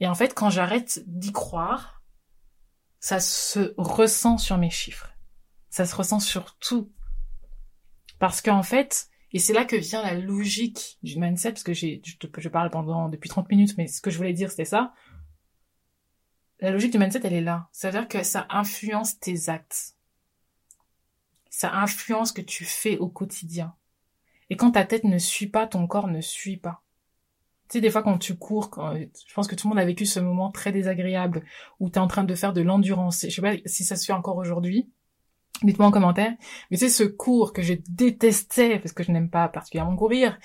Et 0.00 0.06
en 0.06 0.14
fait, 0.14 0.34
quand 0.34 0.50
j'arrête 0.50 1.02
d'y 1.06 1.32
croire, 1.32 2.02
ça 3.00 3.20
se 3.20 3.74
ressent 3.78 4.38
sur 4.38 4.58
mes 4.58 4.70
chiffres. 4.70 5.12
Ça 5.70 5.86
se 5.86 5.94
ressent 5.94 6.20
sur 6.20 6.58
tout. 6.58 6.92
Parce 8.18 8.40
qu'en 8.40 8.62
fait, 8.62 9.08
Et 9.32 9.38
c'est 9.38 9.52
là 9.52 9.64
que 9.64 9.76
vient 9.76 10.02
la 10.02 10.14
logique 10.14 10.98
du 11.02 11.18
mindset, 11.18 11.52
parce 11.52 11.62
que 11.62 11.74
j'ai, 11.74 12.00
je, 12.04 12.48
parle 12.48 12.70
pendant, 12.70 13.08
depuis 13.08 13.28
30 13.28 13.50
minutes, 13.50 13.76
mais 13.76 13.86
ce 13.86 14.00
que 14.00 14.10
je 14.10 14.16
voulais 14.16 14.32
dire, 14.32 14.50
c'était 14.50 14.64
ça. 14.64 14.94
La 16.60 16.70
logique 16.70 16.92
du 16.92 16.98
mindset, 16.98 17.20
elle 17.24 17.34
est 17.34 17.40
là. 17.42 17.68
Ça 17.72 17.90
veut 17.90 17.98
dire 17.98 18.08
que 18.08 18.22
ça 18.22 18.46
influence 18.48 19.18
tes 19.18 19.48
actes. 19.48 19.95
Ça 21.56 21.72
influence 21.72 22.28
ce 22.28 22.32
que 22.34 22.42
tu 22.42 22.66
fais 22.66 22.98
au 22.98 23.08
quotidien. 23.08 23.74
Et 24.50 24.56
quand 24.56 24.72
ta 24.72 24.84
tête 24.84 25.04
ne 25.04 25.16
suit 25.16 25.46
pas, 25.46 25.66
ton 25.66 25.86
corps 25.86 26.06
ne 26.06 26.20
suit 26.20 26.58
pas. 26.58 26.82
Tu 27.70 27.78
sais, 27.78 27.80
des 27.80 27.88
fois 27.88 28.02
quand 28.02 28.18
tu 28.18 28.36
cours, 28.36 28.68
je 28.94 29.34
pense 29.34 29.48
que 29.48 29.54
tout 29.54 29.66
le 29.66 29.70
monde 29.70 29.78
a 29.78 29.86
vécu 29.86 30.04
ce 30.04 30.20
moment 30.20 30.50
très 30.50 30.70
désagréable 30.70 31.42
où 31.80 31.88
tu 31.88 31.94
es 31.94 31.98
en 31.98 32.08
train 32.08 32.24
de 32.24 32.34
faire 32.34 32.52
de 32.52 32.60
l'endurance. 32.60 33.24
Je 33.26 33.30
sais 33.30 33.40
pas 33.40 33.54
si 33.64 33.84
ça 33.84 33.96
se 33.96 34.04
fait 34.04 34.12
encore 34.12 34.36
aujourd'hui. 34.36 34.90
Dites-moi 35.62 35.88
en 35.88 35.92
commentaire. 35.92 36.34
Mais 36.70 36.76
c'est 36.76 36.90
ce 36.90 37.04
cours 37.04 37.54
que 37.54 37.62
je 37.62 37.72
détestais 37.88 38.78
parce 38.78 38.92
que 38.92 39.02
je 39.02 39.10
n'aime 39.10 39.30
pas 39.30 39.48
particulièrement 39.48 39.96
courir. 39.96 40.38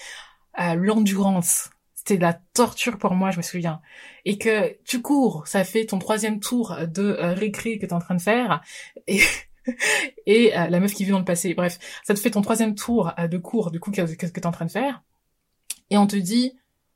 Euh, 0.61 0.75
l'endurance. 0.75 1.71
C'était 1.93 2.15
de 2.15 2.21
la 2.21 2.39
torture 2.53 2.97
pour 2.97 3.15
moi, 3.15 3.31
je 3.31 3.37
me 3.37 3.41
souviens. 3.41 3.81
Et 4.23 4.37
que 4.37 4.77
tu 4.85 5.01
cours, 5.01 5.45
ça 5.45 5.65
fait 5.65 5.87
ton 5.87 5.99
troisième 5.99 6.39
tour 6.39 6.77
de 6.87 7.03
euh, 7.03 7.33
récré 7.33 7.79
que 7.79 7.85
tu 7.85 7.89
es 7.89 7.93
en 7.93 7.99
train 7.99 8.15
de 8.15 8.21
faire. 8.21 8.61
Et, 9.07 9.19
et 10.25 10.57
euh, 10.57 10.67
la 10.67 10.79
meuf 10.79 10.93
qui 10.93 11.03
vit 11.03 11.11
dans 11.11 11.19
le 11.19 11.25
passé, 11.25 11.53
bref, 11.53 11.79
ça 12.03 12.13
te 12.13 12.19
fait 12.19 12.31
ton 12.31 12.41
troisième 12.41 12.75
tour 12.75 13.11
euh, 13.17 13.27
de 13.27 13.37
cours, 13.37 13.71
du 13.71 13.79
coup, 13.79 13.91
qu'est-ce 13.91 14.15
que 14.15 14.25
tu 14.25 14.39
es 14.39 14.45
en 14.45 14.51
train 14.51 14.65
de 14.65 14.71
faire. 14.71 15.03
Et 15.89 15.97
on 15.97 16.07
te 16.07 16.15
dit, 16.15 16.53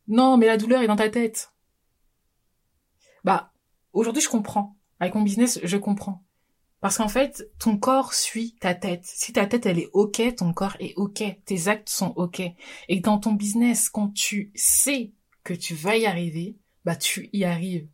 non, 0.07 0.37
mais 0.37 0.47
la 0.47 0.57
douleur 0.57 0.81
est 0.81 0.87
dans 0.87 0.95
ta 0.95 1.09
tête. 1.09 1.51
Bah, 3.23 3.51
aujourd'hui, 3.93 4.21
je 4.21 4.29
comprends. 4.29 4.77
Avec 4.99 5.15
mon 5.15 5.21
business, 5.21 5.59
je 5.63 5.77
comprends. 5.77 6.23
Parce 6.79 6.97
qu'en 6.97 7.07
fait, 7.07 7.49
ton 7.59 7.77
corps 7.77 8.13
suit 8.13 8.55
ta 8.59 8.75
tête. 8.75 9.01
Si 9.03 9.33
ta 9.33 9.47
tête, 9.47 9.65
elle 9.65 9.79
est 9.79 9.89
OK, 9.93 10.21
ton 10.37 10.53
corps 10.53 10.77
est 10.79 10.93
OK. 10.95 11.23
Tes 11.45 11.67
actes 11.67 11.89
sont 11.89 12.13
OK. 12.15 12.41
Et 12.87 12.99
dans 12.99 13.17
ton 13.17 13.33
business, 13.33 13.89
quand 13.89 14.13
tu 14.13 14.51
sais 14.55 15.11
que 15.43 15.53
tu 15.53 15.73
vas 15.73 15.97
y 15.97 16.05
arriver, 16.05 16.57
bah, 16.85 16.95
tu 16.95 17.29
y 17.33 17.43
arrives. 17.43 17.87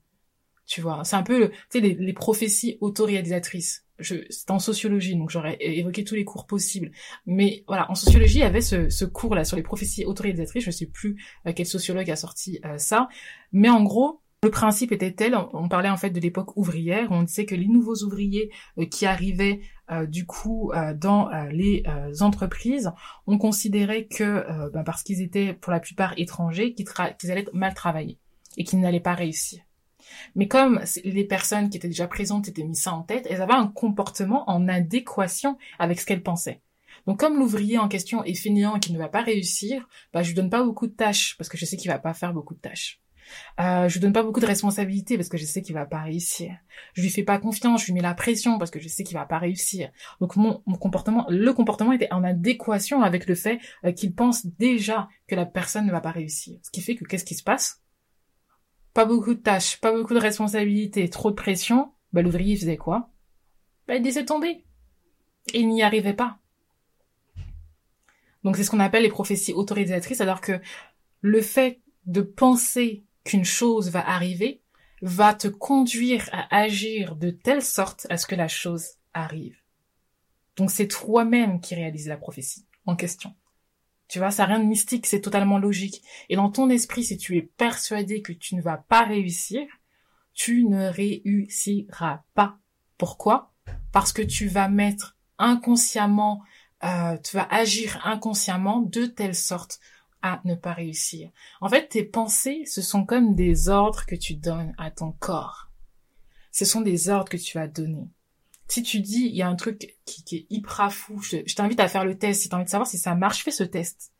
Tu 0.66 0.82
vois. 0.82 1.04
C'est 1.04 1.16
un 1.16 1.24
peu, 1.24 1.50
tu 1.50 1.56
sais, 1.70 1.80
les 1.80 2.14
prophéties 2.14 2.78
autoréalisatrices 2.82 3.86
c'est 4.02 4.52
en 4.52 4.60
sociologie, 4.60 5.16
donc 5.16 5.30
j'aurais 5.30 5.58
évoqué 5.60 6.04
tous 6.04 6.16
les 6.16 6.26
cours 6.26 6.48
possibles. 6.48 6.92
Mais 7.26 7.64
voilà, 7.68 7.90
en 7.90 7.96
sociologie, 7.96 8.40
il 8.40 8.42
y 8.42 8.44
avait 8.44 8.62
ce, 8.62 8.90
ce 8.90 9.06
cours-là 9.06 9.44
sur 9.44 9.58
les 9.58 9.64
prophéties 9.64 10.06
autorisatrices. 10.06 10.64
Je 10.64 10.72
sais 10.72 10.86
plus 10.86 11.22
euh, 11.48 11.54
quel 11.56 11.66
sociologue 11.66 12.10
a 12.10 12.16
sorti 12.16 12.60
euh, 12.66 12.78
ça. 12.78 13.08
Mais 13.52 13.70
en 13.70 13.84
gros, 13.84 14.22
le 14.44 14.50
principe 14.50 14.92
était 14.92 15.12
tel, 15.12 15.38
on 15.54 15.70
parlait 15.70 15.90
en 15.90 15.98
fait 15.98 16.10
de 16.10 16.20
l'époque 16.20 16.58
ouvrière, 16.58 17.12
on 17.12 17.22
disait 17.22 17.46
que 17.46 17.54
les 17.54 17.68
nouveaux 17.68 18.04
ouvriers 18.04 18.52
euh, 18.80 18.86
qui 18.86 19.06
arrivaient 19.06 19.62
du 20.08 20.26
coup 20.26 20.72
dans 20.96 21.30
les 21.52 21.84
entreprises, 22.22 22.94
on 23.28 23.38
considérait 23.38 24.06
que 24.06 24.70
bah, 24.70 24.84
parce 24.86 25.04
qu'ils 25.04 25.22
étaient 25.22 25.52
pour 25.52 25.74
la 25.74 25.82
plupart 25.82 26.14
étrangers, 26.16 26.74
qu'ils 26.74 26.88
allaient 27.30 27.46
mal 27.52 27.74
travailler 27.74 28.18
et 28.56 28.64
qu'ils 28.64 28.80
n'allaient 28.80 29.02
pas 29.02 29.16
réussir. 29.16 29.60
Mais 30.36 30.48
comme 30.48 30.82
les 31.04 31.24
personnes 31.24 31.70
qui 31.70 31.78
étaient 31.78 31.88
déjà 31.88 32.08
présentes 32.08 32.48
étaient 32.48 32.64
mises 32.64 32.84
ça 32.84 32.94
en 32.94 33.04
tête, 33.04 33.28
elles 33.30 33.42
avaient 33.42 33.54
un 33.54 33.68
comportement 33.68 34.50
en 34.50 34.68
adéquation 34.68 35.58
avec 35.80 36.00
ce 36.00 36.06
qu'elles 36.06 36.24
pensaient. 36.24 36.62
Donc 37.08 37.20
comme 37.20 37.38
l'ouvrier 37.38 37.78
en 37.78 37.88
question 37.88 38.24
est 38.24 38.36
fainéant 38.36 38.76
et 38.76 38.80
qu'il 38.80 38.94
ne 38.94 39.00
va 39.00 39.10
pas 39.10 39.22
réussir, 39.22 39.88
bah 40.14 40.22
je 40.24 40.30
lui 40.30 40.36
donne 40.36 40.50
pas 40.50 40.64
beaucoup 40.64 40.88
de 40.88 40.94
tâches 40.94 41.36
parce 41.38 41.50
que 41.50 41.58
je 41.58 41.66
sais 41.66 41.78
qu'il 41.78 41.90
va 41.90 42.00
pas 42.00 42.14
faire 42.14 42.34
beaucoup 42.34 42.54
de 42.54 42.60
tâches. 42.60 43.02
Euh, 43.60 43.88
je 43.88 43.94
lui 43.94 44.02
donne 44.02 44.14
pas 44.14 44.24
beaucoup 44.24 44.40
de 44.40 44.46
responsabilités 44.46 45.16
parce 45.16 45.30
que 45.30 45.38
je 45.38 45.46
sais 45.46 45.62
qu'il 45.62 45.74
va 45.74 45.86
pas 45.86 46.02
réussir. 46.02 46.54
Je 46.94 47.02
lui 47.02 47.10
fais 47.10 47.24
pas 47.24 47.38
confiance, 47.40 47.82
je 47.82 47.88
lui 47.88 47.94
mets 47.94 48.02
la 48.02 48.14
pression 48.14 48.58
parce 48.58 48.72
que 48.72 48.80
je 48.80 48.88
sais 48.88 49.04
qu'il 49.04 49.18
va 49.18 49.26
pas 49.26 49.38
réussir. 49.38 49.90
Donc 50.20 50.36
mon, 50.36 50.62
mon, 50.66 50.78
comportement, 50.78 51.26
le 51.30 51.54
comportement 51.54 51.94
était 51.94 52.12
en 52.12 52.24
adéquation 52.24 53.02
avec 53.02 53.28
le 53.28 53.36
fait 53.36 53.60
euh, 53.86 53.92
qu'il 53.92 54.14
pense 54.14 54.46
déjà 54.46 55.08
que 55.28 55.36
la 55.36 55.46
personne 55.46 55.86
ne 55.86 55.92
va 55.92 56.02
pas 56.02 56.12
réussir. 56.12 56.60
Ce 56.64 56.72
qui 56.72 56.82
fait 56.82 56.96
que 56.96 57.06
qu'est-ce 57.06 57.26
qui 57.26 57.36
se 57.36 57.44
passe? 57.44 57.81
Pas 58.94 59.06
beaucoup 59.06 59.34
de 59.34 59.40
tâches, 59.40 59.80
pas 59.80 59.92
beaucoup 59.92 60.14
de 60.14 60.20
responsabilités, 60.20 61.10
trop 61.10 61.32
de 61.32 61.36
pression, 61.36 61.92
bah 62.14 62.22
l'ouvrier 62.22 62.56
faisait 62.56 62.78
quoi? 62.78 63.10
Bah 63.88 63.96
il 63.96 64.04
laissait 64.04 64.26
tomber. 64.26 64.64
Il 65.54 65.70
n'y 65.70 65.84
arrivait 65.84 66.14
pas. 66.14 66.38
Donc 68.44 68.58
c'est 68.58 68.64
ce 68.64 68.72
qu'on 68.72 68.80
appelle 68.80 69.04
les 69.04 69.10
prophéties 69.10 69.54
autorisatrices, 69.54 70.22
alors 70.22 70.42
que 70.42 70.60
le 71.22 71.42
fait 71.42 71.80
de 72.06 72.22
penser 72.22 73.04
qu'une 73.24 73.46
chose 73.46 73.90
va 73.90 74.08
arriver 74.08 74.62
va 75.02 75.34
te 75.34 75.48
conduire 75.48 76.30
à 76.32 76.56
agir 76.56 77.16
de 77.16 77.32
telle 77.32 77.64
sorte 77.64 78.08
à 78.10 78.18
ce 78.18 78.28
que 78.28 78.36
la 78.36 78.48
chose 78.48 78.86
arrive. 79.14 79.58
Donc 80.58 80.70
c'est 80.72 80.88
toi-même 80.88 81.60
qui 81.60 81.76
réalise 81.76 82.08
la 82.08 82.18
prophétie 82.18 82.66
en 82.86 82.96
question. 82.96 83.34
Tu 84.12 84.20
vois, 84.20 84.30
ça 84.30 84.44
n'a 84.44 84.56
rien 84.56 84.60
de 84.60 84.68
mystique, 84.68 85.06
c'est 85.06 85.22
totalement 85.22 85.58
logique. 85.58 86.04
Et 86.28 86.36
dans 86.36 86.52
ton 86.52 86.70
esprit, 86.70 87.06
si 87.06 87.16
tu 87.16 87.38
es 87.38 87.42
persuadé 87.42 88.22
que 88.22 88.34
tu 88.34 88.58
ne 88.58 88.62
vas 88.62 88.76
pas 88.76 89.06
réussir, 89.06 89.66
tu 90.34 90.66
ne 90.66 90.90
réussiras 90.90 92.24
pas. 92.34 92.58
Pourquoi? 92.98 93.54
Parce 93.94 94.12
que 94.12 94.22
tu 94.22 94.50
vas 94.50 94.68
mettre 94.68 95.16
inconsciemment, 95.38 96.44
euh, 96.84 97.16
tu 97.20 97.38
vas 97.38 97.48
agir 97.50 98.06
inconsciemment 98.06 98.82
de 98.82 99.06
telle 99.06 99.34
sorte 99.34 99.80
à 100.22 100.42
ne 100.44 100.56
pas 100.56 100.74
réussir. 100.74 101.32
En 101.62 101.70
fait, 101.70 101.88
tes 101.88 102.04
pensées, 102.04 102.64
ce 102.66 102.82
sont 102.82 103.06
comme 103.06 103.34
des 103.34 103.70
ordres 103.70 104.06
que 104.06 104.16
tu 104.16 104.34
donnes 104.34 104.74
à 104.78 104.92
ton 104.92 105.14
corps. 105.14 105.70
Ce 106.52 106.66
sont 106.66 106.82
des 106.82 107.08
ordres 107.08 107.30
que 107.30 107.38
tu 107.38 107.58
vas 107.58 107.68
donner 107.68 108.10
si 108.72 108.84
tu 108.84 109.02
dis, 109.02 109.26
il 109.26 109.36
y 109.36 109.42
a 109.42 109.50
un 109.50 109.56
truc 109.58 109.98
qui, 110.06 110.38
est 110.38 110.46
hyper 110.50 110.94
fou, 110.94 111.22
je, 111.22 111.40
t'invite 111.54 111.82
à 111.82 111.90
faire 111.90 112.06
le 112.06 112.18
test. 112.18 112.42
Si 112.42 112.48
tu 112.48 112.56
as 112.56 112.58
envie 112.58 112.64
de 112.64 112.70
savoir 112.70 112.88
si 112.88 112.98
ça 112.98 113.16
marche, 113.16 113.44
fais 113.44 113.52
ce 113.52 113.66
test. 113.66 114.14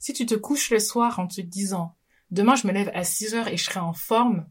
Si 0.00 0.12
tu 0.12 0.26
te 0.26 0.34
couches 0.34 0.72
le 0.72 0.80
soir 0.80 1.20
en 1.20 1.28
te 1.28 1.40
disant, 1.40 1.94
demain 2.32 2.56
je 2.56 2.66
me 2.66 2.72
lève 2.72 2.90
à 2.92 3.04
6 3.04 3.36
heures 3.36 3.46
et 3.46 3.56
je 3.56 3.62
serai 3.62 3.78
en 3.78 3.92
forme, 3.92 4.48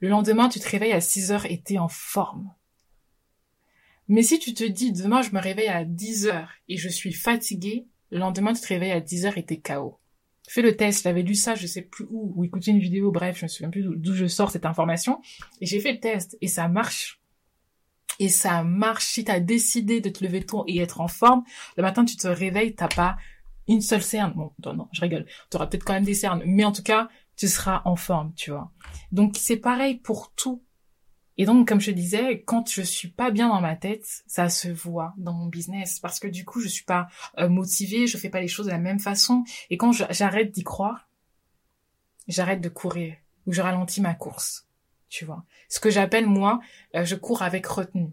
le 0.00 0.10
lendemain 0.10 0.50
tu 0.50 0.60
te 0.60 0.68
réveilles 0.68 0.92
à 0.92 1.00
6 1.00 1.32
heures 1.32 1.46
et 1.46 1.62
t'es 1.62 1.78
en 1.78 1.88
forme. 1.88 2.52
Mais 4.06 4.22
si 4.22 4.38
tu 4.38 4.52
te 4.52 4.64
dis, 4.64 4.92
demain 4.92 5.22
je 5.22 5.30
me 5.30 5.40
réveille 5.40 5.68
à 5.68 5.86
10 5.86 6.26
heures 6.26 6.52
et 6.68 6.76
je 6.76 6.90
suis 6.90 7.14
fatigué, 7.14 7.86
le 8.10 8.18
lendemain 8.18 8.52
tu 8.52 8.60
te 8.60 8.68
réveilles 8.68 8.92
à 8.92 9.00
10 9.00 9.24
heures 9.24 9.38
et 9.38 9.46
t'es 9.46 9.60
KO. 9.60 9.98
Fais 10.46 10.60
le 10.60 10.76
test, 10.76 11.04
j'avais 11.04 11.22
lu 11.22 11.34
ça, 11.34 11.54
je 11.54 11.66
sais 11.66 11.80
plus 11.80 12.04
où, 12.10 12.34
ou 12.36 12.44
écouté 12.44 12.70
une 12.70 12.80
vidéo, 12.80 13.10
bref, 13.10 13.38
je 13.38 13.46
me 13.46 13.48
souviens 13.48 13.70
plus 13.70 13.82
d'où 13.82 14.12
je 14.12 14.26
sors 14.26 14.50
cette 14.50 14.66
information, 14.66 15.22
et 15.62 15.64
j'ai 15.64 15.80
fait 15.80 15.92
le 15.92 16.00
test, 16.00 16.36
et 16.42 16.48
ça 16.48 16.68
marche 16.68 17.23
et 18.18 18.28
ça 18.28 18.62
marche. 18.62 19.04
Si 19.04 19.24
t'as 19.24 19.40
décidé 19.40 20.00
de 20.00 20.08
te 20.08 20.24
lever 20.24 20.44
tôt 20.44 20.64
et 20.66 20.78
être 20.78 21.00
en 21.00 21.08
forme, 21.08 21.44
le 21.76 21.82
matin 21.82 22.04
tu 22.04 22.16
te 22.16 22.28
réveilles, 22.28 22.74
t'as 22.74 22.88
pas 22.88 23.16
une 23.68 23.80
seule 23.80 24.02
cerne. 24.02 24.32
Bon, 24.34 24.52
non, 24.64 24.74
non 24.74 24.88
je 24.92 25.00
rigole. 25.00 25.26
T'auras 25.50 25.66
peut-être 25.66 25.84
quand 25.84 25.94
même 25.94 26.04
des 26.04 26.14
cernes, 26.14 26.42
mais 26.46 26.64
en 26.64 26.72
tout 26.72 26.82
cas, 26.82 27.08
tu 27.36 27.48
seras 27.48 27.82
en 27.84 27.96
forme, 27.96 28.32
tu 28.34 28.50
vois. 28.50 28.70
Donc 29.12 29.36
c'est 29.38 29.56
pareil 29.56 29.96
pour 29.96 30.32
tout. 30.34 30.62
Et 31.36 31.46
donc, 31.46 31.66
comme 31.66 31.80
je 31.80 31.90
disais, 31.90 32.42
quand 32.44 32.70
je 32.70 32.82
suis 32.82 33.08
pas 33.08 33.32
bien 33.32 33.48
dans 33.48 33.60
ma 33.60 33.74
tête, 33.74 34.06
ça 34.26 34.48
se 34.48 34.68
voit 34.68 35.14
dans 35.16 35.32
mon 35.32 35.46
business 35.46 35.98
parce 35.98 36.20
que 36.20 36.28
du 36.28 36.44
coup, 36.44 36.60
je 36.60 36.68
suis 36.68 36.84
pas 36.84 37.08
euh, 37.38 37.48
motivée, 37.48 38.06
je 38.06 38.16
fais 38.16 38.28
pas 38.28 38.40
les 38.40 38.46
choses 38.46 38.66
de 38.66 38.70
la 38.70 38.78
même 38.78 39.00
façon. 39.00 39.42
Et 39.68 39.76
quand 39.76 39.90
j'arrête 39.92 40.52
d'y 40.52 40.62
croire, 40.62 41.08
j'arrête 42.28 42.60
de 42.60 42.68
courir 42.68 43.16
ou 43.46 43.52
je 43.52 43.60
ralentis 43.60 44.00
ma 44.00 44.14
course 44.14 44.68
tu 45.14 45.24
vois. 45.24 45.44
Ce 45.68 45.78
que 45.78 45.90
j'appelle 45.90 46.26
moi, 46.26 46.60
euh, 46.96 47.04
je 47.04 47.14
cours 47.14 47.42
avec 47.42 47.64
retenue. 47.66 48.10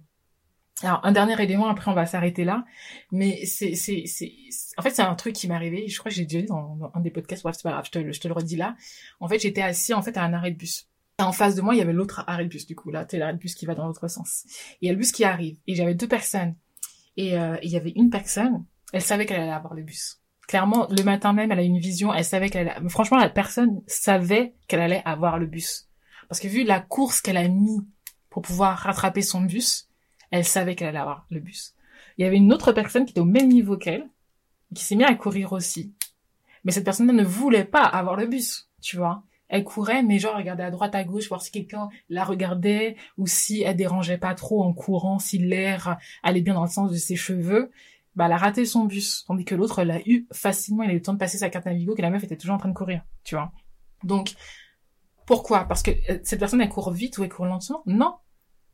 Alors 0.83 0.99
un 1.03 1.11
dernier 1.11 1.41
élément, 1.41 1.67
après 1.67 1.89
on 1.89 1.95
va 1.95 2.05
s'arrêter 2.05 2.43
là, 2.43 2.63
mais 3.11 3.45
c'est 3.45 3.75
c'est 3.75 4.03
c'est 4.05 4.31
en 4.77 4.83
fait 4.83 4.91
c'est 4.91 5.01
un 5.01 5.15
truc 5.15 5.33
qui 5.33 5.47
m'est 5.47 5.55
arrivé. 5.55 5.87
Je 5.87 5.97
crois 5.97 6.09
que 6.09 6.15
j'ai 6.15 6.25
déjà 6.25 6.41
dit 6.41 6.47
dans, 6.47 6.91
un 6.93 6.99
des 7.01 7.09
podcasts. 7.09 7.43
Bref, 7.43 7.55
c'est 7.55 7.63
pas 7.63 7.71
grave, 7.71 7.85
je 7.85 7.91
te, 7.91 8.11
je 8.11 8.19
te 8.19 8.27
le 8.27 8.33
redis 8.35 8.55
là. 8.55 8.75
En 9.19 9.27
fait, 9.27 9.39
j'étais 9.39 9.61
assis 9.63 9.93
en 9.95 10.01
fait 10.03 10.15
à 10.15 10.23
un 10.23 10.33
arrêt 10.33 10.51
de 10.51 10.57
bus. 10.57 10.87
Et 11.19 11.23
en 11.23 11.31
face 11.31 11.55
de 11.55 11.61
moi, 11.61 11.73
il 11.73 11.79
y 11.79 11.81
avait 11.81 11.93
l'autre 11.93 12.23
arrêt 12.27 12.45
de 12.45 12.49
bus. 12.49 12.67
Du 12.67 12.75
coup, 12.75 12.91
là, 12.91 13.05
c'est 13.09 13.17
l'arrêt 13.17 13.33
de 13.33 13.39
bus 13.39 13.55
qui 13.55 13.65
va 13.65 13.75
dans 13.75 13.87
l'autre 13.87 14.07
sens. 14.07 14.45
Il 14.81 14.87
y 14.87 14.89
a 14.89 14.93
le 14.93 14.97
bus 14.97 15.11
qui 15.11 15.23
arrive. 15.23 15.57
Et 15.67 15.75
j'avais 15.75 15.95
deux 15.95 16.07
personnes. 16.07 16.55
Et 17.17 17.37
euh, 17.37 17.57
il 17.63 17.69
y 17.69 17.77
avait 17.77 17.93
une 17.95 18.09
personne, 18.09 18.65
elle 18.93 19.01
savait 19.01 19.25
qu'elle 19.25 19.41
allait 19.41 19.51
avoir 19.51 19.73
le 19.73 19.83
bus. 19.83 20.21
Clairement, 20.47 20.87
le 20.89 21.03
matin 21.03 21.33
même, 21.33 21.51
elle 21.51 21.59
a 21.59 21.63
une 21.63 21.79
vision. 21.79 22.13
Elle 22.13 22.25
savait 22.25 22.49
qu'elle 22.49 22.69
allait. 22.69 22.89
Franchement, 22.89 23.17
la 23.17 23.29
personne 23.29 23.81
savait 23.87 24.53
qu'elle 24.67 24.81
allait 24.81 25.03
avoir 25.05 25.37
le 25.37 25.45
bus. 25.45 25.90
Parce 26.31 26.39
que 26.39 26.47
vu 26.47 26.63
la 26.63 26.79
course 26.79 27.19
qu'elle 27.19 27.35
a 27.35 27.45
mis 27.49 27.85
pour 28.29 28.41
pouvoir 28.41 28.77
rattraper 28.77 29.21
son 29.21 29.41
bus, 29.41 29.89
elle 30.29 30.45
savait 30.45 30.75
qu'elle 30.75 30.87
allait 30.87 30.97
avoir 30.97 31.25
le 31.29 31.41
bus. 31.41 31.73
Il 32.17 32.23
y 32.23 32.25
avait 32.25 32.37
une 32.37 32.53
autre 32.53 32.71
personne 32.71 33.03
qui 33.03 33.11
était 33.11 33.19
au 33.19 33.25
même 33.25 33.49
niveau 33.49 33.75
qu'elle, 33.75 34.07
qui 34.73 34.81
s'est 34.81 34.95
mise 34.95 35.07
à 35.07 35.15
courir 35.15 35.51
aussi. 35.51 35.91
Mais 36.63 36.71
cette 36.71 36.85
personne-là 36.85 37.11
ne 37.11 37.25
voulait 37.25 37.65
pas 37.65 37.83
avoir 37.83 38.15
le 38.15 38.27
bus, 38.27 38.69
tu 38.81 38.95
vois. 38.95 39.23
Elle 39.49 39.65
courait, 39.65 40.03
mais 40.03 40.19
genre 40.19 40.37
regardait 40.37 40.63
à 40.63 40.71
droite, 40.71 40.95
à 40.95 41.03
gauche, 41.03 41.27
voir 41.27 41.41
si 41.41 41.51
quelqu'un 41.51 41.89
la 42.07 42.23
regardait, 42.23 42.95
ou 43.17 43.27
si 43.27 43.63
elle 43.63 43.75
dérangeait 43.75 44.17
pas 44.17 44.33
trop 44.33 44.63
en 44.63 44.71
courant, 44.71 45.19
si 45.19 45.37
l'air 45.37 45.97
allait 46.23 46.39
bien 46.39 46.53
dans 46.53 46.63
le 46.63 46.69
sens 46.69 46.93
de 46.93 46.95
ses 46.95 47.17
cheveux. 47.17 47.71
Bah, 48.15 48.27
elle 48.27 48.31
a 48.31 48.37
raté 48.37 48.63
son 48.63 48.85
bus. 48.85 49.25
Tandis 49.27 49.43
que 49.43 49.53
l'autre 49.53 49.83
l'a 49.83 49.99
eu 50.05 50.27
facilement, 50.31 50.83
il 50.83 50.91
a 50.91 50.93
eu 50.93 50.95
le 50.95 51.01
temps 51.01 51.11
de 51.11 51.19
passer 51.19 51.39
sa 51.39 51.49
carte 51.49 51.65
Navigo, 51.65 51.93
que 51.93 52.01
la 52.01 52.09
meuf 52.09 52.23
était 52.23 52.37
toujours 52.37 52.55
en 52.55 52.59
train 52.59 52.69
de 52.69 52.73
courir, 52.73 53.03
tu 53.25 53.35
vois. 53.35 53.51
Donc, 54.05 54.33
pourquoi? 55.31 55.63
Parce 55.63 55.81
que 55.81 55.91
euh, 55.91 56.19
cette 56.25 56.39
personne, 56.39 56.59
elle 56.59 56.67
court 56.67 56.91
vite 56.91 57.17
ou 57.17 57.23
elle 57.23 57.29
court 57.29 57.45
lentement? 57.45 57.83
Non. 57.85 58.15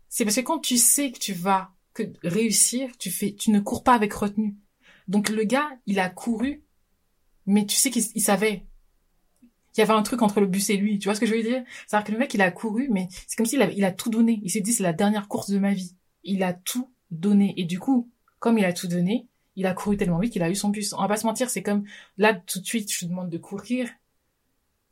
C'est 0.09 0.25
parce 0.25 0.37
que 0.37 0.41
quand 0.41 0.57
tu 0.57 0.77
sais 0.77 1.11
que 1.11 1.19
tu 1.19 1.31
vas 1.31 1.75
que 1.93 2.01
réussir, 2.23 2.89
tu 2.97 3.11
fais, 3.11 3.35
tu 3.35 3.51
ne 3.51 3.59
cours 3.59 3.83
pas 3.83 3.93
avec 3.93 4.11
retenue. 4.11 4.57
Donc 5.07 5.29
le 5.29 5.43
gars, 5.43 5.69
il 5.85 5.99
a 5.99 6.09
couru 6.09 6.63
Mais 7.45 7.67
tu 7.67 7.75
sais 7.75 7.91
qu'il 7.91 8.01
savait. 8.01 8.65
Il 9.75 9.81
y 9.81 9.83
avait 9.83 9.93
un 9.93 10.01
truc 10.01 10.23
entre 10.23 10.39
le 10.39 10.47
bus 10.47 10.71
et 10.71 10.77
lui. 10.77 10.97
Tu 10.97 11.07
vois 11.07 11.13
ce 11.13 11.19
que 11.19 11.27
je 11.27 11.35
veux 11.35 11.43
dire? 11.43 11.63
C'est-à-dire 11.85 12.07
que 12.07 12.11
le 12.13 12.17
mec, 12.17 12.33
il 12.33 12.41
a 12.41 12.49
couru, 12.49 12.89
mais 12.89 13.07
c'est 13.27 13.35
comme 13.35 13.45
s'il 13.45 13.61
il 13.75 13.85
a 13.85 13.91
tout 13.91 14.09
donné. 14.09 14.39
Il 14.41 14.49
s'est 14.49 14.61
dit, 14.61 14.73
c'est 14.73 14.81
la 14.81 14.93
dernière 14.93 15.27
course 15.27 15.51
de 15.51 15.59
ma 15.59 15.73
vie. 15.73 15.95
Il 16.23 16.41
a 16.41 16.53
tout 16.53 16.91
donné. 17.11 17.53
Et 17.57 17.65
du 17.65 17.77
coup, 17.77 18.09
comme 18.39 18.57
il 18.57 18.65
a 18.65 18.73
tout 18.73 18.87
donné, 18.87 19.27
il 19.55 19.67
a 19.67 19.75
couru 19.75 19.95
tellement 19.95 20.17
vite 20.17 20.33
qu'il 20.33 20.41
a 20.41 20.49
eu 20.49 20.55
son 20.55 20.69
bus. 20.69 20.93
On 20.93 21.01
va 21.01 21.07
pas 21.07 21.17
se 21.17 21.27
mentir, 21.27 21.51
c'est 21.51 21.61
comme, 21.61 21.83
là, 22.17 22.33
tout 22.33 22.59
de 22.59 22.65
suite, 22.65 22.91
je 22.91 23.01
te 23.01 23.05
demande 23.05 23.29
de 23.29 23.37
courir. 23.37 23.87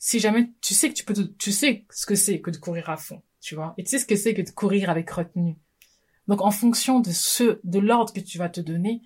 Si 0.06 0.20
jamais, 0.20 0.51
tu 0.62 0.76
sais 0.76 0.89
que 0.89 0.93
tu 0.93 1.03
peux, 1.03 1.16
tu 1.39 1.51
sais 1.51 1.84
ce 1.89 2.06
que 2.06 2.14
c'est 2.14 2.39
que 2.39 2.51
de 2.51 2.58
courir 2.58 2.91
à 2.91 2.95
fond, 2.95 3.24
tu 3.41 3.56
vois. 3.56 3.74
Et 3.80 3.84
tu 3.84 3.89
sais 3.89 3.97
ce 3.97 4.06
que 4.06 4.16
c'est 4.16 4.36
que 4.36 4.43
de 4.43 4.51
courir 4.51 4.91
avec 4.91 5.10
retenue. 5.10 5.58
Donc, 6.28 6.41
en 6.41 6.51
fonction 6.51 6.99
de 6.99 7.10
ce, 7.10 7.60
de 7.64 7.80
l'ordre 7.80 8.14
que 8.14 8.20
tu 8.20 8.38
vas 8.38 8.47
te 8.47 8.62
donner, 8.62 9.01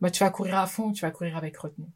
bah, 0.00 0.10
tu 0.10 0.24
vas 0.24 0.30
courir 0.30 0.56
à 0.56 0.66
fond, 0.66 0.92
tu 0.92 1.02
vas 1.02 1.10
courir 1.10 1.36
avec 1.36 1.58
retenue. 1.58 1.90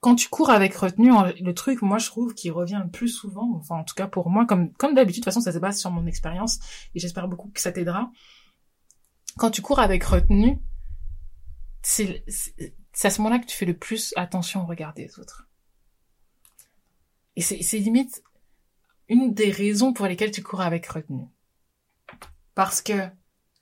Quand 0.00 0.14
tu 0.14 0.28
cours 0.28 0.50
avec 0.50 0.74
retenue, 0.74 1.10
le 1.40 1.54
truc, 1.54 1.80
moi, 1.80 1.96
je 1.96 2.04
trouve, 2.04 2.34
qui 2.34 2.50
revient 2.50 2.82
le 2.84 2.90
plus 2.90 3.08
souvent, 3.08 3.50
enfin, 3.56 3.76
en 3.76 3.84
tout 3.84 3.94
cas 3.94 4.08
pour 4.08 4.28
moi, 4.28 4.44
comme, 4.44 4.74
comme 4.74 4.94
d'habitude, 4.94 5.22
de 5.22 5.24
toute 5.24 5.32
façon, 5.32 5.40
ça 5.40 5.52
se 5.52 5.58
base 5.58 5.80
sur 5.80 5.90
mon 5.90 6.04
expérience, 6.04 6.58
et 6.94 6.98
j'espère 6.98 7.28
beaucoup 7.28 7.48
que 7.48 7.62
ça 7.62 7.72
t'aidera. 7.72 8.12
Quand 9.38 9.50
tu 9.50 9.62
cours 9.62 9.78
avec 9.78 10.04
retenue, 10.04 10.58
c'est 11.80 12.26
à 13.02 13.08
ce 13.08 13.22
moment-là 13.22 13.38
que 13.38 13.46
tu 13.46 13.56
fais 13.56 13.64
le 13.64 13.78
plus 13.78 14.12
attention 14.16 14.64
au 14.64 14.66
regard 14.66 14.92
des 14.92 15.18
autres. 15.18 15.46
Et 17.36 17.42
c'est, 17.42 17.78
limite 17.78 18.22
une 19.08 19.34
des 19.34 19.50
raisons 19.50 19.92
pour 19.92 20.06
lesquelles 20.06 20.30
tu 20.30 20.42
cours 20.42 20.62
avec 20.62 20.86
retenue. 20.86 21.26
Parce 22.54 22.80
que 22.80 23.08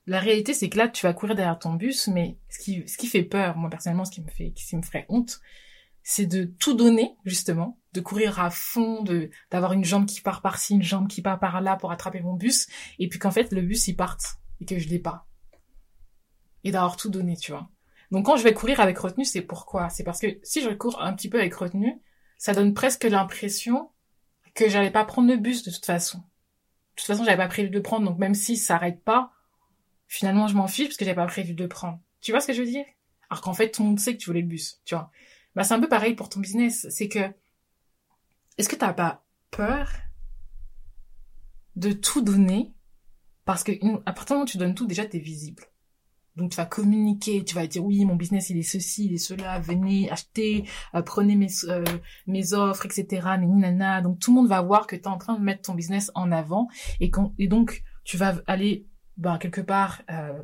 la 0.07 0.21
réalité, 0.21 0.55
c'est 0.55 0.69
que 0.69 0.79
là, 0.79 0.89
tu 0.89 1.05
vas 1.05 1.13
courir 1.13 1.35
derrière 1.35 1.59
ton 1.59 1.75
bus, 1.75 2.09
mais 2.09 2.39
ce 2.49 2.59
qui, 2.61 2.89
ce 2.89 2.97
qui 2.97 3.09
fait 3.09 3.25
peur, 3.25 3.57
moi 3.57 3.69
personnellement, 3.69 4.05
ce 4.05 4.13
qui 4.13 4.23
me 4.23 4.31
fait, 4.31 4.53
ce 4.57 4.69
qui 4.69 4.77
me 4.77 4.83
ferait 4.83 5.07
honte, 5.09 5.41
c'est 6.03 6.27
de 6.27 6.45
tout 6.45 6.75
donner, 6.75 7.17
justement, 7.25 7.79
de 7.95 8.01
courir 8.01 8.39
à 8.39 8.51
fond, 8.51 9.03
de 9.03 9.31
d'avoir 9.51 9.73
une 9.73 9.85
jambe 9.85 10.07
qui 10.07 10.21
part 10.21 10.43
par-ci, 10.43 10.75
une 10.75 10.83
jambe 10.83 11.09
qui 11.09 11.23
part 11.23 11.41
par-là 11.41 11.77
pour 11.77 11.91
attraper 11.91 12.21
mon 12.21 12.35
bus, 12.35 12.69
et 12.99 13.09
puis 13.09 13.19
qu'en 13.19 13.31
fait, 13.31 13.51
le 13.53 13.63
bus, 13.63 13.89
il 13.89 13.97
parte, 13.97 14.39
et 14.61 14.67
que 14.67 14.79
je 14.79 14.89
l'ai 14.89 14.99
pas. 14.99 15.27
Et 16.63 16.71
d'avoir 16.71 16.97
tout 16.97 17.09
donné, 17.09 17.37
tu 17.37 17.53
vois. 17.53 17.71
Donc 18.11 18.27
quand 18.27 18.37
je 18.37 18.45
vais 18.45 18.55
courir 18.55 18.81
avec 18.81 18.99
retenue, 18.99 19.25
c'est 19.25 19.43
pourquoi? 19.43 19.89
C'est 19.89 20.05
parce 20.05 20.21
que 20.21 20.39
si 20.43 20.63
je 20.63 20.71
cours 20.71 21.03
un 21.03 21.15
petit 21.15 21.29
peu 21.29 21.39
avec 21.39 21.55
retenue, 21.55 22.01
ça 22.45 22.53
donne 22.53 22.75
presque 22.75 23.05
l'impression 23.05 23.91
que 24.53 24.69
j'allais 24.69 24.91
pas 24.91 25.07
prendre 25.07 25.31
le 25.31 25.39
bus 25.39 25.63
de 25.63 25.71
toute 25.71 25.87
façon. 25.87 26.19
De 26.19 26.25
toute 26.97 27.07
façon, 27.07 27.25
j'avais 27.25 27.39
pas 27.39 27.49
prévu 27.49 27.71
de 27.71 27.81
prendre, 27.81 28.07
donc 28.07 28.19
même 28.19 28.35
s'il 28.35 28.59
s'arrête 28.59 29.03
pas, 29.03 29.33
finalement 30.09 30.47
je 30.47 30.55
m'en 30.55 30.69
fiche 30.69 30.89
parce 30.89 30.99
que 30.99 31.07
j'avais 31.07 31.15
pas 31.15 31.27
prévu 31.27 31.55
de 31.55 31.67
prendre. 31.67 32.01
Tu 32.21 32.33
vois 32.33 32.43
ce 32.43 32.49
que 32.49 32.53
je 32.53 32.61
veux 32.61 32.69
dire? 32.69 32.85
Alors 33.31 33.41
qu'en 33.41 33.55
fait 33.55 33.71
tout 33.71 33.83
le 33.83 33.89
monde 33.89 33.99
sait 33.99 34.13
que 34.13 34.19
tu 34.19 34.27
voulais 34.27 34.43
le 34.43 34.47
bus, 34.47 34.83
tu 34.85 34.95
vois. 34.95 35.11
Bah 35.55 35.65
c'est 35.65 35.73
un 35.73 35.81
peu 35.81 35.89
pareil 35.89 36.13
pour 36.13 36.29
ton 36.29 36.41
business, 36.41 36.87
c'est 36.91 37.09
que 37.09 37.33
est-ce 38.59 38.69
que 38.69 38.77
t'as 38.77 38.93
pas 38.93 39.25
peur 39.51 39.91
de 41.77 41.93
tout 41.93 42.21
donner? 42.21 42.75
Parce 43.47 43.65
que 43.65 43.73
à 44.05 44.13
partir 44.13 44.27
du 44.27 44.33
moment 44.35 44.45
où 44.45 44.49
tu 44.49 44.59
donnes 44.59 44.75
tout, 44.75 44.87
déjà 44.87 45.07
t'es 45.07 45.19
visible. 45.19 45.65
Donc 46.37 46.51
tu 46.51 46.57
vas 46.57 46.67
communiquer, 46.67 47.45
tu 47.45 47.55
vas 47.55 47.67
dire 47.67 47.85
oui 47.85 48.05
mon 48.05 48.17
business 48.17 48.51
il 48.51 48.59
est 48.59 48.63
ceci, 48.63 49.07
il 49.07 49.15
est 49.15 49.19
cela, 49.19 49.61
venez 49.61 50.11
acheter, 50.11 50.65
euh, 50.95 51.03
prenez 51.03 51.37
mes 51.37 51.49
euh, 51.69 51.85
mes 52.27 52.55
offres 52.55 52.87
etc. 52.87 53.27
Nana. 53.41 54.03
Donc 54.03 54.19
tout 54.19 54.33
le 54.33 54.37
monde 54.37 54.49
va 54.49 54.61
voir 54.61 54.87
que 54.87 54.97
tu 54.97 55.03
es 55.03 55.09
en 55.09 55.19
train 55.19 55.39
de 55.39 55.45
mettre 55.45 55.63
ton 55.63 55.75
business 55.75 56.11
en 56.15 56.33
avant 56.33 56.69
et, 57.01 57.11
donc 57.49 57.83
tu 58.05 58.17
vas 58.17 58.37
aller 58.47 58.87
bah, 59.17 59.39
quelque 59.41 59.61
part 59.61 60.03
euh, 60.11 60.43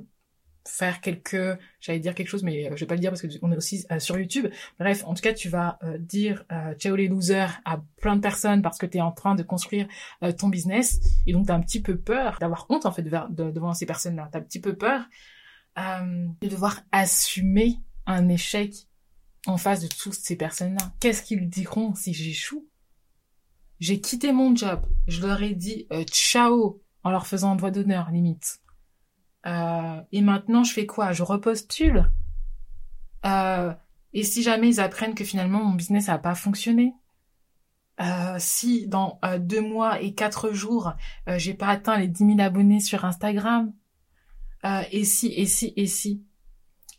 faire 0.66 1.00
quelques, 1.00 1.58
j'allais 1.80 1.98
dire 1.98 2.14
quelque 2.14 2.28
chose, 2.28 2.42
mais 2.42 2.66
euh, 2.66 2.76
je 2.76 2.80
vais 2.80 2.86
pas 2.86 2.94
le 2.94 3.00
dire 3.00 3.10
parce 3.10 3.22
que 3.22 3.28
on 3.42 3.50
est 3.50 3.56
aussi 3.56 3.84
euh, 3.90 3.98
sur 3.98 4.18
YouTube. 4.18 4.46
Bref, 4.78 5.02
en 5.06 5.14
tout 5.14 5.22
cas, 5.22 5.32
tu 5.32 5.48
vas 5.48 5.78
dire 5.98 6.44
ciao 6.78 6.94
les 6.96 7.08
losers 7.08 7.60
à 7.64 7.82
plein 8.00 8.16
de 8.16 8.20
personnes 8.20 8.62
parce 8.62 8.78
que 8.78 8.86
tu 8.86 8.98
es 8.98 9.00
en 9.00 9.12
train 9.12 9.34
de 9.34 9.42
construire 9.42 9.86
ton 10.38 10.48
business 10.48 11.00
et 11.26 11.32
donc 11.32 11.46
tu 11.46 11.52
as 11.52 11.54
un 11.54 11.60
petit 11.60 11.82
peu 11.82 11.98
peur 11.98 12.38
d'avoir 12.40 12.66
honte 12.68 12.86
en 12.86 12.92
fait 12.92 13.02
devant 13.02 13.74
ces 13.74 13.86
personnes-là. 13.86 14.28
Tu 14.30 14.38
as 14.38 14.40
un 14.40 14.44
petit 14.44 14.60
peu 14.60 14.76
peur 14.76 15.04
de 15.76 16.48
devoir 16.48 16.82
assumer 16.92 17.78
un 18.06 18.28
échec 18.28 18.74
en 19.46 19.56
face 19.56 19.80
de 19.80 19.88
toutes 19.88 20.14
ces 20.14 20.36
personnes-là. 20.36 20.92
Qu'est-ce 21.00 21.22
qu'ils 21.22 21.48
diront 21.48 21.94
si 21.94 22.12
j'échoue? 22.12 22.66
J'ai 23.78 24.00
quitté 24.00 24.32
mon 24.32 24.54
job, 24.54 24.84
je 25.06 25.26
leur 25.26 25.42
ai 25.42 25.54
dit 25.54 25.86
ciao 26.10 26.82
en 27.02 27.10
leur 27.10 27.26
faisant 27.26 27.52
un 27.52 27.56
doigt 27.56 27.70
d'honneur 27.70 28.10
limite. 28.10 28.60
Euh, 29.46 30.00
et 30.12 30.20
maintenant, 30.20 30.64
je 30.64 30.72
fais 30.72 30.86
quoi? 30.86 31.12
Je 31.12 31.22
repostule? 31.22 32.10
Euh, 33.24 33.72
et 34.12 34.24
si 34.24 34.42
jamais 34.42 34.68
ils 34.68 34.80
apprennent 34.80 35.14
que 35.14 35.24
finalement 35.24 35.62
mon 35.62 35.74
business 35.74 36.08
n'a 36.08 36.18
pas 36.18 36.34
fonctionné, 36.34 36.94
euh, 38.00 38.36
si 38.38 38.86
dans 38.86 39.18
euh, 39.24 39.38
deux 39.38 39.60
mois 39.60 40.00
et 40.00 40.14
quatre 40.14 40.52
jours 40.52 40.94
euh, 41.28 41.38
j'ai 41.38 41.52
pas 41.52 41.68
atteint 41.68 41.98
les 41.98 42.08
10 42.08 42.36
000 42.36 42.40
abonnés 42.40 42.80
sur 42.80 43.04
Instagram, 43.04 43.72
et 44.64 45.04
si 45.04 45.28
et 45.28 45.46
si 45.46 45.72
et 45.76 45.86
si. 45.86 46.22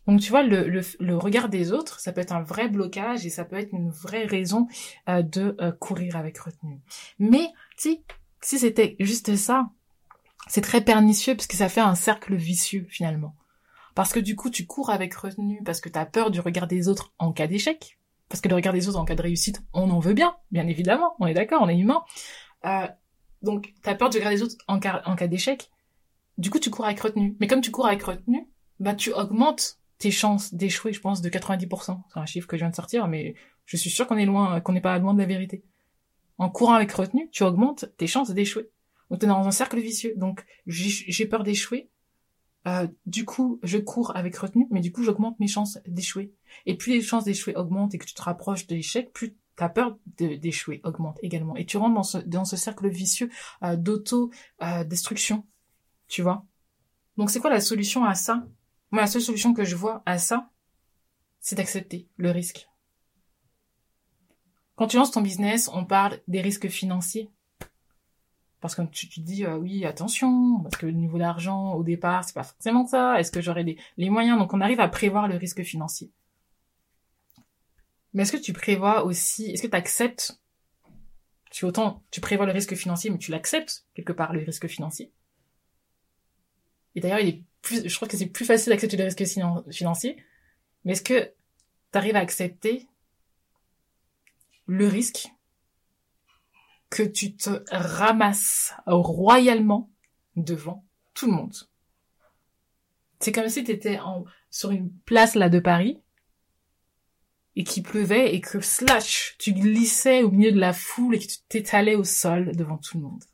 Donc 0.06 0.20
tu 0.20 0.30
vois 0.30 0.42
le, 0.42 0.68
le, 0.68 0.80
le, 0.98 1.16
regard 1.16 1.48
des 1.48 1.72
autres, 1.72 2.00
ça 2.00 2.12
peut 2.12 2.20
être 2.20 2.32
un 2.32 2.42
vrai 2.42 2.68
blocage 2.68 3.24
et 3.24 3.30
ça 3.30 3.44
peut 3.44 3.56
être 3.56 3.72
une 3.72 3.90
vraie 3.90 4.26
raison 4.26 4.66
de 5.06 5.56
courir 5.78 6.16
avec 6.16 6.38
retenue. 6.38 6.80
Mais 7.20 7.48
si 7.76 8.02
si 8.42 8.58
c'était 8.58 8.96
juste 8.98 9.36
ça, 9.36 9.70
c'est 10.48 10.60
très 10.60 10.82
pernicieux 10.82 11.34
parce 11.34 11.46
que 11.46 11.56
ça 11.56 11.68
fait 11.68 11.80
un 11.80 11.94
cercle 11.94 12.34
vicieux 12.34 12.86
finalement. 12.88 13.34
Parce 13.94 14.12
que 14.12 14.20
du 14.20 14.36
coup, 14.36 14.50
tu 14.50 14.66
cours 14.66 14.90
avec 14.90 15.14
retenue 15.14 15.62
parce 15.64 15.80
que 15.80 15.88
tu 15.88 15.98
as 15.98 16.06
peur 16.06 16.30
du 16.30 16.40
regard 16.40 16.66
des 16.66 16.88
autres 16.88 17.12
en 17.18 17.32
cas 17.32 17.46
d'échec. 17.46 17.98
Parce 18.28 18.40
que 18.40 18.48
le 18.48 18.54
regard 18.54 18.72
des 18.72 18.88
autres 18.88 18.98
en 18.98 19.04
cas 19.04 19.14
de 19.14 19.22
réussite, 19.22 19.62
on 19.74 19.90
en 19.90 19.98
veut 19.98 20.14
bien, 20.14 20.34
bien 20.50 20.66
évidemment, 20.66 21.14
on 21.20 21.26
est 21.26 21.34
d'accord, 21.34 21.60
on 21.62 21.68
est 21.68 21.78
humain. 21.78 22.02
Euh, 22.64 22.88
donc, 23.42 23.74
tu 23.82 23.90
as 23.90 23.94
peur 23.94 24.08
du 24.08 24.16
regard 24.16 24.32
des 24.32 24.42
autres 24.42 24.56
en 24.68 24.78
cas, 24.78 25.02
en 25.04 25.16
cas 25.16 25.26
d'échec. 25.26 25.70
Du 26.38 26.50
coup, 26.50 26.58
tu 26.58 26.70
cours 26.70 26.84
avec 26.84 27.00
retenue. 27.00 27.36
Mais 27.40 27.46
comme 27.46 27.60
tu 27.60 27.70
cours 27.70 27.86
avec 27.86 28.02
retenue, 28.02 28.48
bah 28.80 28.94
tu 28.94 29.12
augmentes 29.12 29.78
tes 29.98 30.10
chances 30.10 30.54
d'échouer, 30.54 30.92
je 30.92 31.00
pense, 31.00 31.20
de 31.20 31.28
90%. 31.28 32.00
C'est 32.12 32.18
un 32.18 32.26
chiffre 32.26 32.48
que 32.48 32.56
je 32.56 32.62
viens 32.62 32.70
de 32.70 32.74
sortir, 32.74 33.06
mais 33.06 33.34
je 33.66 33.76
suis 33.76 33.90
sûr 33.90 34.06
qu'on 34.06 34.16
est 34.16 34.26
loin, 34.26 34.60
qu'on 34.60 34.72
n'est 34.72 34.80
pas 34.80 34.98
loin 34.98 35.14
de 35.14 35.18
la 35.18 35.26
vérité. 35.26 35.64
En 36.38 36.50
courant 36.50 36.74
avec 36.74 36.90
retenue, 36.92 37.28
tu 37.30 37.44
augmentes 37.44 37.84
tes 37.98 38.06
chances 38.06 38.30
d'échouer. 38.30 38.68
Donc 39.10 39.20
t'es 39.20 39.26
dans 39.26 39.46
un 39.46 39.50
cercle 39.50 39.78
vicieux. 39.78 40.14
Donc 40.16 40.44
j'ai 40.66 41.26
peur 41.26 41.44
d'échouer. 41.44 41.90
Euh, 42.66 42.86
du 43.06 43.24
coup, 43.24 43.60
je 43.62 43.78
cours 43.78 44.16
avec 44.16 44.36
retenue, 44.36 44.66
mais 44.70 44.80
du 44.80 44.92
coup, 44.92 45.02
j'augmente 45.02 45.38
mes 45.40 45.48
chances 45.48 45.78
d'échouer. 45.86 46.32
Et 46.66 46.76
plus 46.76 46.92
les 46.92 47.02
chances 47.02 47.24
d'échouer 47.24 47.54
augmentent 47.56 47.94
et 47.94 47.98
que 47.98 48.06
tu 48.06 48.14
te 48.14 48.22
rapproches 48.22 48.66
de 48.66 48.74
l'échec, 48.74 49.12
plus 49.12 49.36
ta 49.56 49.68
peur 49.68 49.98
d'échouer 50.16 50.80
augmente 50.84 51.18
également. 51.22 51.56
Et 51.56 51.66
tu 51.66 51.76
rentres 51.76 51.94
dans 51.94 52.02
ce, 52.02 52.18
dans 52.18 52.44
ce 52.44 52.56
cercle 52.56 52.88
vicieux 52.88 53.30
euh, 53.62 53.76
d'auto-destruction. 53.76 55.36
Euh, 55.36 55.51
tu 56.12 56.20
vois 56.20 56.44
Donc 57.16 57.30
c'est 57.30 57.40
quoi 57.40 57.48
la 57.48 57.62
solution 57.62 58.04
à 58.04 58.14
ça? 58.14 58.46
Moi, 58.90 59.00
la 59.00 59.06
seule 59.06 59.22
solution 59.22 59.54
que 59.54 59.64
je 59.64 59.74
vois 59.74 60.02
à 60.04 60.18
ça, 60.18 60.50
c'est 61.40 61.56
d'accepter 61.56 62.06
le 62.18 62.30
risque. 62.30 62.68
Quand 64.76 64.88
tu 64.88 64.98
lances 64.98 65.10
ton 65.10 65.22
business, 65.22 65.70
on 65.72 65.86
parle 65.86 66.20
des 66.28 66.42
risques 66.42 66.68
financiers. 66.68 67.30
Parce 68.60 68.74
que 68.74 68.82
tu 68.82 69.08
te 69.08 69.20
dis, 69.20 69.46
euh, 69.46 69.56
oui, 69.56 69.86
attention, 69.86 70.60
parce 70.60 70.76
que 70.76 70.84
le 70.84 70.92
niveau 70.92 71.16
d'argent, 71.16 71.72
au 71.72 71.82
départ, 71.82 72.24
c'est 72.24 72.34
pas 72.34 72.44
forcément 72.44 72.86
ça. 72.86 73.18
Est-ce 73.18 73.32
que 73.32 73.40
j'aurai 73.40 73.64
les, 73.96 74.10
moyens? 74.10 74.38
Donc, 74.38 74.52
on 74.52 74.60
arrive 74.60 74.80
à 74.80 74.88
prévoir 74.88 75.28
le 75.28 75.36
risque 75.36 75.62
financier. 75.62 76.10
Mais 78.12 78.24
est-ce 78.24 78.32
que 78.32 78.36
tu 78.36 78.52
prévois 78.52 79.04
aussi, 79.04 79.46
est-ce 79.46 79.62
que 79.62 79.66
tu 79.66 79.76
acceptes, 79.76 80.38
tu 81.50 81.64
autant, 81.64 82.02
tu 82.10 82.20
prévois 82.20 82.44
le 82.44 82.52
risque 82.52 82.74
financier, 82.74 83.08
mais 83.08 83.18
tu 83.18 83.30
l'acceptes, 83.30 83.86
quelque 83.94 84.12
part, 84.12 84.34
le 84.34 84.44
risque 84.44 84.68
financier. 84.68 85.10
Et 86.94 87.00
d'ailleurs, 87.00 87.20
il 87.20 87.28
est 87.28 87.42
plus, 87.62 87.88
je 87.88 87.94
trouve 87.94 88.08
que 88.08 88.16
c'est 88.16 88.26
plus 88.26 88.44
facile 88.44 88.70
d'accepter 88.70 88.96
le 88.96 89.04
risque 89.04 89.24
financier. 89.70 90.16
Mais 90.84 90.92
est-ce 90.92 91.02
que 91.02 91.24
tu 91.24 91.98
arrives 91.98 92.16
à 92.16 92.20
accepter 92.20 92.88
le 94.66 94.86
risque 94.88 95.28
que 96.90 97.02
tu 97.02 97.36
te 97.36 97.50
ramasses 97.70 98.74
royalement 98.86 99.90
devant 100.36 100.84
tout 101.14 101.26
le 101.26 101.32
monde? 101.32 101.54
C'est 103.20 103.32
comme 103.32 103.48
si 103.48 103.62
tu 103.62 103.70
étais 103.70 104.00
en, 104.00 104.24
sur 104.50 104.72
une 104.72 104.90
place 104.90 105.36
là 105.36 105.48
de 105.48 105.60
Paris 105.60 106.00
et 107.54 107.64
qu'il 107.64 107.82
pleuvait 107.82 108.34
et 108.34 108.40
que 108.40 108.60
slash, 108.60 109.36
tu 109.38 109.52
glissais 109.52 110.22
au 110.22 110.30
milieu 110.30 110.52
de 110.52 110.58
la 110.58 110.72
foule 110.72 111.14
et 111.14 111.18
que 111.18 111.26
tu 111.26 111.38
t'étalais 111.48 111.94
au 111.94 112.04
sol 112.04 112.56
devant 112.56 112.78
tout 112.78 112.98
le 112.98 113.04
monde. 113.04 113.24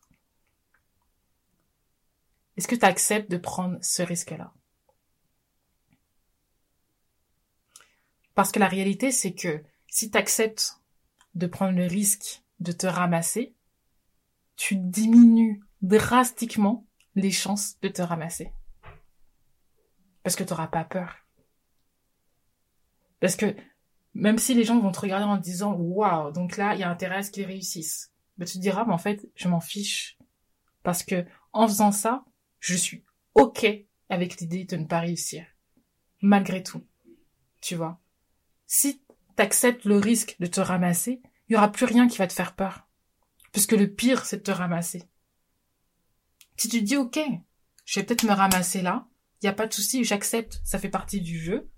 Est-ce 2.59 2.67
que 2.67 2.75
tu 2.75 2.85
acceptes 2.85 3.31
de 3.31 3.37
prendre 3.37 3.79
ce 3.83 4.03
risque-là? 4.03 4.53
Parce 8.35 8.51
que 8.51 8.59
la 8.59 8.67
réalité, 8.67 9.13
c'est 9.13 9.33
que 9.33 9.63
si 9.87 10.11
tu 10.11 10.19
acceptes 10.19 10.81
de 11.37 11.47
prendre 11.47 11.79
le 11.79 11.87
risque 11.87 12.43
de 12.59 12.73
te 12.73 12.89
ramasser, 12.89 13.55
tu 14.57 14.75
diminues 14.75 15.63
drastiquement 15.83 16.85
les 17.15 17.31
chances 17.31 17.79
de 17.81 17.87
te 17.87 18.03
ramasser. 18.03 18.53
Parce 20.25 20.35
que 20.35 20.43
tu 20.43 20.51
n'auras 20.51 20.67
pas 20.67 20.85
peur. 20.85 21.15
Parce 23.21 23.37
que 23.37 23.55
Même 24.15 24.39
si 24.39 24.55
les 24.55 24.65
gens 24.65 24.81
vont 24.81 24.91
te 24.91 24.99
regarder 24.99 25.27
en 25.27 25.39
te 25.39 25.45
disant 25.45 25.75
waouh, 25.75 26.33
donc 26.33 26.57
là 26.57 26.75
il 26.75 26.81
y 26.81 26.83
a 26.83 26.91
intérêt 26.91 27.19
à 27.19 27.23
ce 27.23 27.31
qu'ils 27.31 27.47
réussissent. 27.47 28.13
Mais 28.37 28.47
tu 28.47 28.55
te 28.55 28.63
diras 28.63 28.85
mais 28.85 28.95
en 28.95 28.99
fait 28.99 29.29
je 29.37 29.47
m'en 29.47 29.61
fiche 29.61 30.19
parce 30.83 31.05
que 31.05 31.25
en 31.53 31.69
faisant 31.69 31.93
ça 31.93 32.25
je 32.61 32.75
suis 32.75 33.05
ok 33.35 33.67
avec 34.09 34.41
l'idée 34.41 34.65
de 34.65 34.77
ne 34.77 34.87
pas 34.87 35.01
réussir 35.01 35.45
malgré 36.23 36.63
tout. 36.63 36.87
Tu 37.61 37.75
vois. 37.75 38.01
Si 38.67 39.03
t'acceptes 39.37 39.85
le 39.85 39.97
risque 39.97 40.37
de 40.41 40.47
te 40.47 40.61
ramasser, 40.61 41.23
il 41.49 41.55
y 41.55 41.57
aura 41.57 41.71
plus 41.71 41.87
rien 41.87 42.09
qui 42.09 42.19
va 42.19 42.27
te 42.27 42.33
faire 42.33 42.55
peur. 42.55 42.87
Puisque 43.53 43.73
le 43.73 43.93
pire, 43.93 44.25
c'est 44.25 44.39
de 44.39 44.43
te 44.43 44.51
ramasser. 44.51 45.09
Si 46.57 46.69
tu 46.69 46.83
dis, 46.83 46.97
ok, 46.97 47.19
je 47.85 48.01
vais 48.01 48.07
peut-être 48.07 48.25
me 48.25 48.33
ramasser 48.33 48.83
là, 48.83 49.09
il 49.41 49.47
n'y 49.47 49.51
a 49.51 49.55
pas 49.55 49.67
de 49.67 49.73
souci, 49.73 50.05
j'accepte, 50.05 50.61
ça 50.65 50.79
fait 50.79 50.89
partie 50.89 51.21
du 51.21 51.39
jeu. 51.39 51.71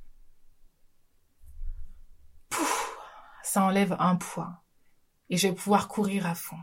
Pouf, 2.48 2.96
ça 3.42 3.62
enlève 3.62 3.94
un 3.98 4.16
poids. 4.16 4.64
Et 5.28 5.36
je 5.36 5.48
vais 5.48 5.54
pouvoir 5.54 5.86
courir 5.86 6.26
à 6.26 6.34
fond. 6.34 6.58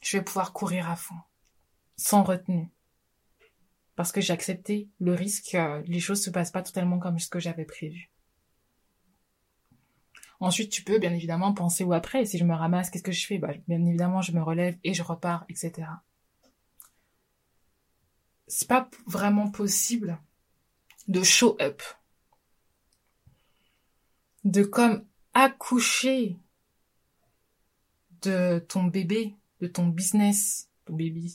Je 0.00 0.18
vais 0.18 0.22
pouvoir 0.22 0.52
courir 0.52 0.88
à 0.88 0.96
fond. 0.96 1.18
Sans 1.96 2.22
retenue 2.22 2.70
parce 3.96 4.12
que 4.12 4.20
j'ai 4.20 4.32
accepté 4.32 4.88
le 4.98 5.14
risque 5.14 5.52
que 5.52 5.82
les 5.86 6.00
choses 6.00 6.22
se 6.22 6.30
passent 6.30 6.50
pas 6.50 6.62
totalement 6.62 6.98
comme 6.98 7.18
ce 7.18 7.28
que 7.28 7.38
j'avais 7.38 7.64
prévu. 7.64 8.10
Ensuite, 10.40 10.70
tu 10.70 10.82
peux 10.82 10.98
bien 10.98 11.12
évidemment 11.12 11.54
penser 11.54 11.84
ou 11.84 11.92
après, 11.92 12.26
si 12.26 12.38
je 12.38 12.44
me 12.44 12.54
ramasse, 12.54 12.90
qu'est-ce 12.90 13.04
que 13.04 13.12
je 13.12 13.26
fais? 13.26 13.38
Bah, 13.38 13.52
Bien 13.68 13.84
évidemment, 13.84 14.20
je 14.20 14.32
me 14.32 14.42
relève 14.42 14.76
et 14.82 14.94
je 14.94 15.02
repars, 15.02 15.44
etc. 15.48 15.88
C'est 18.46 18.68
pas 18.68 18.90
vraiment 19.06 19.50
possible 19.50 20.18
de 21.06 21.22
show 21.22 21.56
up, 21.60 21.82
de 24.42 24.64
comme 24.64 25.06
accoucher 25.32 26.36
de 28.22 28.58
ton 28.58 28.84
bébé, 28.84 29.34
de 29.60 29.66
ton 29.66 29.86
business, 29.86 30.68
ton 30.84 30.94
bébé, 30.94 31.30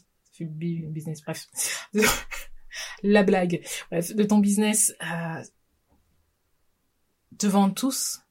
business, 0.46 1.22
bref, 1.22 1.48
la 3.04 3.24
blague, 3.24 3.62
de 3.92 4.24
ton 4.24 4.40
business 4.40 4.94
euh, 5.04 5.44
devant 7.32 7.70
tous, 7.70 8.22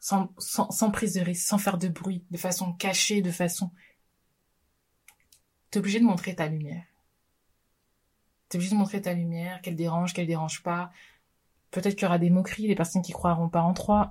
sans, 0.00 0.32
sans, 0.38 0.70
sans 0.70 0.90
prise 0.90 1.14
de 1.14 1.20
risque, 1.20 1.46
sans 1.46 1.58
faire 1.58 1.78
de 1.78 1.88
bruit, 1.88 2.24
de 2.30 2.36
façon 2.38 2.72
cachée, 2.74 3.22
de 3.22 3.30
façon... 3.30 3.70
T'es 5.70 5.80
obligé 5.80 5.98
de 5.98 6.04
montrer 6.04 6.34
ta 6.34 6.46
lumière. 6.46 6.84
T'es 8.48 8.58
obligé 8.58 8.70
de 8.70 8.78
montrer 8.78 9.02
ta 9.02 9.14
lumière, 9.14 9.60
qu'elle 9.62 9.74
dérange, 9.74 10.14
qu'elle 10.14 10.28
dérange 10.28 10.62
pas. 10.62 10.92
Peut-être 11.76 11.94
qu'il 11.94 12.04
y 12.04 12.06
aura 12.06 12.16
des 12.16 12.30
moqueries, 12.30 12.68
des 12.68 12.74
personnes 12.74 13.02
qui 13.02 13.12
croiront 13.12 13.50
pas 13.50 13.60
en 13.60 13.74
toi, 13.74 14.10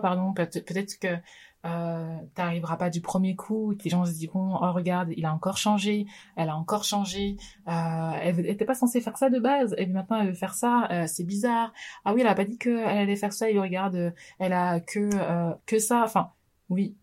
pardon. 0.00 0.32
Peut-être 0.32 0.98
que 0.98 1.18
euh, 1.66 2.16
t'arriveras 2.34 2.78
pas 2.78 2.88
du 2.88 3.02
premier 3.02 3.36
coup, 3.36 3.74
les 3.84 3.90
gens 3.90 4.06
se 4.06 4.12
diront 4.12 4.56
oh 4.58 4.72
regarde 4.72 5.12
il 5.14 5.26
a 5.26 5.34
encore 5.34 5.58
changé, 5.58 6.06
elle 6.36 6.48
a 6.48 6.56
encore 6.56 6.84
changé, 6.84 7.36
euh, 7.68 8.10
elle 8.22 8.46
était 8.46 8.64
pas 8.64 8.74
censée 8.74 9.02
faire 9.02 9.18
ça 9.18 9.28
de 9.28 9.38
base, 9.38 9.74
et 9.76 9.84
maintenant 9.84 10.18
elle 10.20 10.28
veut 10.28 10.34
faire 10.34 10.54
ça, 10.54 10.88
euh, 10.90 11.06
c'est 11.06 11.24
bizarre. 11.24 11.74
Ah 12.06 12.14
oui 12.14 12.22
elle 12.22 12.26
a 12.26 12.34
pas 12.34 12.46
dit 12.46 12.56
qu'elle 12.56 12.78
allait 12.78 13.16
faire 13.16 13.34
ça, 13.34 13.50
et 13.50 13.58
regarde 13.58 14.14
elle 14.38 14.54
a 14.54 14.80
que 14.80 15.10
euh, 15.12 15.52
que 15.66 15.78
ça, 15.78 16.04
enfin 16.04 16.30
oui, 16.70 16.96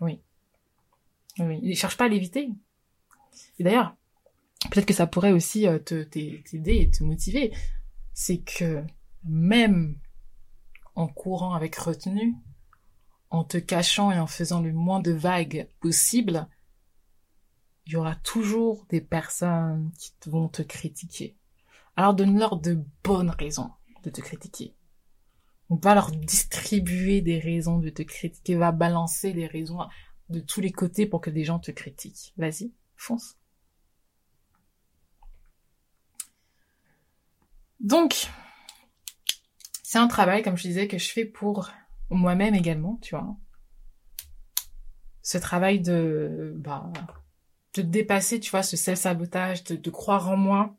oui, 0.00 0.20
oui, 1.38 1.58
il 1.62 1.74
cherche 1.74 1.96
pas 1.96 2.04
à 2.04 2.08
l'éviter. 2.08 2.50
Et 3.58 3.64
d'ailleurs 3.64 3.94
peut-être 4.70 4.86
que 4.86 4.94
ça 4.94 5.06
pourrait 5.06 5.32
aussi 5.32 5.66
te 5.86 6.02
t'aider 6.02 6.76
et 6.80 6.90
te 6.90 7.02
motiver, 7.02 7.52
c'est 8.12 8.38
que 8.38 8.82
même 9.26 9.98
en 10.94 11.08
courant 11.08 11.54
avec 11.54 11.76
retenue 11.76 12.34
en 13.30 13.44
te 13.44 13.58
cachant 13.58 14.10
et 14.10 14.18
en 14.18 14.26
faisant 14.26 14.60
le 14.60 14.72
moins 14.72 15.00
de 15.00 15.12
vagues 15.12 15.68
possible, 15.80 16.48
il 17.86 17.92
y 17.92 17.96
aura 17.96 18.16
toujours 18.16 18.86
des 18.88 19.00
personnes 19.00 19.92
qui 19.98 20.12
vont 20.26 20.48
te 20.48 20.62
critiquer. 20.62 21.36
Alors 21.96 22.14
donne-leur 22.14 22.56
de 22.56 22.82
bonnes 23.04 23.30
raisons 23.30 23.70
de 24.02 24.10
te 24.10 24.20
critiquer. 24.20 24.74
On 25.68 25.76
va 25.76 25.94
leur 25.94 26.12
distribuer 26.12 27.20
des 27.22 27.38
raisons 27.38 27.78
de 27.78 27.90
te 27.90 28.02
critiquer, 28.02 28.54
va 28.54 28.72
balancer 28.72 29.32
des 29.32 29.46
raisons 29.46 29.80
de 30.28 30.40
tous 30.40 30.60
les 30.60 30.72
côtés 30.72 31.06
pour 31.06 31.20
que 31.20 31.30
des 31.30 31.44
gens 31.44 31.58
te 31.58 31.70
critiquent. 31.70 32.32
Vas-y, 32.36 32.72
fonce. 32.96 33.36
Donc, 37.80 38.30
c'est 39.96 40.02
un 40.02 40.08
travail, 40.08 40.42
comme 40.42 40.58
je 40.58 40.62
disais, 40.64 40.88
que 40.88 40.98
je 40.98 41.08
fais 41.10 41.24
pour 41.24 41.70
moi-même 42.10 42.54
également, 42.54 42.98
tu 43.00 43.16
vois. 43.16 43.34
Ce 45.22 45.38
travail 45.38 45.80
de, 45.80 46.52
bah, 46.58 46.92
de 47.72 47.80
dépasser, 47.80 48.38
tu 48.38 48.50
vois, 48.50 48.62
ce 48.62 48.76
self-sabotage, 48.76 49.64
de, 49.64 49.90
croire 49.90 50.28
en 50.28 50.36
moi, 50.36 50.76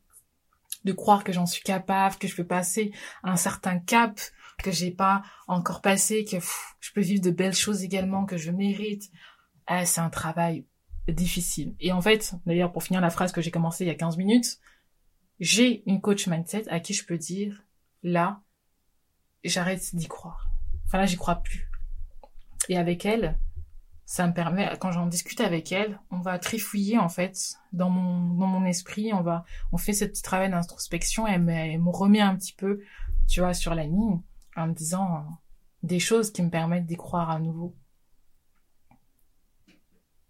de 0.86 0.93
croire 0.93 1.24
que 1.24 1.34
j'en 1.34 1.47
suis 1.47 1.63
capable, 1.63 2.18
que 2.18 2.28
je 2.28 2.36
peux 2.36 2.45
passer 2.45 2.91
un 3.24 3.38
certain 3.38 3.80
cap 3.80 4.20
que 4.59 4.70
j'ai 4.70 4.91
pas 4.91 5.24
encore 5.47 5.82
passé, 5.82 6.24
que 6.24 6.38
je 6.80 6.91
peux 6.93 7.01
vivre 7.01 7.24
de 7.24 7.32
belles 7.32 7.55
choses 7.55 7.82
également, 7.82 8.28
que 8.28 8.38
je 8.38 8.51
mérite. 8.51 9.09
Eh, 9.68 9.84
c'est 9.88 10.01
un 10.01 10.11
travail 10.11 10.68
difficile. 11.07 11.74
Et 11.80 11.91
en 11.91 12.01
fait, 12.01 12.36
d'ailleurs, 12.45 12.72
pour 12.72 12.84
finir 12.84 13.01
la 13.01 13.09
phrase 13.09 13.32
que 13.32 13.41
j'ai 13.41 13.49
commencé 13.49 13.84
il 13.84 13.88
y 13.88 13.89
a 13.89 13.95
15 13.95 14.15
minutes, 14.18 14.59
j'ai 15.39 15.82
une 15.89 16.01
coach 16.01 16.28
mindset 16.28 16.70
à 16.70 16.80
qui 16.80 16.93
je 16.93 17.03
peux 17.03 17.18
dire, 17.18 17.63
là, 18.03 18.43
j'arrête 19.43 19.95
d'y 19.95 20.07
croire. 20.07 20.49
Enfin 20.85 20.99
là, 20.99 21.05
j'y 21.05 21.17
crois 21.17 21.35
plus. 21.35 21.69
Et 22.69 22.77
avec 22.77 23.05
elle, 23.05 23.38
ça 24.07 24.25
me 24.25 24.33
permet, 24.33 24.71
quand 24.79 24.93
j'en 24.93 25.05
discute 25.05 25.41
avec 25.41 25.73
elle, 25.73 25.99
on 26.11 26.19
va 26.19 26.39
trifouiller 26.39 26.97
en 26.97 27.09
fait 27.09 27.55
dans 27.73 27.89
mon 27.89 28.35
dans 28.35 28.47
mon 28.47 28.65
esprit, 28.65 29.11
on 29.13 29.21
va 29.21 29.43
on 29.73 29.77
fait 29.77 29.91
ce 29.91 30.05
petit 30.05 30.21
travail 30.21 30.49
d'introspection 30.49 31.27
et 31.27 31.31
elle 31.31 31.41
me, 31.43 31.89
remet 31.89 32.21
un 32.21 32.38
petit 32.38 32.53
peu, 32.53 32.79
tu 33.27 33.41
vois, 33.41 33.53
sur 33.53 33.75
la 33.75 33.83
ligne 33.83 34.21
en 34.55 34.67
me 34.67 34.73
disant 34.73 35.17
euh, 35.17 35.19
des 35.83 35.99
choses 35.99 36.31
qui 36.31 36.41
me 36.41 36.49
permettent 36.49 36.85
d'y 36.85 36.95
croire 36.95 37.29
à 37.29 37.39
nouveau. 37.39 37.75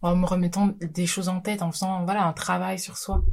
En 0.01 0.15
me 0.15 0.25
remettant 0.25 0.73
des 0.81 1.05
choses 1.05 1.29
en 1.29 1.39
tête, 1.39 1.61
en 1.61 1.71
faisant 1.71 2.03
voilà 2.03 2.25
un 2.25 2.33
travail 2.33 2.79
sur 2.79 2.97
soi. 2.97 3.23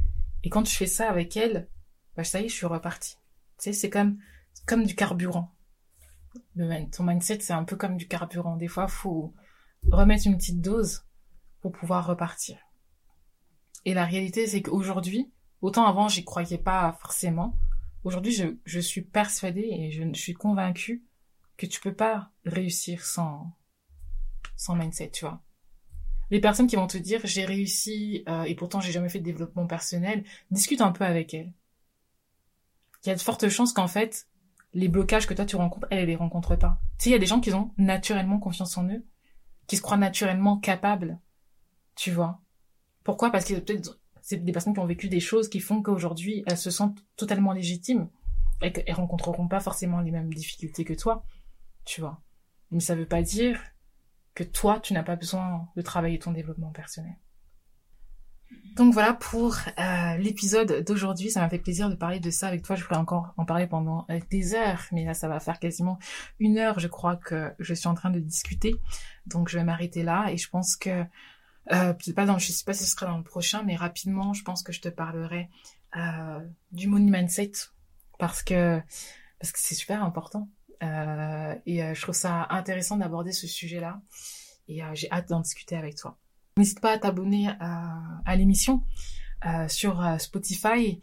Et 0.43 0.49
quand 0.49 0.67
je 0.67 0.75
fais 0.75 0.85
ça 0.85 1.09
avec 1.09 1.35
elle, 1.37 1.69
bah 2.15 2.23
ça 2.23 2.39
y 2.39 2.45
est, 2.45 2.49
je 2.49 2.53
suis 2.53 2.67
repartie. 2.67 3.17
Tu 3.57 3.63
sais, 3.65 3.73
c'est 3.73 3.89
comme 3.89 4.19
comme 4.67 4.85
du 4.85 4.93
carburant 4.93 5.54
ton 6.91 7.03
mindset, 7.03 7.39
c'est 7.39 7.53
un 7.53 7.63
peu 7.63 7.75
comme 7.75 7.97
du 7.97 8.07
carburant. 8.07 8.55
Des 8.55 8.67
fois, 8.67 8.87
faut 8.87 9.33
remettre 9.91 10.27
une 10.27 10.37
petite 10.37 10.61
dose 10.61 11.03
pour 11.61 11.71
pouvoir 11.71 12.05
repartir. 12.05 12.57
Et 13.85 13.93
la 13.93 14.05
réalité, 14.05 14.47
c'est 14.47 14.61
qu'aujourd'hui, 14.61 15.31
autant 15.61 15.85
avant, 15.85 16.07
j'y 16.07 16.23
croyais 16.23 16.57
pas 16.57 16.97
forcément. 17.01 17.57
Aujourd'hui, 18.03 18.33
je, 18.33 18.57
je 18.65 18.79
suis 18.79 19.01
persuadée 19.01 19.67
et 19.71 19.91
je, 19.91 20.13
suis 20.13 20.33
convaincue 20.33 21.03
que 21.57 21.65
tu 21.65 21.79
peux 21.79 21.93
pas 21.93 22.31
réussir 22.45 23.05
sans, 23.05 23.51
sans 24.55 24.75
mindset, 24.75 25.11
tu 25.11 25.25
vois. 25.25 25.41
Les 26.31 26.39
personnes 26.39 26.67
qui 26.67 26.75
vont 26.75 26.87
te 26.87 26.97
dire 26.97 27.21
j'ai 27.23 27.45
réussi 27.45 28.23
euh, 28.27 28.43
et 28.43 28.55
pourtant 28.55 28.79
j'ai 28.79 28.91
jamais 28.91 29.09
fait 29.09 29.19
de 29.19 29.23
développement 29.25 29.67
personnel, 29.67 30.23
discute 30.49 30.81
un 30.81 30.91
peu 30.91 31.03
avec 31.03 31.33
elles. 31.33 31.53
Il 33.03 33.09
y 33.09 33.11
a 33.11 33.15
de 33.15 33.21
fortes 33.21 33.47
chances 33.49 33.73
qu'en 33.73 33.87
fait, 33.87 34.27
les 34.75 34.89
blocages 34.89 35.25
que 35.25 35.33
toi 35.33 35.45
tu 35.45 35.55
rencontres, 35.55 35.87
elle, 35.89 35.99
elle 35.99 36.07
les 36.07 36.15
rencontre 36.15 36.55
pas. 36.57 36.79
Tu 36.99 37.05
sais, 37.05 37.09
il 37.09 37.13
y 37.13 37.15
a 37.15 37.19
des 37.19 37.25
gens 37.25 37.39
qui 37.39 37.51
ont 37.53 37.71
naturellement 37.77 38.39
confiance 38.39 38.77
en 38.77 38.87
eux, 38.89 39.03
qui 39.67 39.77
se 39.77 39.81
croient 39.81 39.97
naturellement 39.97 40.57
capables, 40.57 41.17
tu 41.95 42.11
vois. 42.11 42.41
Pourquoi? 43.03 43.31
Parce 43.31 43.45
que 43.45 43.55
peut-être 43.55 43.99
c'est 44.21 44.43
des 44.43 44.51
personnes 44.51 44.73
qui 44.73 44.79
ont 44.79 44.85
vécu 44.85 45.07
des 45.07 45.21
choses 45.21 45.49
qui 45.49 45.61
font 45.61 45.81
qu'aujourd'hui 45.81 46.43
elles 46.45 46.57
se 46.57 46.71
sentent 46.71 46.99
totalement 47.15 47.53
légitimes 47.53 48.09
et 48.61 48.71
qu'elles 48.73 48.95
rencontreront 48.95 49.47
pas 49.47 49.61
forcément 49.61 50.01
les 50.01 50.11
mêmes 50.11 50.33
difficultés 50.33 50.83
que 50.83 50.93
toi, 50.93 51.23
tu 51.85 52.01
vois. 52.01 52.21
Mais 52.71 52.81
ça 52.81 52.95
veut 52.95 53.07
pas 53.07 53.21
dire 53.21 53.61
que 54.33 54.43
toi 54.43 54.81
tu 54.81 54.93
n'as 54.93 55.03
pas 55.03 55.15
besoin 55.15 55.69
de 55.77 55.81
travailler 55.81 56.19
ton 56.19 56.31
développement 56.31 56.71
personnel. 56.71 57.15
Donc 58.75 58.93
voilà 58.93 59.13
pour 59.13 59.55
euh, 59.79 60.17
l'épisode 60.17 60.83
d'aujourd'hui. 60.85 61.31
Ça 61.31 61.39
m'a 61.39 61.49
fait 61.49 61.59
plaisir 61.59 61.89
de 61.89 61.95
parler 61.95 62.19
de 62.19 62.29
ça 62.29 62.47
avec 62.47 62.61
toi. 62.61 62.75
Je 62.75 62.83
pourrais 62.83 62.99
encore 62.99 63.33
en 63.37 63.45
parler 63.45 63.67
pendant 63.67 64.05
euh, 64.09 64.19
des 64.29 64.53
heures, 64.53 64.83
mais 64.91 65.05
là 65.05 65.13
ça 65.13 65.29
va 65.29 65.39
faire 65.39 65.59
quasiment 65.59 65.97
une 66.39 66.57
heure, 66.57 66.79
je 66.79 66.89
crois 66.89 67.15
que 67.15 67.53
je 67.59 67.73
suis 67.73 67.87
en 67.87 67.93
train 67.93 68.09
de 68.09 68.19
discuter. 68.19 68.75
Donc 69.27 69.47
je 69.47 69.57
vais 69.57 69.63
m'arrêter 69.63 70.03
là 70.03 70.27
et 70.29 70.35
je 70.35 70.49
pense 70.49 70.75
que 70.75 71.05
euh, 71.71 71.93
pas 72.15 72.25
dans, 72.25 72.37
je 72.37 72.51
sais 72.51 72.65
pas 72.65 72.73
si 72.73 72.83
ce 72.83 72.91
sera 72.91 73.05
dans 73.05 73.17
le 73.17 73.23
prochain, 73.23 73.63
mais 73.63 73.77
rapidement, 73.77 74.33
je 74.33 74.43
pense 74.43 74.61
que 74.61 74.73
je 74.73 74.81
te 74.81 74.89
parlerai 74.89 75.49
euh, 75.95 76.39
du 76.73 76.87
money 76.87 77.09
mindset 77.09 77.53
parce 78.19 78.43
que 78.43 78.81
parce 79.39 79.53
que 79.53 79.59
c'est 79.59 79.75
super 79.75 80.03
important 80.03 80.49
et 81.65 81.79
je 81.93 82.01
trouve 82.01 82.15
ça 82.15 82.47
intéressant 82.49 82.97
d'aborder 82.97 83.31
ce 83.31 83.47
sujet-là 83.47 84.01
et 84.67 84.81
j'ai 84.93 85.09
hâte 85.11 85.29
d'en 85.29 85.39
discuter 85.39 85.77
avec 85.77 85.95
toi. 85.95 86.17
N'hésite 86.57 86.79
pas 86.79 86.93
à 86.93 86.97
t'abonner 86.97 87.49
à, 87.59 88.35
l'émission 88.37 88.81
euh, 89.45 89.67
sur 89.67 90.01
euh, 90.01 90.17
Spotify. 90.19 91.01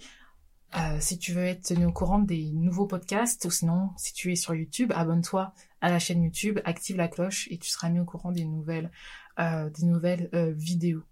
Euh, 0.74 0.96
si 0.98 1.18
tu 1.18 1.34
veux 1.34 1.44
être 1.44 1.62
tenu 1.62 1.84
au 1.84 1.92
courant 1.92 2.20
des 2.20 2.52
nouveaux 2.52 2.86
podcasts, 2.86 3.44
ou 3.44 3.50
sinon, 3.50 3.90
si 3.98 4.14
tu 4.14 4.32
es 4.32 4.34
sur 4.34 4.54
YouTube, 4.54 4.92
abonne-toi 4.96 5.52
à 5.82 5.90
la 5.90 5.98
chaîne 5.98 6.22
YouTube, 6.22 6.58
active 6.64 6.96
la 6.96 7.06
cloche 7.06 7.48
et 7.50 7.58
tu 7.58 7.68
seras 7.68 7.90
mis 7.90 8.00
au 8.00 8.06
courant 8.06 8.32
des 8.32 8.46
nouvelles, 8.46 8.90
des 9.38 9.84
nouvelles 9.84 10.30
vidéos. 10.56 11.02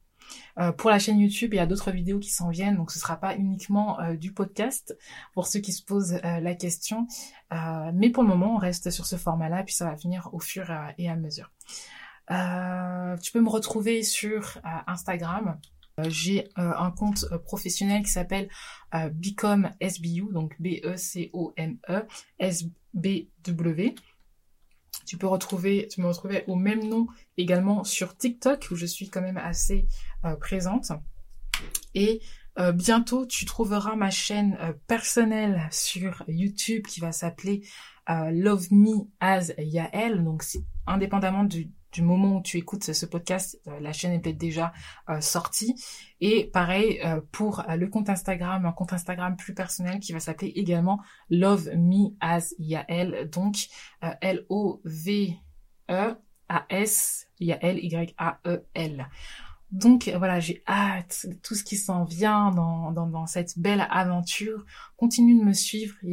Pour 0.78 0.88
la 0.88 0.98
chaîne 0.98 1.18
YouTube, 1.18 1.52
il 1.52 1.56
y 1.58 1.60
a 1.60 1.66
d'autres 1.66 1.90
vidéos 1.90 2.18
qui 2.18 2.30
s'en 2.30 2.48
viennent, 2.48 2.76
donc 2.76 2.92
ce 2.92 2.98
sera 2.98 3.16
pas 3.16 3.36
uniquement 3.36 3.98
du 4.14 4.32
podcast 4.32 4.96
pour 5.34 5.48
ceux 5.48 5.60
qui 5.60 5.72
se 5.72 5.82
posent 5.82 6.18
la 6.22 6.54
question. 6.54 7.06
mais 7.92 8.08
pour 8.08 8.22
le 8.22 8.28
moment, 8.30 8.54
on 8.54 8.58
reste 8.58 8.88
sur 8.88 9.04
ce 9.04 9.16
format-là, 9.16 9.64
puis 9.64 9.74
ça 9.74 9.84
va 9.84 9.96
venir 9.96 10.30
au 10.32 10.38
fur 10.38 10.70
et 10.96 11.10
à 11.10 11.16
mesure. 11.16 11.50
Tu 12.30 13.32
peux 13.32 13.40
me 13.40 13.48
retrouver 13.48 14.02
sur 14.02 14.58
Instagram. 14.86 15.58
J'ai 16.08 16.48
un 16.56 16.90
compte 16.92 17.26
professionnel 17.44 18.02
qui 18.02 18.10
s'appelle 18.10 18.48
Become 18.92 19.70
SBU, 19.80 20.32
donc 20.32 20.54
B-E-C-O-M-E 20.60 22.06
S-B-W. 22.38 23.94
Tu 25.06 25.16
peux 25.16 25.26
retrouver, 25.26 25.88
tu 25.90 26.00
me 26.00 26.06
retrouver 26.06 26.44
au 26.46 26.54
même 26.54 26.88
nom 26.88 27.06
également 27.36 27.84
sur 27.84 28.16
TikTok 28.16 28.68
où 28.70 28.76
je 28.76 28.86
suis 28.86 29.10
quand 29.10 29.20
même 29.20 29.38
assez 29.38 29.88
euh, 30.24 30.36
présente. 30.36 30.92
Et 31.94 32.20
euh, 32.58 32.72
bientôt, 32.72 33.26
tu 33.26 33.44
trouveras 33.44 33.96
ma 33.96 34.10
chaîne 34.10 34.56
euh, 34.60 34.72
personnelle 34.86 35.66
sur 35.70 36.22
YouTube 36.28 36.86
qui 36.86 37.00
va 37.00 37.12
s'appeler 37.12 37.62
Love 38.08 38.72
Me 38.72 39.08
as 39.20 39.52
Yael. 39.58 40.24
Donc, 40.24 40.44
indépendamment 40.86 41.44
du, 41.44 41.70
du 41.92 42.02
moment 42.02 42.36
où 42.36 42.42
tu 42.42 42.58
écoutes 42.58 42.84
ce 42.92 43.06
podcast, 43.06 43.60
euh, 43.66 43.80
la 43.80 43.92
chaîne 43.92 44.12
est 44.12 44.20
peut-être 44.20 44.38
déjà 44.38 44.72
euh, 45.08 45.20
sortie. 45.20 45.74
Et 46.20 46.46
pareil 46.46 47.00
euh, 47.04 47.20
pour 47.32 47.64
le 47.68 47.86
compte 47.88 48.08
Instagram, 48.08 48.66
un 48.66 48.72
compte 48.72 48.92
Instagram 48.92 49.36
plus 49.36 49.54
personnel 49.54 50.00
qui 50.00 50.12
va 50.12 50.20
s'appeler 50.20 50.52
également 50.54 51.00
Love 51.30 51.70
Me 51.76 52.10
As 52.20 52.54
Yael, 52.58 53.28
donc 53.30 53.68
L-O-V-E 54.20 55.36
A-S 56.48 57.28
Yael 57.38 57.78
Y-A-E-L. 57.78 59.08
Donc 59.70 60.08
voilà, 60.08 60.40
j'ai 60.40 60.64
hâte 60.66 61.26
de 61.28 61.34
tout 61.34 61.54
ce 61.54 61.62
qui 61.62 61.76
s'en 61.76 62.04
vient 62.04 62.50
dans, 62.50 63.26
cette 63.26 63.56
belle 63.58 63.86
aventure. 63.88 64.64
Continue 64.96 65.38
de 65.38 65.44
me 65.44 65.52
suivre, 65.52 65.94
il 66.02 66.10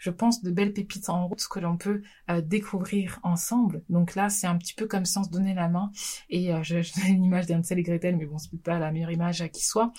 je 0.00 0.10
pense, 0.10 0.42
de 0.42 0.50
belles 0.50 0.72
pépites 0.72 1.08
en 1.08 1.28
route 1.28 1.46
que 1.48 1.60
l'on 1.60 1.76
peut 1.76 2.02
euh, 2.30 2.40
découvrir 2.40 3.20
ensemble. 3.22 3.84
Donc 3.88 4.16
là, 4.16 4.30
c'est 4.30 4.46
un 4.46 4.56
petit 4.56 4.74
peu 4.74 4.86
comme 4.86 5.04
si 5.04 5.18
on 5.18 5.24
se 5.24 5.30
donnait 5.30 5.54
la 5.54 5.68
main. 5.68 5.92
Et 6.30 6.52
euh, 6.52 6.62
je, 6.62 6.82
je 6.82 6.92
une 7.08 7.24
image 7.24 7.46
d'Ansel 7.46 7.78
et 7.78 7.82
Gretel, 7.82 8.16
mais 8.16 8.26
bon, 8.26 8.38
c'est 8.38 8.50
peut-être 8.50 8.64
pas 8.64 8.78
la 8.78 8.90
meilleure 8.90 9.12
image 9.12 9.46
qui 9.52 9.64
soit. 9.64 9.92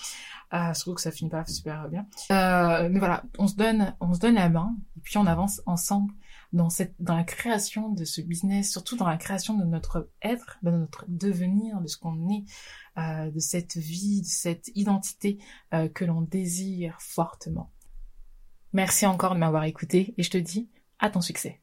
Euh, 0.52 0.74
surtout 0.74 0.96
que 0.96 1.00
ça 1.00 1.10
finit 1.10 1.30
pas 1.30 1.46
super 1.46 1.88
bien. 1.88 2.06
Euh, 2.30 2.88
mais 2.90 2.98
voilà, 2.98 3.22
on 3.38 3.46
se 3.46 3.54
donne, 3.54 3.94
on 4.00 4.12
se 4.12 4.18
donne 4.18 4.34
la 4.34 4.50
main, 4.50 4.76
et 4.98 5.00
puis 5.00 5.16
on 5.16 5.26
avance 5.26 5.62
ensemble 5.64 6.12
dans 6.52 6.68
cette, 6.68 6.94
dans 6.98 7.16
la 7.16 7.24
création 7.24 7.88
de 7.90 8.04
ce 8.04 8.20
business, 8.20 8.70
surtout 8.70 8.96
dans 8.96 9.08
la 9.08 9.16
création 9.16 9.56
de 9.56 9.64
notre 9.64 10.10
être, 10.20 10.58
de 10.62 10.70
notre 10.70 11.06
devenir, 11.08 11.80
de 11.80 11.86
ce 11.86 11.96
qu'on 11.96 12.28
est, 12.28 12.44
euh, 12.98 13.30
de 13.30 13.38
cette 13.38 13.76
vie, 13.76 14.20
de 14.20 14.26
cette 14.26 14.70
identité 14.74 15.38
euh, 15.72 15.88
que 15.88 16.04
l'on 16.04 16.20
désire 16.20 16.98
fortement. 17.00 17.70
Merci 18.72 19.06
encore 19.06 19.34
de 19.34 19.40
m'avoir 19.40 19.64
écouté 19.64 20.14
et 20.18 20.22
je 20.22 20.30
te 20.30 20.38
dis 20.38 20.68
à 20.98 21.10
ton 21.10 21.20
succès. 21.22 21.61